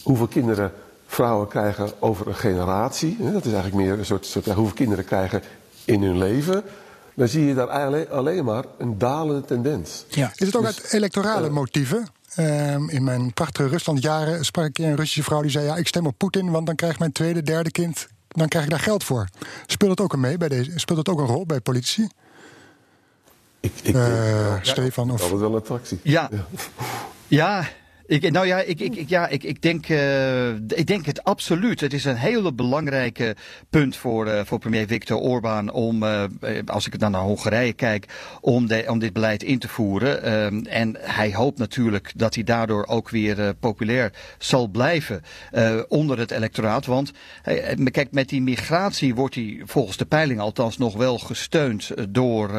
hoeveel 0.03 0.27
kinderen 0.27 0.71
vrouwen 1.05 1.47
krijgen 1.47 1.89
over 1.99 2.27
een 2.27 2.35
generatie. 2.35 3.17
Dat 3.19 3.45
is 3.45 3.53
eigenlijk 3.53 3.85
meer 3.85 3.99
een 3.99 4.05
soort, 4.05 4.25
soort 4.25 4.45
hoeveel 4.45 4.75
kinderen 4.75 5.05
krijgen 5.05 5.41
in 5.85 6.03
hun 6.03 6.17
leven. 6.17 6.63
Dan 7.13 7.27
zie 7.27 7.45
je 7.45 7.53
daar 7.53 7.67
alleen, 7.67 8.09
alleen 8.09 8.45
maar 8.45 8.63
een 8.77 8.97
dalende 8.97 9.45
tendens. 9.45 10.05
Ja. 10.09 10.31
Is 10.35 10.47
het 10.47 10.55
ook 10.55 10.65
Dus, 10.65 10.83
uit 10.83 10.93
electorale 10.93 11.49
motieven? 11.49 12.07
Ehm, 12.35 12.89
in 12.89 13.03
mijn 13.03 13.33
prachtige 13.33 13.67
Ruslandjaren 13.67 14.45
sprak 14.45 14.65
ik 14.65 14.77
een 14.77 14.95
Russische 14.95 15.23
vrouw 15.23 15.41
die 15.41 15.51
zei: 15.51 15.65
Ja, 15.65 15.75
ik 15.75 15.87
stem 15.87 16.05
op 16.05 16.17
Poetin, 16.17 16.51
want 16.51 16.65
dan 16.65 16.75
krijgt 16.75 16.99
mijn 16.99 17.11
tweede, 17.11 17.41
derde 17.41 17.71
kind. 17.71 18.07
Dan 18.33 18.47
krijg 18.47 18.65
ik 18.65 18.71
daar 18.71 18.79
geld 18.79 19.03
voor. 19.03 19.27
Speelt 19.65 19.91
het 19.91 20.01
ook 20.01 20.13
een 20.13 20.19
mee 20.19 20.37
bij 20.37 20.49
deze? 20.49 20.71
Speelt 20.79 20.97
het 20.97 21.09
ook 21.09 21.19
een 21.19 21.25
rol 21.25 21.45
bij 21.45 21.59
politici? 21.61 22.07
Ik, 23.59 23.71
ik, 23.83 23.95
Eh, 23.95 24.55
Stefan 24.61 25.07
dat 25.07 25.15
of 25.15 25.25
is 25.25 25.31
altijd 25.31 25.41
wel 25.41 25.49
een 25.49 25.61
attractie. 25.61 25.99
Ja. 26.03 26.29
Ja, 27.27 27.67
ik, 28.13 28.31
nou 28.31 28.47
ja, 28.47 28.59
ik, 28.59 28.79
ik, 28.79 28.95
ik- 28.95 29.09
ja 29.09 29.27
ik, 29.27 29.43
ik, 29.43 29.61
denk, 29.61 29.89
eh, 29.89 30.49
ik 30.53 30.87
denk 30.87 31.05
het 31.05 31.23
absoluut. 31.23 31.79
Het 31.79 31.93
is 31.93 32.05
een 32.05 32.15
hele 32.15 32.53
belangrijke 32.53 33.35
punt 33.69 33.95
voor, 33.95 34.27
eh, 34.27 34.41
voor 34.45 34.59
premier 34.59 34.87
Viktor 34.87 35.17
Orbán 35.17 35.71
om, 35.71 36.03
eh, 36.03 36.23
als 36.65 36.87
ik 36.87 36.99
dan 36.99 37.11
naar 37.11 37.21
Hongarije 37.21 37.73
kijk, 37.73 38.05
om, 38.41 38.67
de, 38.67 38.83
om 38.87 38.99
dit 38.99 39.13
beleid 39.13 39.43
in 39.43 39.59
te 39.59 39.67
voeren. 39.67 40.23
Ehm, 40.23 40.65
en 40.65 40.95
hij 40.99 41.33
hoopt 41.33 41.57
natuurlijk 41.57 42.11
dat 42.15 42.35
hij 42.35 42.43
daardoor 42.43 42.85
ook 42.87 43.09
weer 43.09 43.53
populair 43.59 44.11
zal 44.37 44.67
blijven 44.67 45.21
onder 45.87 46.19
het 46.19 46.31
electoraat. 46.31 46.85
Want 46.85 47.11
kijk, 47.91 48.07
met 48.11 48.29
die 48.29 48.41
migratie 48.41 49.15
wordt 49.15 49.35
hij 49.35 49.61
volgens 49.65 49.97
de 49.97 50.05
peiling 50.05 50.39
althans 50.39 50.77
nog 50.77 50.95
wel 50.95 51.17
gesteund 51.19 51.91
door 52.09 52.49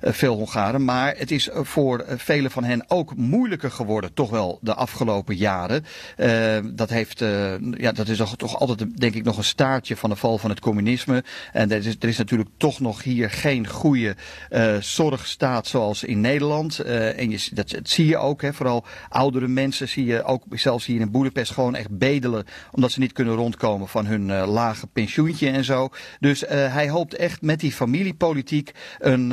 veel 0.00 0.36
Hongaren. 0.36 0.84
Maar 0.84 1.14
het 1.16 1.30
is 1.30 1.48
voor 1.52 2.04
velen 2.16 2.50
van 2.50 2.64
hen 2.64 2.84
ook 2.88 3.16
moeilijker 3.16 3.70
geworden, 3.70 4.14
toch 4.14 4.30
wel 4.30 4.58
afgelopen 4.74 5.36
jaren. 5.36 5.84
Eh, 6.16 6.58
dat, 6.72 6.90
heeft, 6.90 7.20
eh, 7.20 7.54
ja, 7.70 7.92
dat 7.92 8.08
is 8.08 8.20
toch, 8.36 8.58
altijd, 8.58 9.00
denk 9.00 9.14
ik, 9.14 9.24
nog 9.24 9.36
een 9.36 9.44
staartje 9.44 9.96
van 9.96 10.10
de 10.10 10.16
val 10.16 10.38
van 10.38 10.50
het 10.50 10.60
communisme. 10.60 11.24
En 11.52 11.70
er 11.70 11.86
is, 11.86 11.96
er 12.00 12.08
is 12.08 12.18
natuurlijk 12.18 12.50
toch 12.56 12.80
nog 12.80 13.02
hier 13.02 13.30
geen 13.30 13.68
goede 13.68 14.16
eh, 14.48 14.76
zorgstaat 14.80 15.66
zoals 15.66 16.04
in 16.04 16.20
Nederland. 16.20 16.78
Eh, 16.78 17.18
en 17.18 17.30
je, 17.30 17.48
dat, 17.52 17.70
dat 17.70 17.88
zie 17.88 18.06
je 18.06 18.16
ook, 18.16 18.42
hè, 18.42 18.52
vooral 18.52 18.84
oudere 19.08 19.48
mensen 19.48 19.88
zie 19.88 20.04
je 20.04 20.24
ook 20.24 20.42
zelfs 20.50 20.86
hier 20.86 21.00
in 21.00 21.10
Boedapest 21.10 21.52
gewoon 21.52 21.74
echt 21.74 21.98
bedelen. 21.98 22.44
Omdat 22.72 22.92
ze 22.92 23.00
niet 23.00 23.12
kunnen 23.12 23.34
rondkomen 23.34 23.88
van 23.88 24.06
hun 24.06 24.32
lage 24.32 24.86
pensioentje 24.86 25.50
en 25.50 25.64
zo. 25.64 25.88
Dus 26.20 26.40
hij 26.48 26.88
hoopt 26.88 27.14
echt 27.14 27.42
met 27.42 27.60
die 27.60 27.72
familiepolitiek 27.72 28.72
een, 28.98 29.30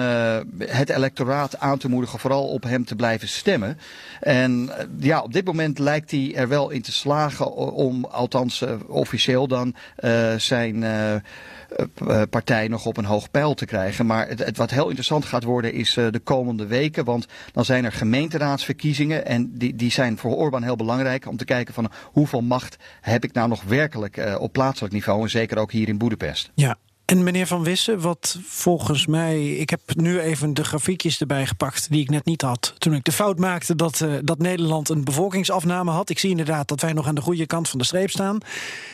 het 0.58 0.90
electoraat 0.90 1.60
aan 1.60 1.78
te 1.78 1.90
moedigen 1.90 2.20
vooral 2.20 2.48
op 2.48 2.64
hem 2.64 2.86
te 2.86 2.96
blijven 2.96 3.28
stemmen. 3.28 3.78
En 4.20 4.70
eh, 4.78 4.86
ja, 5.22 5.28
op 5.28 5.34
dit 5.34 5.46
moment 5.46 5.80
lijkt 5.80 6.12
hij 6.12 6.36
er 6.36 6.48
wel 6.48 6.70
in 6.70 6.82
te 6.82 6.92
slagen 6.92 7.54
om, 7.56 8.06
althans 8.06 8.62
eh, 8.62 8.76
officieel 8.88 9.48
dan, 9.48 9.76
eh, 9.96 10.36
zijn 10.36 10.84
eh, 10.84 12.22
partij 12.30 12.68
nog 12.68 12.86
op 12.86 12.98
een 12.98 13.06
hoog 13.06 13.32
pijl 13.32 13.54
te 13.54 13.66
krijgen. 13.66 14.06
Maar 14.06 14.28
het, 14.28 14.40
het 14.40 14.58
wat 14.58 14.72
heel 14.72 14.86
interessant 14.86 15.26
gaat 15.26 15.44
worden 15.44 15.74
is 15.74 15.94
de 15.94 16.22
komende 16.24 16.66
weken. 16.66 17.06
Want 17.06 17.28
dan 17.52 17.66
zijn 17.66 17.86
er 17.86 17.92
gemeenteraadsverkiezingen. 17.92 19.26
En 19.26 19.52
die, 19.58 19.76
die 19.76 19.92
zijn 19.92 20.18
voor 20.18 20.36
Orbán 20.36 20.64
heel 20.64 20.76
belangrijk 20.76 21.28
om 21.28 21.38
te 21.38 21.46
kijken 21.46 21.74
van 21.74 21.92
hoeveel 22.04 22.42
macht 22.42 22.78
heb 23.02 23.24
ik 23.24 23.34
nou 23.34 23.50
nog 23.50 23.64
werkelijk 23.64 24.36
op 24.40 24.54
plaatselijk 24.54 24.94
niveau. 24.94 25.22
En 25.22 25.30
zeker 25.30 25.58
ook 25.58 25.72
hier 25.72 25.88
in 25.88 25.98
Boedapest. 25.98 26.52
Ja. 26.54 26.78
En 27.12 27.24
meneer 27.24 27.48
Van 27.48 27.64
Wissen, 27.64 28.02
wat 28.02 28.40
volgens 28.44 29.06
mij. 29.06 29.50
Ik 29.50 29.70
heb 29.70 29.82
nu 29.96 30.20
even 30.20 30.54
de 30.54 30.64
grafiekjes 30.64 31.20
erbij 31.20 31.46
gepakt 31.46 31.90
die 31.90 32.02
ik 32.02 32.10
net 32.10 32.26
niet 32.26 32.42
had. 32.42 32.74
Toen 32.78 32.94
ik 32.94 33.04
de 33.04 33.12
fout 33.12 33.40
maakte 33.40 33.76
dat, 33.76 34.02
eh, 34.02 34.14
dat 34.24 34.38
Nederland 34.38 34.90
een 34.90 35.04
bevolkingsafname 35.04 35.92
had. 35.92 36.10
Ik 36.10 36.20
zie 36.20 36.30
inderdaad 36.30 36.68
dat 36.68 36.82
wij 36.82 36.94
nog 36.94 37.08
aan 37.08 37.16
de 37.16 37.22
goede 37.22 37.46
kant 37.46 37.70
van 37.70 37.80
de 37.80 37.86
streep 37.86 38.10
staan. 38.10 38.38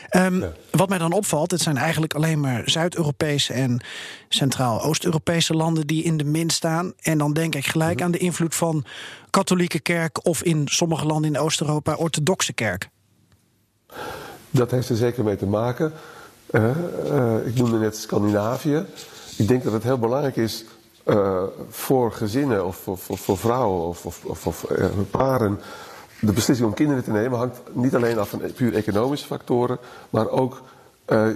Ehm, 0.08 0.44
Wat 0.70 0.88
mij 0.88 0.98
dan 0.98 1.12
opvalt, 1.12 1.50
het 1.50 1.60
zijn 1.60 1.76
eigenlijk 1.76 2.14
alleen 2.14 2.40
maar 2.40 2.62
Zuid-Europese 2.70 3.52
en 3.52 3.80
Centraal-Oost-Europese 4.28 5.54
landen 5.54 5.86
die 5.86 6.02
in 6.02 6.16
de 6.16 6.24
min 6.24 6.50
staan. 6.50 6.92
En 7.00 7.18
dan 7.18 7.32
denk 7.32 7.54
ik 7.54 7.66
gelijk 7.66 8.02
aan 8.02 8.10
de 8.10 8.18
invloed 8.18 8.54
van 8.54 8.84
katholieke 9.30 9.80
kerk 9.80 10.26
of 10.26 10.42
in 10.42 10.62
sommige 10.70 11.06
landen 11.06 11.34
in 11.34 11.40
Oost-Europa 11.40 11.94
orthodoxe 11.94 12.52
kerk. 12.52 12.88
Dat 14.50 14.70
heeft 14.70 14.88
er 14.88 14.96
zeker 14.96 15.24
mee 15.24 15.36
te 15.36 15.46
maken. 15.46 15.92
Eh, 16.50 16.70
eh, 16.70 17.46
ik 17.46 17.54
noemde 17.54 17.78
net 17.78 17.96
Scandinavië. 17.96 18.84
Ik 19.36 19.48
denk 19.48 19.64
dat 19.64 19.72
het 19.72 19.82
heel 19.82 19.98
belangrijk 19.98 20.36
is 20.36 20.64
eh, 21.04 21.42
voor 21.68 22.12
gezinnen 22.12 22.66
of 22.66 22.76
voor, 22.76 23.18
voor, 23.18 23.38
vrouwen 23.38 23.86
of, 23.86 24.22
of, 24.24 24.66
paren. 25.10 25.60
De 26.20 26.32
beslissing 26.32 26.68
om 26.68 26.74
kinderen 26.74 27.04
te 27.04 27.10
nemen 27.10 27.38
hangt 27.38 27.60
niet 27.72 27.94
alleen 27.94 28.18
af 28.18 28.28
van 28.28 28.40
puur 28.54 28.74
economische 28.74 29.26
factoren, 29.26 29.78
maar 30.10 30.28
ook 30.28 30.62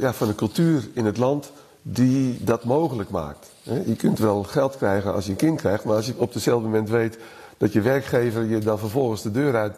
ja, 0.01 0.13
van 0.13 0.29
de 0.29 0.35
cultuur 0.35 0.89
in 0.93 1.05
het 1.05 1.17
land 1.17 1.53
die 1.83 2.45
dat 2.45 2.65
mogelijk 2.65 3.11
maakt. 3.11 3.51
Je 3.63 3.97
kunt 3.97 4.19
wel 4.19 4.43
geld 4.43 4.77
krijgen 4.77 5.15
als 5.15 5.25
je 5.25 5.31
een 5.31 5.37
kind 5.37 5.61
krijgt, 5.61 5.85
maar 5.85 5.97
als 5.97 6.07
je 6.07 6.15
op 6.17 6.33
hetzelfde 6.33 6.69
moment 6.69 6.89
weet 6.89 7.19
dat 7.59 7.73
je 7.73 7.81
werkgever 7.81 8.45
je 8.45 8.59
dan 8.59 8.79
vervolgens 8.79 9.23
de 9.23 9.31
deur 9.31 9.57
uit 9.57 9.77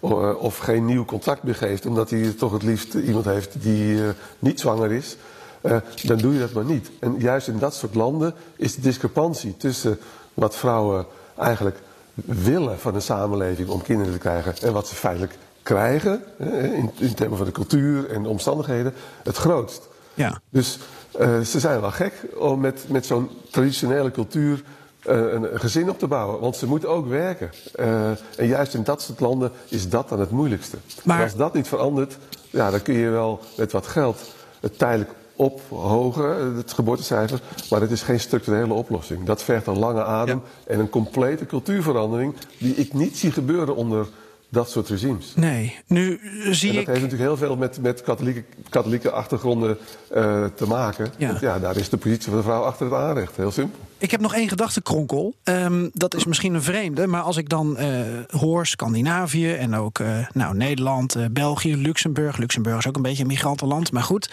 of 0.00 0.58
geen 0.58 0.84
nieuw 0.84 1.04
contract 1.04 1.42
meer 1.42 1.54
geeft, 1.54 1.86
omdat 1.86 2.10
hij 2.10 2.32
toch 2.38 2.52
het 2.52 2.62
liefst 2.62 2.94
iemand 2.94 3.24
heeft 3.24 3.62
die 3.62 4.04
eh, 4.04 4.08
niet 4.38 4.60
zwanger 4.60 4.92
is, 4.92 5.16
eh, 5.60 5.76
dan 6.02 6.18
doe 6.18 6.32
je 6.32 6.38
dat 6.38 6.52
maar 6.52 6.64
niet. 6.64 6.90
En 7.00 7.14
juist 7.18 7.48
in 7.48 7.58
dat 7.58 7.74
soort 7.74 7.94
landen 7.94 8.34
is 8.56 8.74
de 8.74 8.80
discrepantie 8.80 9.56
tussen 9.56 9.98
wat 10.34 10.56
vrouwen 10.56 11.06
eigenlijk 11.36 11.80
willen 12.24 12.78
van 12.78 12.94
een 12.94 13.02
samenleving 13.02 13.68
om 13.68 13.82
kinderen 13.82 14.12
te 14.12 14.18
krijgen 14.18 14.54
en 14.62 14.72
wat 14.72 14.88
ze 14.88 14.94
feitelijk 14.94 15.38
krijgen, 15.62 16.22
eh, 16.38 16.72
in, 16.72 16.90
in 16.98 17.14
termen 17.14 17.36
van 17.36 17.46
de 17.46 17.52
cultuur 17.52 18.10
en 18.10 18.22
de 18.22 18.28
omstandigheden, 18.28 18.94
het 19.22 19.36
grootst. 19.36 19.88
Ja. 20.14 20.40
Dus 20.50 20.78
eh, 21.18 21.40
ze 21.40 21.60
zijn 21.60 21.80
wel 21.80 21.90
gek 21.90 22.12
om 22.36 22.60
met, 22.60 22.84
met 22.88 23.06
zo'n 23.06 23.30
traditionele 23.50 24.10
cultuur 24.10 24.54
eh, 24.54 24.62
een, 25.08 25.52
een 25.54 25.60
gezin 25.60 25.90
op 25.90 25.98
te 25.98 26.06
bouwen. 26.06 26.40
Want 26.40 26.56
ze 26.56 26.66
moeten 26.66 26.88
ook 26.88 27.08
werken. 27.08 27.50
Eh, 27.74 28.08
en 28.36 28.46
juist 28.46 28.74
in 28.74 28.82
dat 28.82 29.02
soort 29.02 29.20
landen 29.20 29.50
is 29.68 29.88
dat 29.88 30.08
dan 30.08 30.20
het 30.20 30.30
moeilijkste. 30.30 30.76
Maar- 31.04 31.16
En 31.18 31.22
als 31.22 31.34
dat 31.36 31.54
niet 31.54 31.68
verandert, 31.68 32.16
ja, 32.50 32.70
dan 32.70 32.82
kun 32.82 32.94
je 32.94 33.08
wel 33.08 33.40
met 33.56 33.72
wat 33.72 33.86
geld 33.86 34.20
het 34.60 34.78
tijdelijk 34.78 35.10
ophogen, 35.36 36.38
eh, 36.38 36.56
het 36.56 36.72
geboortecijfer. 36.72 37.40
Maar 37.70 37.80
het 37.80 37.90
is 37.90 38.02
geen 38.02 38.20
structurele 38.20 38.72
oplossing. 38.74 39.24
Dat 39.24 39.42
vergt 39.42 39.66
een 39.66 39.78
lange 39.78 40.04
adem 40.04 40.42
en 40.66 40.80
een 40.80 40.90
complete 40.90 41.46
cultuurverandering 41.46 42.34
die 42.58 42.74
ik 42.74 42.92
niet 42.92 43.16
zie 43.18 43.30
gebeuren 43.32 43.76
onder 43.76 44.06
dat 44.48 44.70
soort 44.70 44.88
regimes. 44.88 45.32
Nee, 45.36 45.78
nu 45.86 46.20
zie 46.50 46.68
En 46.68 46.74
dat 46.74 46.82
ik. 46.82 46.88
heeft 46.88 47.00
natuurlijk 47.02 47.20
heel 47.30 47.36
veel 47.36 47.56
met, 47.56 47.82
met 47.82 48.02
katholieke, 48.02 48.44
katholieke 48.68 49.10
achtergronden 49.10 49.78
eh, 50.10 50.44
te 50.54 50.66
maken. 50.66 51.08
Ja. 51.16 51.26
Want 51.28 51.40
ja, 51.40 51.58
daar 51.58 51.76
is 51.76 51.88
de 51.88 51.96
positie 51.96 52.28
van 52.28 52.36
de 52.36 52.42
vrouw 52.42 52.62
achter 52.62 52.86
het 52.86 52.94
aanrecht. 52.94 53.36
Heel 53.36 53.50
simpel. 53.50 53.78
Ik 54.00 54.10
heb 54.10 54.20
nog 54.20 54.34
één 54.34 54.48
gedachtenkronkel. 54.48 55.34
Ehm, 55.42 55.88
dat 55.92 56.14
is 56.14 56.24
misschien 56.24 56.54
een 56.54 56.62
vreemde, 56.62 57.06
maar 57.06 57.22
als 57.22 57.36
ik 57.36 57.48
dan 57.48 57.76
eh, 57.76 58.00
hoor 58.30 58.66
Scandinavië 58.66 59.52
en 59.52 59.74
ook 59.74 59.98
eh, 59.98 60.26
nou, 60.32 60.56
Nederland, 60.56 61.14
eh, 61.14 61.24
België, 61.30 61.76
Luxemburg. 61.76 62.36
Luxemburg 62.36 62.78
is 62.78 62.86
ook 62.86 62.96
een 62.96 63.02
beetje 63.02 63.22
een 63.22 63.28
migrantenland, 63.28 63.92
maar 63.92 64.02
goed. 64.02 64.30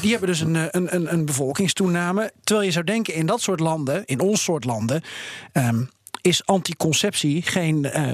die 0.00 0.10
hebben 0.10 0.28
dus 0.28 0.40
een, 0.40 0.54
een, 0.54 0.94
een, 0.94 1.12
een 1.12 1.24
bevolkingstoename. 1.24 2.32
Terwijl 2.44 2.66
je 2.66 2.72
zou 2.72 2.84
denken, 2.84 3.14
in 3.14 3.26
dat 3.26 3.40
soort 3.40 3.60
landen, 3.60 4.04
in 4.04 4.20
ons 4.20 4.42
soort 4.42 4.64
landen, 4.64 5.02
ehm, 5.52 5.82
is 6.20 6.46
anticonceptie 6.46 7.42
geen. 7.42 7.84
eh, 7.84 8.12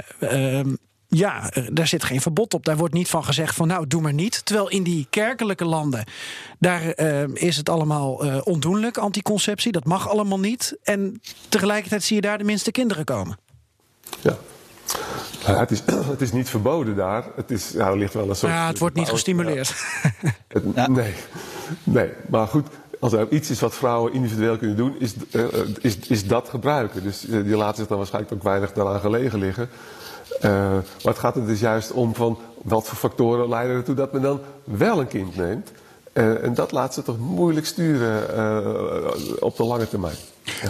ehm, 0.58 0.74
ja, 1.10 1.50
eh, 1.50 1.64
daar 1.72 1.86
zit 1.86 2.04
geen 2.04 2.20
verbod 2.20 2.54
op. 2.54 2.64
Daar 2.64 2.76
wordt 2.76 2.94
niet 2.94 3.08
van 3.08 3.24
gezegd 3.24 3.54
van 3.54 3.66
nou, 3.66 3.86
doe 3.86 4.00
maar 4.00 4.12
niet. 4.12 4.44
Terwijl 4.44 4.68
in 4.68 4.82
die 4.82 5.06
kerkelijke 5.10 5.64
landen, 5.64 6.04
daar 6.58 6.82
eh, 6.82 7.22
is 7.34 7.56
het 7.56 7.68
allemaal 7.68 8.24
eh, 8.24 8.40
ondoenlijk, 8.44 8.98
anticonceptie. 8.98 9.72
Dat 9.72 9.84
mag 9.84 10.08
allemaal 10.08 10.40
niet. 10.40 10.76
En 10.82 11.20
tegelijkertijd 11.48 12.02
zie 12.02 12.16
je 12.16 12.22
daar 12.22 12.38
de 12.38 12.44
minste 12.44 12.70
kinderen 12.70 13.04
komen. 13.04 13.38
Ja. 14.20 14.36
Nou 15.42 15.54
ja, 15.54 15.58
het, 15.60 15.70
is, 15.70 15.82
het 16.14 16.20
is 16.20 16.32
niet 16.32 16.48
verboden 16.50 16.96
daar. 16.96 17.24
Het, 17.36 17.50
is, 17.50 17.70
ja, 17.70 17.86
er 17.88 17.98
ligt 17.98 18.14
wel 18.14 18.28
een 18.28 18.36
soort. 18.36 18.52
Ja, 18.52 18.66
het 18.66 18.78
wordt 18.78 18.96
niet 18.96 19.08
gestimuleerd. 19.08 19.74
Het- 20.48 20.88
Nee. 20.88 21.14
nee, 21.84 22.10
maar 22.28 22.46
goed. 22.46 22.66
Als 23.00 23.12
er 23.12 23.30
iets 23.30 23.50
is 23.50 23.60
wat 23.60 23.74
vrouwen 23.74 24.12
individueel 24.12 24.56
kunnen 24.58 24.76
doen, 24.76 24.96
is, 24.98 25.14
is, 25.80 25.96
is 25.98 26.26
dat 26.26 26.48
gebruiken. 26.48 27.02
Dus 27.02 27.20
die 27.20 27.56
laten 27.56 27.76
zich 27.76 27.86
dan 27.86 27.96
waarschijnlijk 27.96 28.34
ook 28.34 28.42
weinig 28.42 28.72
daaraan 28.72 29.00
gelegen 29.00 29.38
liggen. 29.38 29.68
Eh, 30.40 30.50
maar 30.50 31.12
het 31.12 31.18
gaat 31.18 31.36
er 31.36 31.46
dus 31.46 31.60
juist 31.60 31.92
om 31.92 32.14
van 32.14 32.38
wat 32.62 32.86
voor 32.86 32.98
factoren 32.98 33.48
leiden 33.48 33.76
ertoe 33.76 33.94
dat 33.94 34.12
men 34.12 34.22
dan 34.22 34.40
wel 34.64 35.00
een 35.00 35.08
kind 35.08 35.36
neemt. 35.36 35.70
Eh, 36.12 36.44
en 36.44 36.54
dat 36.54 36.72
laat 36.72 36.94
ze 36.94 37.02
toch 37.02 37.18
moeilijk 37.18 37.66
sturen 37.66 38.36
eh, 38.36 39.22
op 39.38 39.56
de 39.56 39.64
lange 39.64 39.88
termijn. 39.88 40.16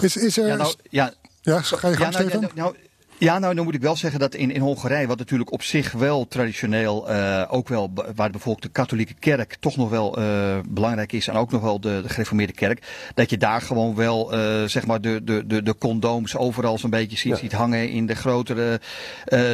Is, 0.01 0.17
is 0.17 0.39
er... 0.39 0.47
Ja, 0.47 0.57
nou, 0.57 0.75
ja, 0.91 1.13
ja, 1.41 1.61
ga 1.61 1.89
je 1.89 1.97
gang, 1.97 2.13
ja, 2.13 2.19
nou, 2.19 2.29
Stefan? 2.29 2.41
nou, 2.41 2.53
nou, 2.55 2.75
ja, 3.21 3.39
nou, 3.39 3.55
dan 3.55 3.65
moet 3.65 3.75
ik 3.75 3.81
wel 3.81 3.97
zeggen 3.97 4.21
dat 4.21 4.35
in, 4.35 4.51
in 4.51 4.61
Hongarije, 4.61 5.07
wat 5.07 5.19
natuurlijk 5.19 5.53
op 5.53 5.63
zich 5.63 5.93
wel 5.93 6.29
traditioneel 6.29 7.11
uh, 7.11 7.45
ook 7.49 7.69
wel, 7.69 7.93
waar 8.15 8.31
bijvoorbeeld 8.31 8.63
de 8.63 8.73
katholieke 8.73 9.15
kerk 9.15 9.57
toch 9.61 9.77
nog 9.77 9.91
wel 9.91 10.19
uh, 10.19 10.59
belangrijk 10.69 11.13
is 11.13 11.29
en 11.29 11.35
ook 11.35 11.51
nog 11.51 11.63
wel 11.63 11.81
de, 11.81 12.01
de 12.03 12.09
gereformeerde 12.09 12.53
kerk, 12.53 12.87
dat 13.15 13.31
je 13.31 13.37
daar 13.37 13.63
gewoon 13.63 13.95
wel, 13.95 14.35
uh, 14.35 14.65
zeg 14.65 14.87
maar, 14.87 15.01
de, 15.01 15.25
de, 15.25 15.47
de, 15.47 15.63
de 15.63 15.77
condooms 15.79 16.37
overal 16.37 16.79
zo'n 16.79 16.91
beetje 16.91 17.17
ziet, 17.17 17.33
ja. 17.33 17.39
ziet 17.39 17.53
hangen 17.53 17.89
in 17.89 18.07
de 18.07 18.15
grotere 18.15 18.81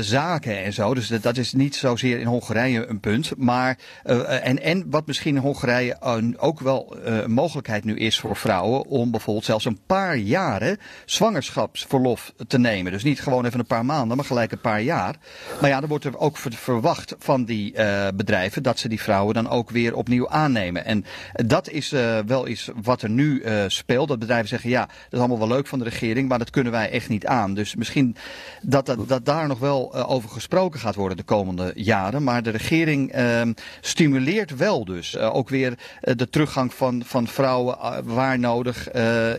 zaken 0.01 0.65
en 0.65 0.73
zo. 0.73 0.95
Dus 0.95 1.09
dat, 1.09 1.23
dat, 1.23 1.37
is 1.37 1.53
niet 1.53 1.77
zozeer 1.77 2.19
in 2.19 2.27
Hongarije 2.27 2.87
een 2.87 3.01
punt. 3.01 3.33
Maar, 3.37 3.79
en, 4.43 4.63
en 4.63 4.91
wat 4.91 5.07
misschien 5.07 5.37
in 5.37 5.43
Hongarije 5.43 5.97
ook 6.37 6.61
wel 6.61 6.97
een 7.03 7.31
mogelijkheid 7.31 7.85
nu 7.85 7.97
is 7.97 8.19
voor 8.19 8.37
vrouwen 8.37 8.87
om 8.87 9.11
bijvoorbeeld 9.11 9.45
zelfs 9.45 9.65
een 9.65 9.81
paar 9.87 10.17
jaren 10.17 10.79
zwangerschapsverlof 11.05 12.33
te 12.47 12.59
nemen. 12.59 12.93
Dus 12.93 13.03
niet 13.03 13.21
gewoon 13.21 13.45
even 13.45 13.56
een 13.59 13.67
paar 13.67 13.85
maanden, 13.85 14.17
maar 14.17 14.27
gelijk 14.27 14.53
een 14.53 14.61
paar 14.61 14.83
jaar. 14.83 15.17
Maar 15.61 15.71
ja, 15.71 15.81
dan 15.81 15.89
wordt 15.89 16.05
er 16.05 16.19
ook 16.19 16.37
verwacht 16.37 17.15
van 17.19 17.45
die 17.45 17.75
uh, 17.75 18.07
bedrijven 18.15 18.63
dat 18.63 18.79
ze 18.79 18.89
die 18.89 19.01
vrouwen 19.01 19.35
dan 19.35 19.49
ook 19.49 19.71
weer 19.71 19.95
opnieuw 19.95 20.29
aannemen. 20.29 20.85
En 20.85 21.05
dat 21.33 21.71
is 21.71 21.93
uh, 21.93 22.19
wel 22.27 22.49
iets 22.49 22.71
wat 22.83 23.03
er 23.03 23.11
nu 23.11 23.43
uh, 23.43 23.65
speelt. 23.67 24.09
Dat 24.09 24.19
bedrijven 24.19 24.49
zeggen, 24.49 24.71
ja, 24.71 24.87
dat 24.87 24.95
is 25.11 25.19
allemaal 25.19 25.39
wel 25.39 25.49
leuk 25.49 25.67
van 25.67 25.79
de 25.79 25.85
regering, 25.85 26.29
maar 26.29 26.39
dat 26.39 26.51
kunnen 26.51 26.73
wij 26.73 26.91
echt 26.91 27.09
niet 27.09 27.27
aan. 27.27 27.55
Dus 27.55 27.75
misschien 27.75 28.17
dat, 28.63 28.97
dat, 29.07 29.25
daar 29.25 29.47
nog 29.47 29.59
wel 29.59 29.95
over 29.95 30.29
gesproken 30.29 30.81
gaat 30.81 30.95
worden 30.95 31.17
de 31.17 31.23
komende 31.23 31.73
jaren. 31.75 32.25
Maar 32.25 32.43
de 32.43 32.51
regering 32.51 33.13
ehm, 33.13 33.53
stimuleert 33.81 34.57
wel 34.57 34.85
dus 34.85 35.19
ook 35.19 35.49
weer 35.49 35.79
de 36.01 36.29
teruggang 36.29 36.75
van, 36.75 37.03
van 37.05 37.27
vrouwen 37.27 38.05
waar 38.05 38.39
nodig 38.39 38.91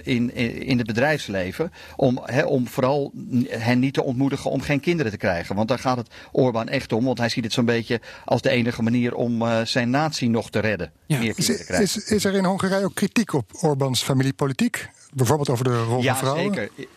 in, 0.04 0.36
in, 0.36 0.62
in 0.64 0.78
het 0.78 0.88
bedrijfsleven. 0.88 1.72
Om, 1.96 2.20
om 2.46 2.68
vooral 2.68 3.12
hen 3.50 3.80
niet 3.80 3.94
te 3.94 4.04
ontmoedigen 4.08 4.52
om 4.52 4.62
geen 4.62 4.80
kinderen 4.80 5.12
te 5.12 5.18
krijgen. 5.18 5.56
Want 5.56 5.68
daar 5.68 5.80
gaat 5.80 5.98
het 5.98 6.10
Orbán 6.32 6.68
echt 6.68 6.92
om. 6.92 7.06
Want 7.06 7.18
hij 7.18 7.30
ziet 7.30 7.44
het 7.44 7.54
zo'n 7.54 7.66
beetje 7.66 8.02
als 8.26 8.42
de 8.42 8.50
enige 8.50 8.84
manier 8.84 9.16
om 9.16 9.42
uh, 9.42 9.62
zijn 9.64 9.90
natie 9.90 10.30
nog 10.30 10.50
te 10.50 10.60
redden. 10.60 10.92
Ja. 11.06 11.20
Meer 11.20 11.34
is, 11.36 11.50
is, 11.50 11.98
is, 11.98 12.26
er 12.26 12.34
in 12.34 12.46
Hongarije 12.46 12.86
ook 12.86 12.96
kritiek 12.96 13.34
op 13.34 13.52
Orbáns 13.62 14.04
familiepolitiek? 14.04 14.90
Bijvoorbeeld 15.14 15.50
over 15.50 15.64
de 15.64 15.84
rol 15.84 16.02
ja, 16.02 16.16
van 16.16 16.28
vrouwen? 16.28 16.54
Zeker. 16.54 16.88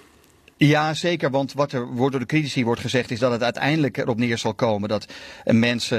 Ja, 0.67 0.95
zeker. 0.95 1.31
Want 1.31 1.53
wat 1.53 1.73
er 1.73 1.87
wordt 1.87 2.11
door 2.13 2.21
de 2.21 2.27
critici 2.27 2.65
wordt 2.65 2.81
gezegd 2.81 3.11
is 3.11 3.19
dat 3.19 3.33
het 3.33 3.43
uiteindelijk 3.43 3.97
erop 3.97 4.19
neer 4.19 4.39
zal 4.39 4.55
komen 4.55 4.89
dat 4.89 5.07
mensen, 5.45 5.99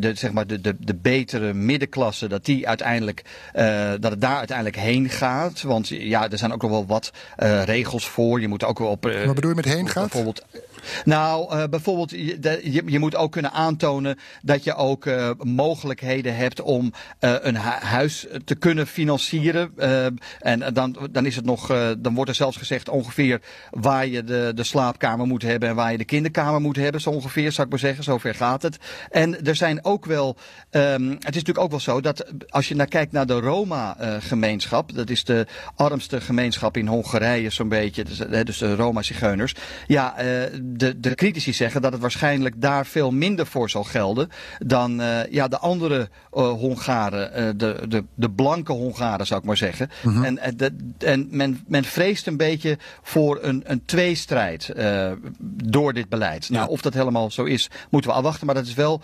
de, 0.00 0.14
zeg 0.14 0.32
maar 0.32 0.46
de, 0.46 0.60
de, 0.60 0.76
de 0.78 0.94
betere 0.94 1.54
middenklasse, 1.54 2.28
dat 2.28 2.44
die 2.44 2.68
uiteindelijk, 2.68 3.22
uh, 3.54 3.90
dat 4.00 4.10
het 4.10 4.20
daar 4.20 4.36
uiteindelijk 4.36 4.76
heen 4.76 5.08
gaat. 5.08 5.62
Want 5.62 5.88
ja, 5.88 6.30
er 6.30 6.38
zijn 6.38 6.52
ook 6.52 6.62
nog 6.62 6.70
wel 6.70 6.86
wat 6.86 7.12
uh, 7.38 7.64
regels 7.64 8.08
voor. 8.08 8.40
Je 8.40 8.48
moet 8.48 8.64
ook 8.64 8.78
wel 8.78 8.88
op. 8.88 9.06
Uh, 9.06 9.24
wat 9.24 9.34
bedoel 9.34 9.50
je 9.50 9.56
met 9.56 9.64
heen 9.64 9.88
gaat? 9.88 10.02
Bijvoorbeeld. 10.02 10.44
Nou, 11.04 11.56
uh, 11.56 11.64
bijvoorbeeld, 11.70 12.10
je, 12.10 12.82
je, 12.86 12.98
moet 12.98 13.16
ook 13.16 13.32
kunnen 13.32 13.52
aantonen 13.52 14.18
dat 14.42 14.64
je 14.64 14.74
ook 14.74 15.06
uh, 15.06 15.30
mogelijkheden 15.42 16.36
hebt 16.36 16.60
om 16.60 16.92
uh, 17.20 17.34
een 17.40 17.56
hu 17.56 17.70
huis 17.70 18.26
te 18.44 18.54
kunnen 18.54 18.86
financieren. 18.86 19.72
en 20.38 20.74
dan, 20.74 20.96
dan 21.10 21.26
is 21.26 21.36
het 21.36 21.44
nog, 21.44 21.66
dan 21.98 22.14
wordt 22.14 22.30
er 22.30 22.36
zelfs 22.36 22.56
gezegd 22.56 22.88
ongeveer 22.88 23.40
waar 23.70 24.06
je 24.06 24.24
de, 24.24 24.52
de 24.54 24.64
slaapkamer 24.64 25.26
moet 25.26 25.42
hebben 25.42 25.68
en 25.68 25.74
waar 25.74 25.92
je 25.92 25.98
de 25.98 26.04
kinderkamer 26.04 26.60
moet 26.60 26.76
hebben, 26.76 27.00
zo 27.00 27.10
ongeveer, 27.10 27.52
zou 27.52 27.66
ik 27.66 27.72
maar 27.72 27.82
zeggen. 27.82 28.04
Zover 28.04 28.34
gaat 28.34 28.62
het. 28.62 28.78
En 29.10 29.44
er 29.44 29.56
zijn 29.56 29.84
ook 29.84 30.04
wel, 30.04 30.36
um, 30.70 31.08
het 31.10 31.18
is 31.18 31.24
natuurlijk 31.24 31.58
ook 31.58 31.70
wel 31.70 31.80
zo 31.80 32.00
dat 32.00 32.32
als 32.48 32.68
je 32.68 32.74
naar 32.74 32.86
kijkt 32.86 33.12
naar 33.12 33.26
de 33.26 33.40
Roma-gemeenschap, 33.40 34.94
dat 34.94 35.10
is 35.10 35.24
de 35.24 35.46
armste 35.76 36.20
gemeenschap 36.20 36.76
in 36.76 36.86
Hongarije 36.86 37.50
zo'n 37.50 37.68
beetje, 37.68 38.04
dus, 38.04 38.18
dus 38.44 38.58
de 38.58 38.74
Roma-zigeuners. 38.74 39.54
Ja, 39.86 40.14
de, 40.76 41.00
de 41.00 41.14
critici 41.14 41.52
zeggen 41.52 41.82
dat 41.82 41.92
het 41.92 42.00
waarschijnlijk 42.00 42.54
daar 42.60 42.86
veel 42.86 43.10
minder 43.10 43.46
voor 43.46 43.70
zal 43.70 43.84
gelden 43.84 44.28
dan 44.58 45.00
uh, 45.00 45.26
ja, 45.30 45.48
de 45.48 45.58
andere 45.58 46.08
uh, 46.34 46.50
Hongaren, 46.50 47.30
uh, 47.40 47.48
de, 47.56 47.84
de, 47.88 48.04
de 48.14 48.30
blanke 48.30 48.72
Hongaren 48.72 49.26
zou 49.26 49.40
ik 49.40 49.46
maar 49.46 49.56
zeggen. 49.56 49.90
Mm 50.02 50.14
-hmm. 50.14 50.24
En, 50.24 50.56
de, 50.56 50.76
en 50.98 51.26
men, 51.30 51.64
men 51.66 51.84
vreest 51.84 52.26
een 52.26 52.36
beetje 52.36 52.78
voor 53.02 53.38
een, 53.42 53.62
een 53.66 53.84
tweestrijd 53.84 54.72
door 55.64 55.92
dit 55.92 56.08
beleid. 56.08 56.46
Ja. 56.46 56.54
Nou, 56.54 56.70
of 56.70 56.80
dat 56.80 56.94
helemaal 56.94 57.30
zo 57.30 57.44
is, 57.44 57.70
moeten 57.90 58.10
we 58.10 58.16
afwachten. 58.16 58.46
Maar 58.46 58.54
dat 58.54 58.66
is 58.66 58.74
wel 58.74 59.00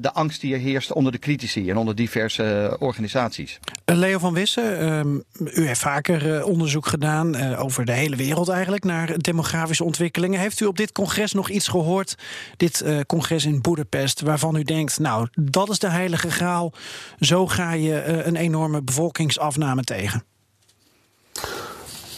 de 0.00 0.12
angst 0.12 0.40
die 0.40 0.54
er 0.54 0.60
heerst 0.60 0.92
onder 0.92 1.12
de 1.12 1.18
critici 1.18 1.70
en 1.70 1.76
onder 1.76 1.94
diverse 1.94 2.76
organisaties. 2.78 3.58
Leo 3.84 4.18
van 4.18 4.34
Wissen, 4.34 4.92
um, 4.92 5.22
u 5.54 5.66
heeft 5.66 5.80
vaker 5.80 6.44
onderzoek 6.44 6.86
gedaan 6.86 7.56
over 7.56 7.84
de 7.84 7.92
hele 7.92 8.16
wereld 8.16 8.48
eigenlijk 8.48 8.84
naar 8.84 9.18
demografische 9.18 9.84
ontwikkelingen. 9.84 10.40
Heeft 10.40 10.60
u 10.60 10.66
op 10.66 10.76
dit 10.76 10.92
congres 10.92 11.07
nog 11.32 11.48
iets 11.48 11.68
gehoord, 11.68 12.14
dit 12.56 12.82
uh, 12.84 13.00
congres 13.06 13.44
in 13.44 13.60
Boedapest, 13.60 14.20
waarvan 14.20 14.56
u 14.56 14.62
denkt, 14.62 14.98
nou, 14.98 15.28
dat 15.34 15.68
is 15.68 15.78
de 15.78 15.88
heilige 15.88 16.30
graal. 16.30 16.72
Zo 17.20 17.46
ga 17.46 17.72
je 17.72 18.04
uh, 18.08 18.26
een 18.26 18.36
enorme 18.36 18.82
bevolkingsafname 18.82 19.82
tegen? 19.82 20.22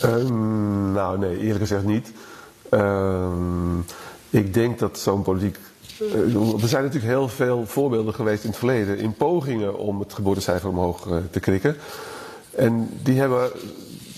Um, 0.05 0.93
nou, 0.93 1.19
nee, 1.19 1.39
eerlijk 1.39 1.61
gezegd 1.61 1.85
niet. 1.85 2.13
Um, 2.71 3.85
ik 4.31 4.55
denk 4.55 4.79
dat 4.79 4.99
zo'n 4.99 5.23
politiek. 5.23 5.59
Uh, 6.01 6.63
er 6.63 6.69
zijn 6.69 6.83
natuurlijk 6.85 7.13
heel 7.13 7.29
veel 7.29 7.67
voorbeelden 7.67 8.15
geweest 8.15 8.43
in 8.43 8.49
het 8.49 8.59
verleden 8.59 8.99
in 8.99 9.15
pogingen 9.15 9.79
om 9.79 10.01
het 10.01 10.13
geboortecijfer 10.13 10.69
omhoog 10.69 11.09
te 11.31 11.41
krikken. 11.41 11.77
En 12.57 12.89
die 13.03 13.19
hebben 13.19 13.51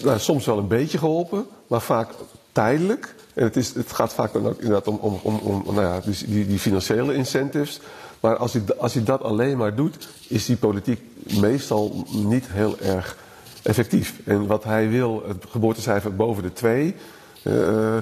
nou, 0.02 0.18
soms 0.18 0.46
wel 0.46 0.58
een 0.58 0.68
beetje 0.68 0.98
geholpen, 0.98 1.46
maar 1.66 1.80
vaak 1.80 2.08
tijdelijk. 2.52 3.14
En 3.34 3.44
het, 3.44 3.56
is, 3.56 3.74
het 3.74 3.92
gaat 3.92 4.14
vaak 4.14 4.32
dan 4.32 4.46
ook 4.46 4.58
inderdaad 4.58 4.88
om, 4.88 4.98
om, 5.00 5.20
om, 5.22 5.62
om 5.64 5.74
nou 5.74 5.86
ja, 5.86 6.00
dus 6.00 6.18
die, 6.26 6.46
die 6.46 6.58
financiële 6.58 7.14
incentives. 7.14 7.80
Maar 8.20 8.36
als 8.36 8.52
je, 8.52 8.62
als 8.78 8.92
je 8.92 9.02
dat 9.02 9.22
alleen 9.22 9.56
maar 9.56 9.74
doet, 9.74 10.08
is 10.28 10.44
die 10.44 10.56
politiek 10.56 11.00
meestal 11.40 12.06
niet 12.10 12.46
heel 12.48 12.78
erg 12.78 13.16
effectief. 13.62 14.14
En 14.24 14.46
wat 14.46 14.64
hij 14.64 14.88
wil, 14.88 15.24
het 15.28 15.44
geboortecijfer 15.50 16.16
boven 16.16 16.42
de 16.42 16.52
2. 16.52 16.94
Uh, 17.42 17.96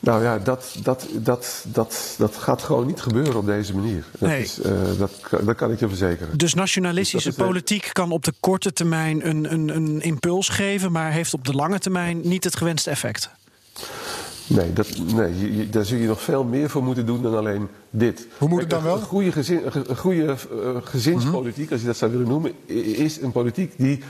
nou 0.00 0.22
ja, 0.22 0.38
dat, 0.38 0.76
dat, 0.82 1.06
dat, 1.12 1.64
dat, 1.68 2.14
dat 2.18 2.36
gaat 2.36 2.62
gewoon 2.62 2.86
niet 2.86 3.00
gebeuren 3.00 3.36
op 3.36 3.46
deze 3.46 3.74
manier. 3.74 4.04
Dat, 4.18 4.28
nee. 4.28 4.42
is, 4.42 4.58
uh, 4.58 4.72
dat, 4.98 5.10
dat 5.44 5.56
kan 5.56 5.72
ik 5.72 5.80
je 5.80 5.88
verzekeren. 5.88 6.38
Dus 6.38 6.54
nationalistische 6.54 7.28
dus 7.28 7.38
politiek 7.46 7.90
kan 7.92 8.10
op 8.10 8.24
de 8.24 8.32
korte 8.40 8.72
termijn 8.72 9.28
een, 9.28 9.52
een, 9.52 9.68
een 9.68 10.00
impuls 10.00 10.48
geven, 10.48 10.92
maar 10.92 11.12
heeft 11.12 11.34
op 11.34 11.44
de 11.44 11.52
lange 11.52 11.78
termijn 11.78 12.20
niet 12.22 12.44
het 12.44 12.56
gewenste 12.56 12.90
effect. 12.90 13.30
Nee, 14.48 14.72
dat, 14.72 14.88
nee 15.14 15.56
je, 15.56 15.68
daar 15.68 15.84
zul 15.84 15.98
je 15.98 16.06
nog 16.06 16.22
veel 16.22 16.44
meer 16.44 16.70
voor 16.70 16.82
moeten 16.82 17.06
doen 17.06 17.22
dan 17.22 17.36
alleen 17.36 17.68
dit. 17.90 18.26
Hoe 18.38 18.48
moet 18.48 18.60
het 18.60 18.70
dan 18.70 18.82
wel? 18.82 18.96
Een 18.96 19.02
goede, 19.02 19.32
gezin, 19.32 19.60
een 19.86 19.96
goede 19.96 20.34
gezinspolitiek, 20.82 21.70
als 21.72 21.80
je 21.80 21.86
dat 21.86 21.96
zou 21.96 22.10
willen 22.10 22.28
noemen, 22.28 22.52
is 22.96 23.20
een 23.20 23.32
politiek 23.32 23.72
die 23.76 24.02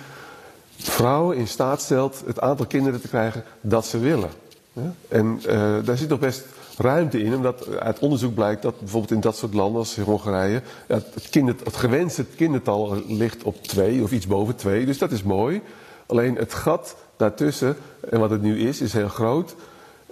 vrouwen 0.76 1.36
in 1.36 1.48
staat 1.48 1.82
stelt 1.82 2.22
het 2.26 2.40
aantal 2.40 2.66
kinderen 2.66 3.00
te 3.00 3.08
krijgen 3.08 3.44
dat 3.60 3.86
ze 3.86 3.98
willen. 3.98 4.30
Ja? 4.72 4.92
En 5.08 5.40
uh, 5.46 5.76
daar 5.84 5.96
zit 5.96 6.08
nog 6.08 6.18
best 6.18 6.44
ruimte 6.76 7.22
in, 7.22 7.34
omdat 7.34 7.78
uit 7.78 7.98
onderzoek 7.98 8.34
blijkt 8.34 8.62
dat 8.62 8.78
bijvoorbeeld 8.78 9.12
in 9.12 9.20
dat 9.20 9.36
soort 9.36 9.54
landen 9.54 9.78
als 9.78 9.96
Hongarije 9.96 10.62
het, 10.86 11.28
kinder, 11.30 11.54
het 11.64 11.76
gewenste 11.76 12.24
kindertal 12.36 13.02
ligt 13.06 13.42
op 13.42 13.62
twee 13.62 14.02
of 14.02 14.12
iets 14.12 14.26
boven 14.26 14.56
twee. 14.56 14.86
Dus 14.86 14.98
dat 14.98 15.10
is 15.10 15.22
mooi. 15.22 15.60
Alleen 16.06 16.34
het 16.36 16.54
gat 16.54 16.96
daartussen, 17.16 17.76
en 18.10 18.20
wat 18.20 18.30
het 18.30 18.42
nu 18.42 18.58
is, 18.58 18.80
is 18.80 18.92
heel 18.92 19.08
groot. 19.08 19.54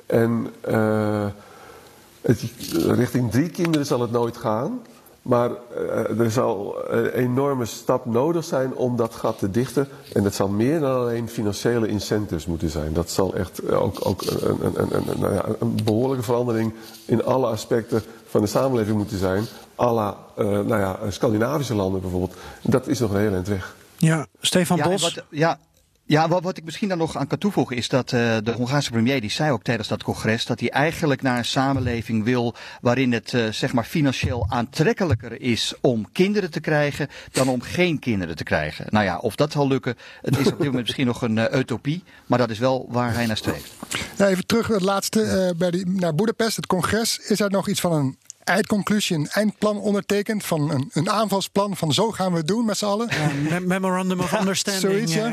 En 0.06 0.46
uh, 0.68 1.26
het, 2.20 2.42
richting 2.86 3.30
drie 3.30 3.50
kinderen 3.50 3.86
zal 3.86 4.00
het 4.00 4.10
nooit 4.10 4.36
gaan. 4.36 4.80
Maar 5.22 5.50
uh, 5.50 6.20
er 6.20 6.30
zal 6.30 6.76
een 6.88 7.06
enorme 7.06 7.64
stap 7.64 8.04
nodig 8.04 8.44
zijn 8.44 8.74
om 8.74 8.96
dat 8.96 9.14
gat 9.14 9.38
te 9.38 9.50
dichten. 9.50 9.88
En 10.12 10.22
dat 10.22 10.34
zal 10.34 10.48
meer 10.48 10.80
dan 10.80 10.96
alleen 10.96 11.28
financiële 11.28 11.88
incentives 11.88 12.46
moeten 12.46 12.70
zijn. 12.70 12.92
Dat 12.92 13.10
zal 13.10 13.34
echt 13.34 13.72
ook, 13.72 14.06
ook 14.06 14.22
een, 14.22 14.64
een, 14.64 14.80
een, 14.80 15.08
een, 15.10 15.20
nou 15.20 15.34
ja, 15.34 15.44
een 15.58 15.78
behoorlijke 15.84 16.24
verandering 16.24 16.74
in 17.04 17.24
alle 17.24 17.46
aspecten 17.46 18.02
van 18.26 18.40
de 18.40 18.46
samenleving 18.46 18.96
moeten 18.96 19.18
zijn. 19.18 19.44
à 19.78 19.92
la 19.92 20.16
uh, 20.38 20.46
nou 20.46 20.80
ja, 20.80 20.98
Scandinavische 21.08 21.74
landen 21.74 22.00
bijvoorbeeld. 22.00 22.34
Dat 22.62 22.86
is 22.86 22.98
nog 22.98 23.10
een 23.10 23.20
heel 23.20 23.32
eind 23.32 23.48
weg. 23.48 23.76
Ja, 23.96 24.26
Stefan 24.40 24.76
ja, 24.76 24.88
Bos. 24.88 25.02
Wat, 25.02 25.24
ja, 25.30 25.58
ja, 26.06 26.28
wat, 26.28 26.42
wat 26.42 26.56
ik 26.56 26.64
misschien 26.64 26.88
dan 26.88 26.98
nog 26.98 27.16
aan 27.16 27.26
kan 27.26 27.38
toevoegen 27.38 27.76
is 27.76 27.88
dat 27.88 28.12
uh, 28.12 28.36
de 28.42 28.52
Hongaarse 28.52 28.90
premier 28.90 29.20
die 29.20 29.30
zei 29.30 29.50
ook 29.50 29.62
tijdens 29.62 29.88
dat 29.88 30.02
congres 30.02 30.44
dat 30.44 30.60
hij 30.60 30.70
eigenlijk 30.70 31.22
naar 31.22 31.38
een 31.38 31.44
samenleving 31.44 32.24
wil 32.24 32.54
waarin 32.80 33.12
het 33.12 33.32
uh, 33.32 33.48
zeg 33.48 33.72
maar 33.72 33.84
financieel 33.84 34.46
aantrekkelijker 34.48 35.40
is 35.40 35.74
om 35.80 36.12
kinderen 36.12 36.50
te 36.50 36.60
krijgen 36.60 37.08
dan 37.32 37.48
om 37.48 37.62
geen 37.62 37.98
kinderen 37.98 38.36
te 38.36 38.44
krijgen. 38.44 38.86
Nou 38.88 39.04
ja, 39.04 39.18
of 39.18 39.36
dat 39.36 39.52
zal 39.52 39.68
lukken, 39.68 39.96
het 40.22 40.38
is 40.38 40.46
op 40.46 40.56
dit 40.56 40.66
moment 40.66 40.84
misschien 40.86 41.06
nog 41.06 41.22
een 41.22 41.36
uh, 41.36 41.44
utopie, 41.52 42.02
maar 42.26 42.38
dat 42.38 42.50
is 42.50 42.58
wel 42.58 42.86
waar 42.90 43.14
hij 43.14 43.26
naar 43.26 43.36
streeft. 43.36 43.72
Ja, 44.16 44.28
even 44.28 44.46
terug 44.46 44.66
het 44.66 44.82
laatste 44.82 45.54
bij 45.56 45.70
die, 45.70 45.86
naar 45.86 46.14
Boedapest, 46.14 46.56
het 46.56 46.66
congres. 46.66 47.18
Is 47.18 47.40
er 47.40 47.50
nog 47.50 47.68
iets 47.68 47.80
van 47.80 47.92
een 47.92 48.16
eindconclusie, 48.44 49.16
een 49.16 49.28
eindplan 49.28 49.78
ondertekend 49.78 50.44
van 50.44 50.70
een, 50.70 50.90
een 50.92 51.10
aanvalsplan 51.10 51.76
van 51.76 51.92
zo 51.92 52.10
gaan 52.10 52.32
we 52.32 52.38
het 52.38 52.46
doen 52.46 52.64
met 52.64 52.76
z'n 52.76 52.84
allen? 52.84 53.08
Ja, 53.48 53.60
memorandum 53.60 54.20
of 54.20 54.32
understanding. 54.40 54.92
Zoiets, 54.92 55.14
ja. 55.14 55.32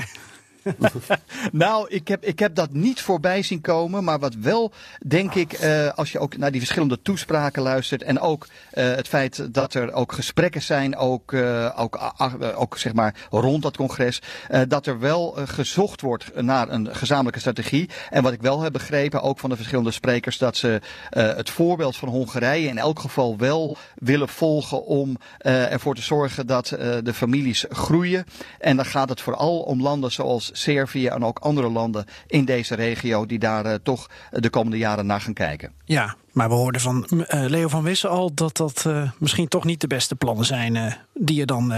nou, 1.51 1.86
ik 1.89 2.07
heb, 2.07 2.24
ik 2.24 2.39
heb 2.39 2.55
dat 2.55 2.74
niet 2.74 3.01
voorbij 3.01 3.41
zien 3.41 3.61
komen. 3.61 4.03
Maar 4.03 4.20
wat 4.20 4.36
wel, 4.36 4.72
denk 5.05 5.34
ik, 5.34 5.64
uh, 5.64 5.89
als 5.89 6.11
je 6.11 6.20
ook 6.20 6.38
naar 6.38 6.51
die 6.51 6.59
verschillende 6.59 7.01
toespraken 7.01 7.61
luistert. 7.61 8.03
En 8.03 8.20
ook 8.20 8.47
uh, 8.74 8.84
het 8.95 9.07
feit 9.07 9.53
dat 9.53 9.74
er 9.74 9.93
ook 9.93 10.11
gesprekken 10.11 10.61
zijn, 10.61 10.95
ook, 10.95 11.32
uh, 11.32 11.70
ook, 11.76 12.14
ook 12.55 12.78
zeg 12.78 12.93
maar 12.93 13.16
rond 13.30 13.64
dat 13.64 13.78
congres. 13.78 14.22
dat 14.68 14.86
er 14.86 14.99
wel 14.99 15.38
gezocht 15.45 16.01
wordt 16.01 16.41
naar 16.41 16.70
een 16.70 16.95
gezamenlijke 16.95 17.39
strategie. 17.39 17.89
En 18.09 18.24
wat 18.24 18.34
ik 18.34 18.41
wel 18.41 18.61
heb 18.61 18.74
begrepen, 18.74 19.22
ook 19.22 19.39
van 19.39 19.49
de 19.49 19.55
verschillende 19.55 19.91
sprekers, 19.91 20.38
dat 20.38 20.57
ze 20.57 20.82
het 21.09 21.49
voorbeeld 21.49 21.95
van 21.95 22.09
Hongarije 22.09 22.68
in 22.68 22.78
elk 22.78 22.99
geval 22.99 23.38
wel 23.38 23.78
willen 23.95 24.30
volgen 24.30 24.86
om 24.86 25.18
ervoor 25.38 25.95
te 25.95 26.01
zorgen 26.01 26.47
dat 26.47 26.68
de 27.03 27.14
families 27.14 27.66
groeien. 27.70 28.26
En 28.59 28.76
dan 28.76 28.86
gaat 28.86 29.09
het 29.09 29.22
vooral 29.22 29.59
om 29.59 29.82
landen 29.82 30.11
zoals 30.11 30.53
Servië 30.56 31.08
en 31.08 31.26
ook 31.26 31.39
andere 31.39 31.70
landen 31.70 32.06
in 32.28 32.45
deze 32.45 32.76
regio 32.76 33.26
die 33.26 33.39
daar 33.39 33.66
uh, 33.66 33.74
toch 33.84 34.10
de 34.30 34.49
komende 34.49 34.78
jaren 34.78 35.06
naar 35.06 35.22
gaan 35.22 35.34
kijken. 35.34 35.72
Ja, 35.86 36.16
maar 36.32 36.49
we 36.49 36.56
hoorden 36.56 36.82
van 36.82 37.08
uh, 37.10 37.24
Leo 37.28 37.68
van 37.68 37.84
Wissen 37.84 38.10
al 38.10 38.34
dat 38.34 38.58
dat 38.58 38.84
uh, 38.88 39.12
misschien 39.18 39.47
toch 39.47 39.64
niet 39.64 39.82
de 39.82 39.88
beste 39.88 40.16
plannen 40.16 40.45
zijn 40.45 40.97
die 41.14 41.36
je 41.36 41.45
dan 41.45 41.74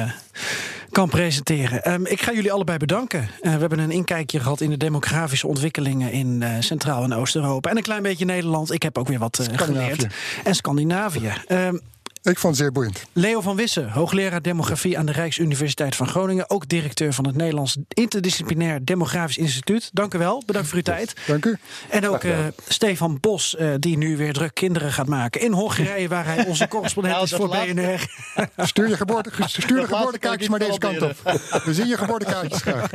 kan 0.92 1.10
presenteren. 1.10 1.92
Um, 1.94 2.06
ik 2.06 2.22
ga 2.22 2.34
jullie 2.34 2.52
allebei 2.52 2.78
bedanken. 2.78 3.30
we 3.42 3.50
hebben 3.50 3.80
een 3.80 3.92
inkijkje 3.92 4.40
gehad 4.40 4.62
in 4.62 4.70
de 4.70 4.78
demografische 4.78 5.48
ontwikkelingen 5.48 6.12
in 6.12 6.44
Centraal- 6.60 7.04
en 7.04 7.14
Oost-Europa. 7.14 7.70
En 7.70 7.78
een 7.78 7.84
klein 7.84 8.04
beetje 8.04 8.26
Nederland. 8.26 8.72
Ik 8.72 8.84
heb 8.84 8.98
ook 8.98 9.08
weer 9.08 9.20
wat 9.20 9.50
geleerd. 9.52 10.08
En 10.44 10.56
Scandinavië. 10.56 11.34
Um, 11.48 11.82
ik 12.26 12.40
vond 12.40 12.54
het 12.54 12.64
zeer 12.64 12.72
boeiend. 12.72 13.06
Leo 13.14 13.42
van 13.42 13.56
Wissen, 13.56 13.90
hoogleraar 13.90 14.42
demografie 14.42 14.98
aan 14.98 15.06
de 15.06 15.12
Rijksuniversiteit 15.12 15.96
van 15.96 16.08
Groningen. 16.08 16.50
Ook 16.50 16.68
directeur 16.68 17.14
van 17.14 17.26
het 17.26 17.36
Nederlands 17.36 17.78
Interdisciplinair 17.88 18.86
Demografisch 18.86 19.38
Instituut. 19.38 19.90
Dank 19.94 20.14
u 20.14 20.18
wel. 20.18 20.44
Bedankt 20.46 20.68
voor 20.68 20.78
uw 20.78 20.84
tijd. 20.84 21.14
Dank 21.28 21.46
u. 21.46 21.58
En 21.90 22.08
ook 22.08 22.24
uh, 22.24 22.38
Stefan 22.68 23.18
Bos, 23.20 23.56
uh, 23.60 23.74
die 23.80 23.98
nu 23.98 24.18
weer 24.18 24.34
druk 24.34 24.54
kinderen 24.54 24.92
gaat 24.92 25.08
maken. 25.08 25.42
In 25.42 25.52
Hongarije, 25.52 26.08
waar 26.08 26.26
hij 26.26 26.46
onze 26.46 26.68
correspondent 26.68 27.16
nou, 27.16 27.26
is 27.26 27.34
voor 27.34 27.50
BNR. 27.50 28.08
Stuur 28.68 28.88
je 28.88 28.98
geboorte, 28.98 29.30
stuur 29.48 29.82
de 29.82 29.88
geboortekaartjes 29.88 30.50
maar 30.50 30.60
deze 30.60 30.78
kant 30.78 31.02
op. 31.02 31.40
We 31.66 31.74
zien 31.74 31.88
je 31.88 31.98
geboortekaartjes 31.98 32.62
graag. 32.68 32.90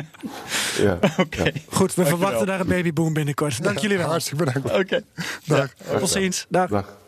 Ja. 0.78 0.98
Okay. 1.16 1.64
Goed, 1.68 1.94
we 1.94 2.06
verwachten 2.06 2.46
daar 2.46 2.60
een 2.60 2.66
babyboom 2.66 3.12
binnenkort. 3.12 3.62
Dank 3.62 3.78
jullie 3.78 3.98
wel. 3.98 4.08
Hartstikke 4.08 4.44
bedankt. 4.44 4.68
Oké. 4.68 4.78
Okay. 4.78 5.02
Dag. 5.44 5.72
Ja. 5.90 5.98
Tot 5.98 6.10
ziens. 6.10 6.46
Dag. 6.48 6.68
Dag. 6.68 6.98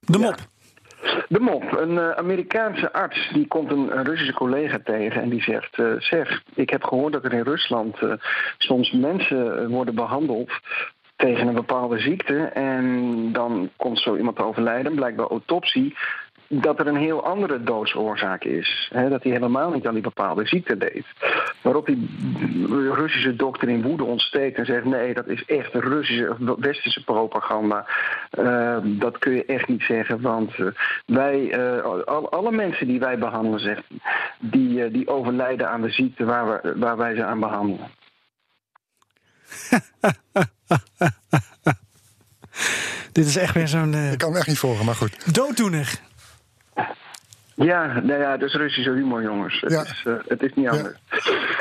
De 0.00 0.18
mop. 0.18 0.48
De 1.28 1.40
mop. 1.40 1.72
Een 1.72 1.90
uh, 1.90 2.10
Amerikaanse 2.10 2.92
arts 2.92 3.30
die 3.32 3.46
komt 3.46 3.70
een, 3.70 4.04
Russische 4.04 4.32
collega 4.32 4.78
tegen 4.84 5.22
en 5.22 5.28
die 5.28 5.42
zegt: 5.42 5.78
uh, 5.78 5.92
Zeg, 5.98 6.42
ik 6.54 6.70
heb 6.70 6.84
gehoord 6.84 7.12
dat 7.12 7.24
er 7.24 7.32
in 7.32 7.42
Rusland 7.42 8.00
uh, 8.02 8.12
soms 8.58 8.90
mensen 8.90 9.68
worden 9.68 9.94
behandeld 9.94 10.50
tegen 11.16 11.46
een 11.46 11.54
bepaalde 11.54 11.98
ziekte. 11.98 12.36
En 12.44 13.32
dan 13.32 13.70
komt 13.76 13.98
zo 13.98 14.16
iemand 14.16 14.36
te 14.36 14.44
overlijden, 14.44 14.94
blijkbaar 14.94 15.26
autopsie 15.26 15.96
dat 16.48 16.78
er 16.78 16.86
een 16.86 16.96
heel 16.96 17.24
andere 17.24 17.62
doodsoorzaak 17.62 18.44
is. 18.44 18.90
dat 18.92 19.22
hij 19.22 19.32
helemaal 19.32 19.70
niet 19.70 19.86
aan 19.86 19.94
die 19.94 20.02
bepaalde 20.02 20.46
ziekte 20.46 20.76
deed. 20.76 21.04
Waarop 21.62 21.86
die 21.86 22.08
Russische 22.92 23.36
dokter 23.36 23.68
in 23.68 23.82
woede 23.82 24.04
ontsteekt 24.04 24.58
en 24.58 24.64
zegt: 24.64 24.84
nee, 24.84 25.14
dat 25.14 25.26
is 25.26 25.44
echt 25.44 25.74
Russische 25.74 26.30
of 26.30 26.56
westerse 26.58 27.04
propaganda. 27.04 27.86
Uh, 28.38 28.76
dat 28.82 29.18
kun 29.18 29.32
je 29.32 29.44
echt 29.44 29.68
niet 29.68 29.82
zeggen, 29.82 30.20
want 30.20 30.58
uh, 30.58 30.66
wij, 31.06 31.58
uh, 31.58 31.82
al, 31.82 32.30
alle 32.30 32.52
mensen 32.52 32.86
die 32.86 32.98
wij 32.98 33.18
behandelen, 33.18 33.60
zegt, 33.60 33.82
die, 34.38 34.90
die 34.90 35.08
overlijden 35.08 35.70
aan 35.70 35.82
de 35.82 35.90
ziekte 35.90 36.24
waar, 36.24 36.46
we, 36.46 36.78
waar 36.78 36.96
wij 36.96 37.14
ze 37.14 37.24
aan 37.24 37.40
behandelen. 37.40 37.90
Dit 43.12 43.26
is 43.26 43.36
echt 43.36 43.54
weer 43.54 43.68
zo'n. 43.68 43.94
Ik 43.94 44.18
kan 44.18 44.28
hem 44.28 44.38
echt 44.38 44.46
niet 44.46 44.58
volgen, 44.58 44.84
maar 44.84 44.94
goed. 44.94 45.34
Dooddoener. 45.34 46.00
Ja, 47.56 48.00
nou 48.00 48.20
ja, 48.20 48.36
dat 48.36 48.48
is 48.48 48.54
Russische 48.54 48.90
humor, 48.90 49.22
jongens. 49.22 49.60
Het, 49.60 49.72
is, 49.72 50.04
uh, 50.06 50.14
het 50.26 50.42
is 50.42 50.52
niet 50.54 50.68
anders. 50.68 50.94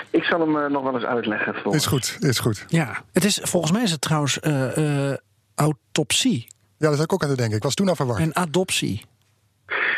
Ik 0.09 0.23
zal 0.23 0.39
hem 0.39 0.55
uh, 0.55 0.65
nog 0.65 0.83
wel 0.83 0.93
eens 0.93 1.03
uitleggen. 1.03 1.53
Volgens. 1.53 1.83
Is 1.83 1.89
goed, 1.89 2.17
is 2.19 2.39
goed. 2.39 2.65
Ja, 2.67 3.01
het 3.13 3.23
is, 3.23 3.39
volgens 3.43 3.71
mij 3.71 3.83
is 3.83 3.91
het 3.91 4.01
trouwens 4.01 4.39
uh, 4.41 5.13
autopsie. 5.55 6.47
Ja, 6.77 6.89
dat 6.89 6.97
heb 6.97 7.05
ik 7.05 7.13
ook 7.13 7.23
aan 7.23 7.29
te 7.29 7.35
denken. 7.35 7.57
Ik 7.57 7.63
was 7.63 7.73
toen 7.73 7.89
al 7.89 7.95
verward. 7.95 8.19
En 8.19 8.35
adoptie. 8.35 9.05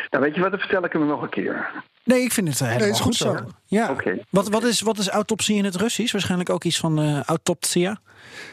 Nou, 0.09 0.23
weet 0.23 0.35
je 0.35 0.41
wat, 0.41 0.51
dan 0.51 0.59
vertel 0.59 0.83
ik 0.83 0.93
hem 0.93 1.07
nog 1.07 1.21
een 1.21 1.29
keer. 1.29 1.69
Nee, 2.07 2.21
ik 2.21 2.31
vind 2.31 2.47
het 2.47 2.59
helemaal 2.59 2.79
nee, 2.79 2.89
is 2.89 2.99
goed, 2.99 3.15
zo. 3.15 3.35
zo. 3.35 3.45
Ja. 3.65 3.91
Okay. 3.91 4.25
Wat, 4.29 4.49
wat, 4.49 4.63
is, 4.63 4.81
wat 4.81 4.97
is 4.97 5.07
autopsie 5.07 5.57
in 5.57 5.65
het 5.65 5.75
Russisch? 5.75 6.11
Waarschijnlijk 6.11 6.49
ook 6.49 6.63
iets 6.63 6.79
van 6.79 6.99
uh, 6.99 7.23
autopsia? 7.23 7.99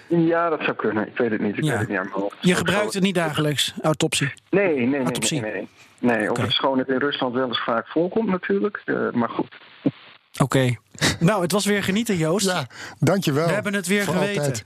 Ja, 0.09 0.49
dat 0.49 0.61
zou 0.61 0.77
kunnen. 0.77 1.07
Ik 1.07 1.17
weet 1.17 1.31
het 1.31 1.41
niet. 1.41 1.57
Ik 1.57 1.65
ja. 1.65 1.71
weet 1.71 1.79
het 1.79 1.89
niet 1.89 1.99
aan 1.99 2.09
mijn 2.09 2.21
hoofd. 2.21 2.37
Je 2.41 2.55
gebruikt 2.55 2.95
het 2.95 3.03
niet 3.03 3.15
dagelijks, 3.15 3.75
autopsie? 3.83 4.33
Nee, 4.51 4.77
nee, 4.77 4.87
nee. 4.87 5.03
Autopsie. 5.03 5.41
nee, 5.41 5.53
nee. 5.53 5.69
Nee, 5.99 6.31
of 6.31 6.39
het 6.39 6.53
schoon 6.53 6.79
het 6.79 6.89
in 6.89 6.99
Rusland 6.99 7.35
wel 7.35 7.49
eens 7.49 7.63
vaak 7.65 7.89
voorkomt 7.89 8.29
natuurlijk. 8.29 8.83
Uh, 8.85 9.11
maar 9.11 9.29
goed. 9.29 9.57
Oké. 9.83 10.43
Okay. 10.43 10.79
nou, 11.29 11.43
het 11.43 11.53
was 11.53 11.67
weer 11.67 11.83
genieten, 11.83 12.17
Joost. 12.17 12.47
Ja, 12.47 12.67
dankjewel. 12.99 13.47
We 13.47 13.53
hebben 13.53 13.75
het 13.75 13.87
weer 13.87 14.03
geweten. 14.03 14.43
Altijd. 14.43 14.63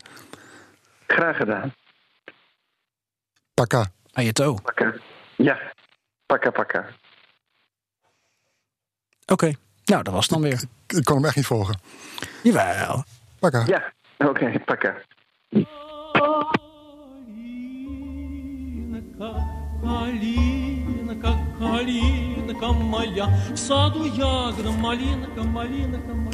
Graag 1.07 1.36
gedaan. 1.36 1.74
Pakka. 3.55 3.86
Ajeto. 4.12 4.55
Pakka. 4.55 4.95
Ja, 5.36 5.59
pakka 6.26 6.51
pakka. 6.51 6.86
Oké, 9.28 9.34
okay. 9.34 9.58
nou, 9.86 10.04
dat 10.04 10.14
was 10.14 10.24
het 10.24 10.34
dan 10.34 10.41
weer. 10.41 10.54
Ik, 10.54 10.97
ik 10.97 11.04
kon 11.04 11.16
hem 11.16 11.26
echt 11.26 11.36
niet 11.36 11.45
volgen. 11.45 11.80
Jawel. 12.43 13.04
Pakka. 13.39 13.64
Ja, 13.66 13.93
oké, 14.18 14.30
okay, 14.30 14.60
pakka. 14.60 14.95
Малинка, 19.84 21.34
калинка 21.60 22.68
моя, 22.74 23.28
в 23.54 23.58
саду 23.58 24.06
ягода, 24.06 24.72
малинка, 24.72 25.43
малинка 25.43 26.14
моя. 26.14 26.34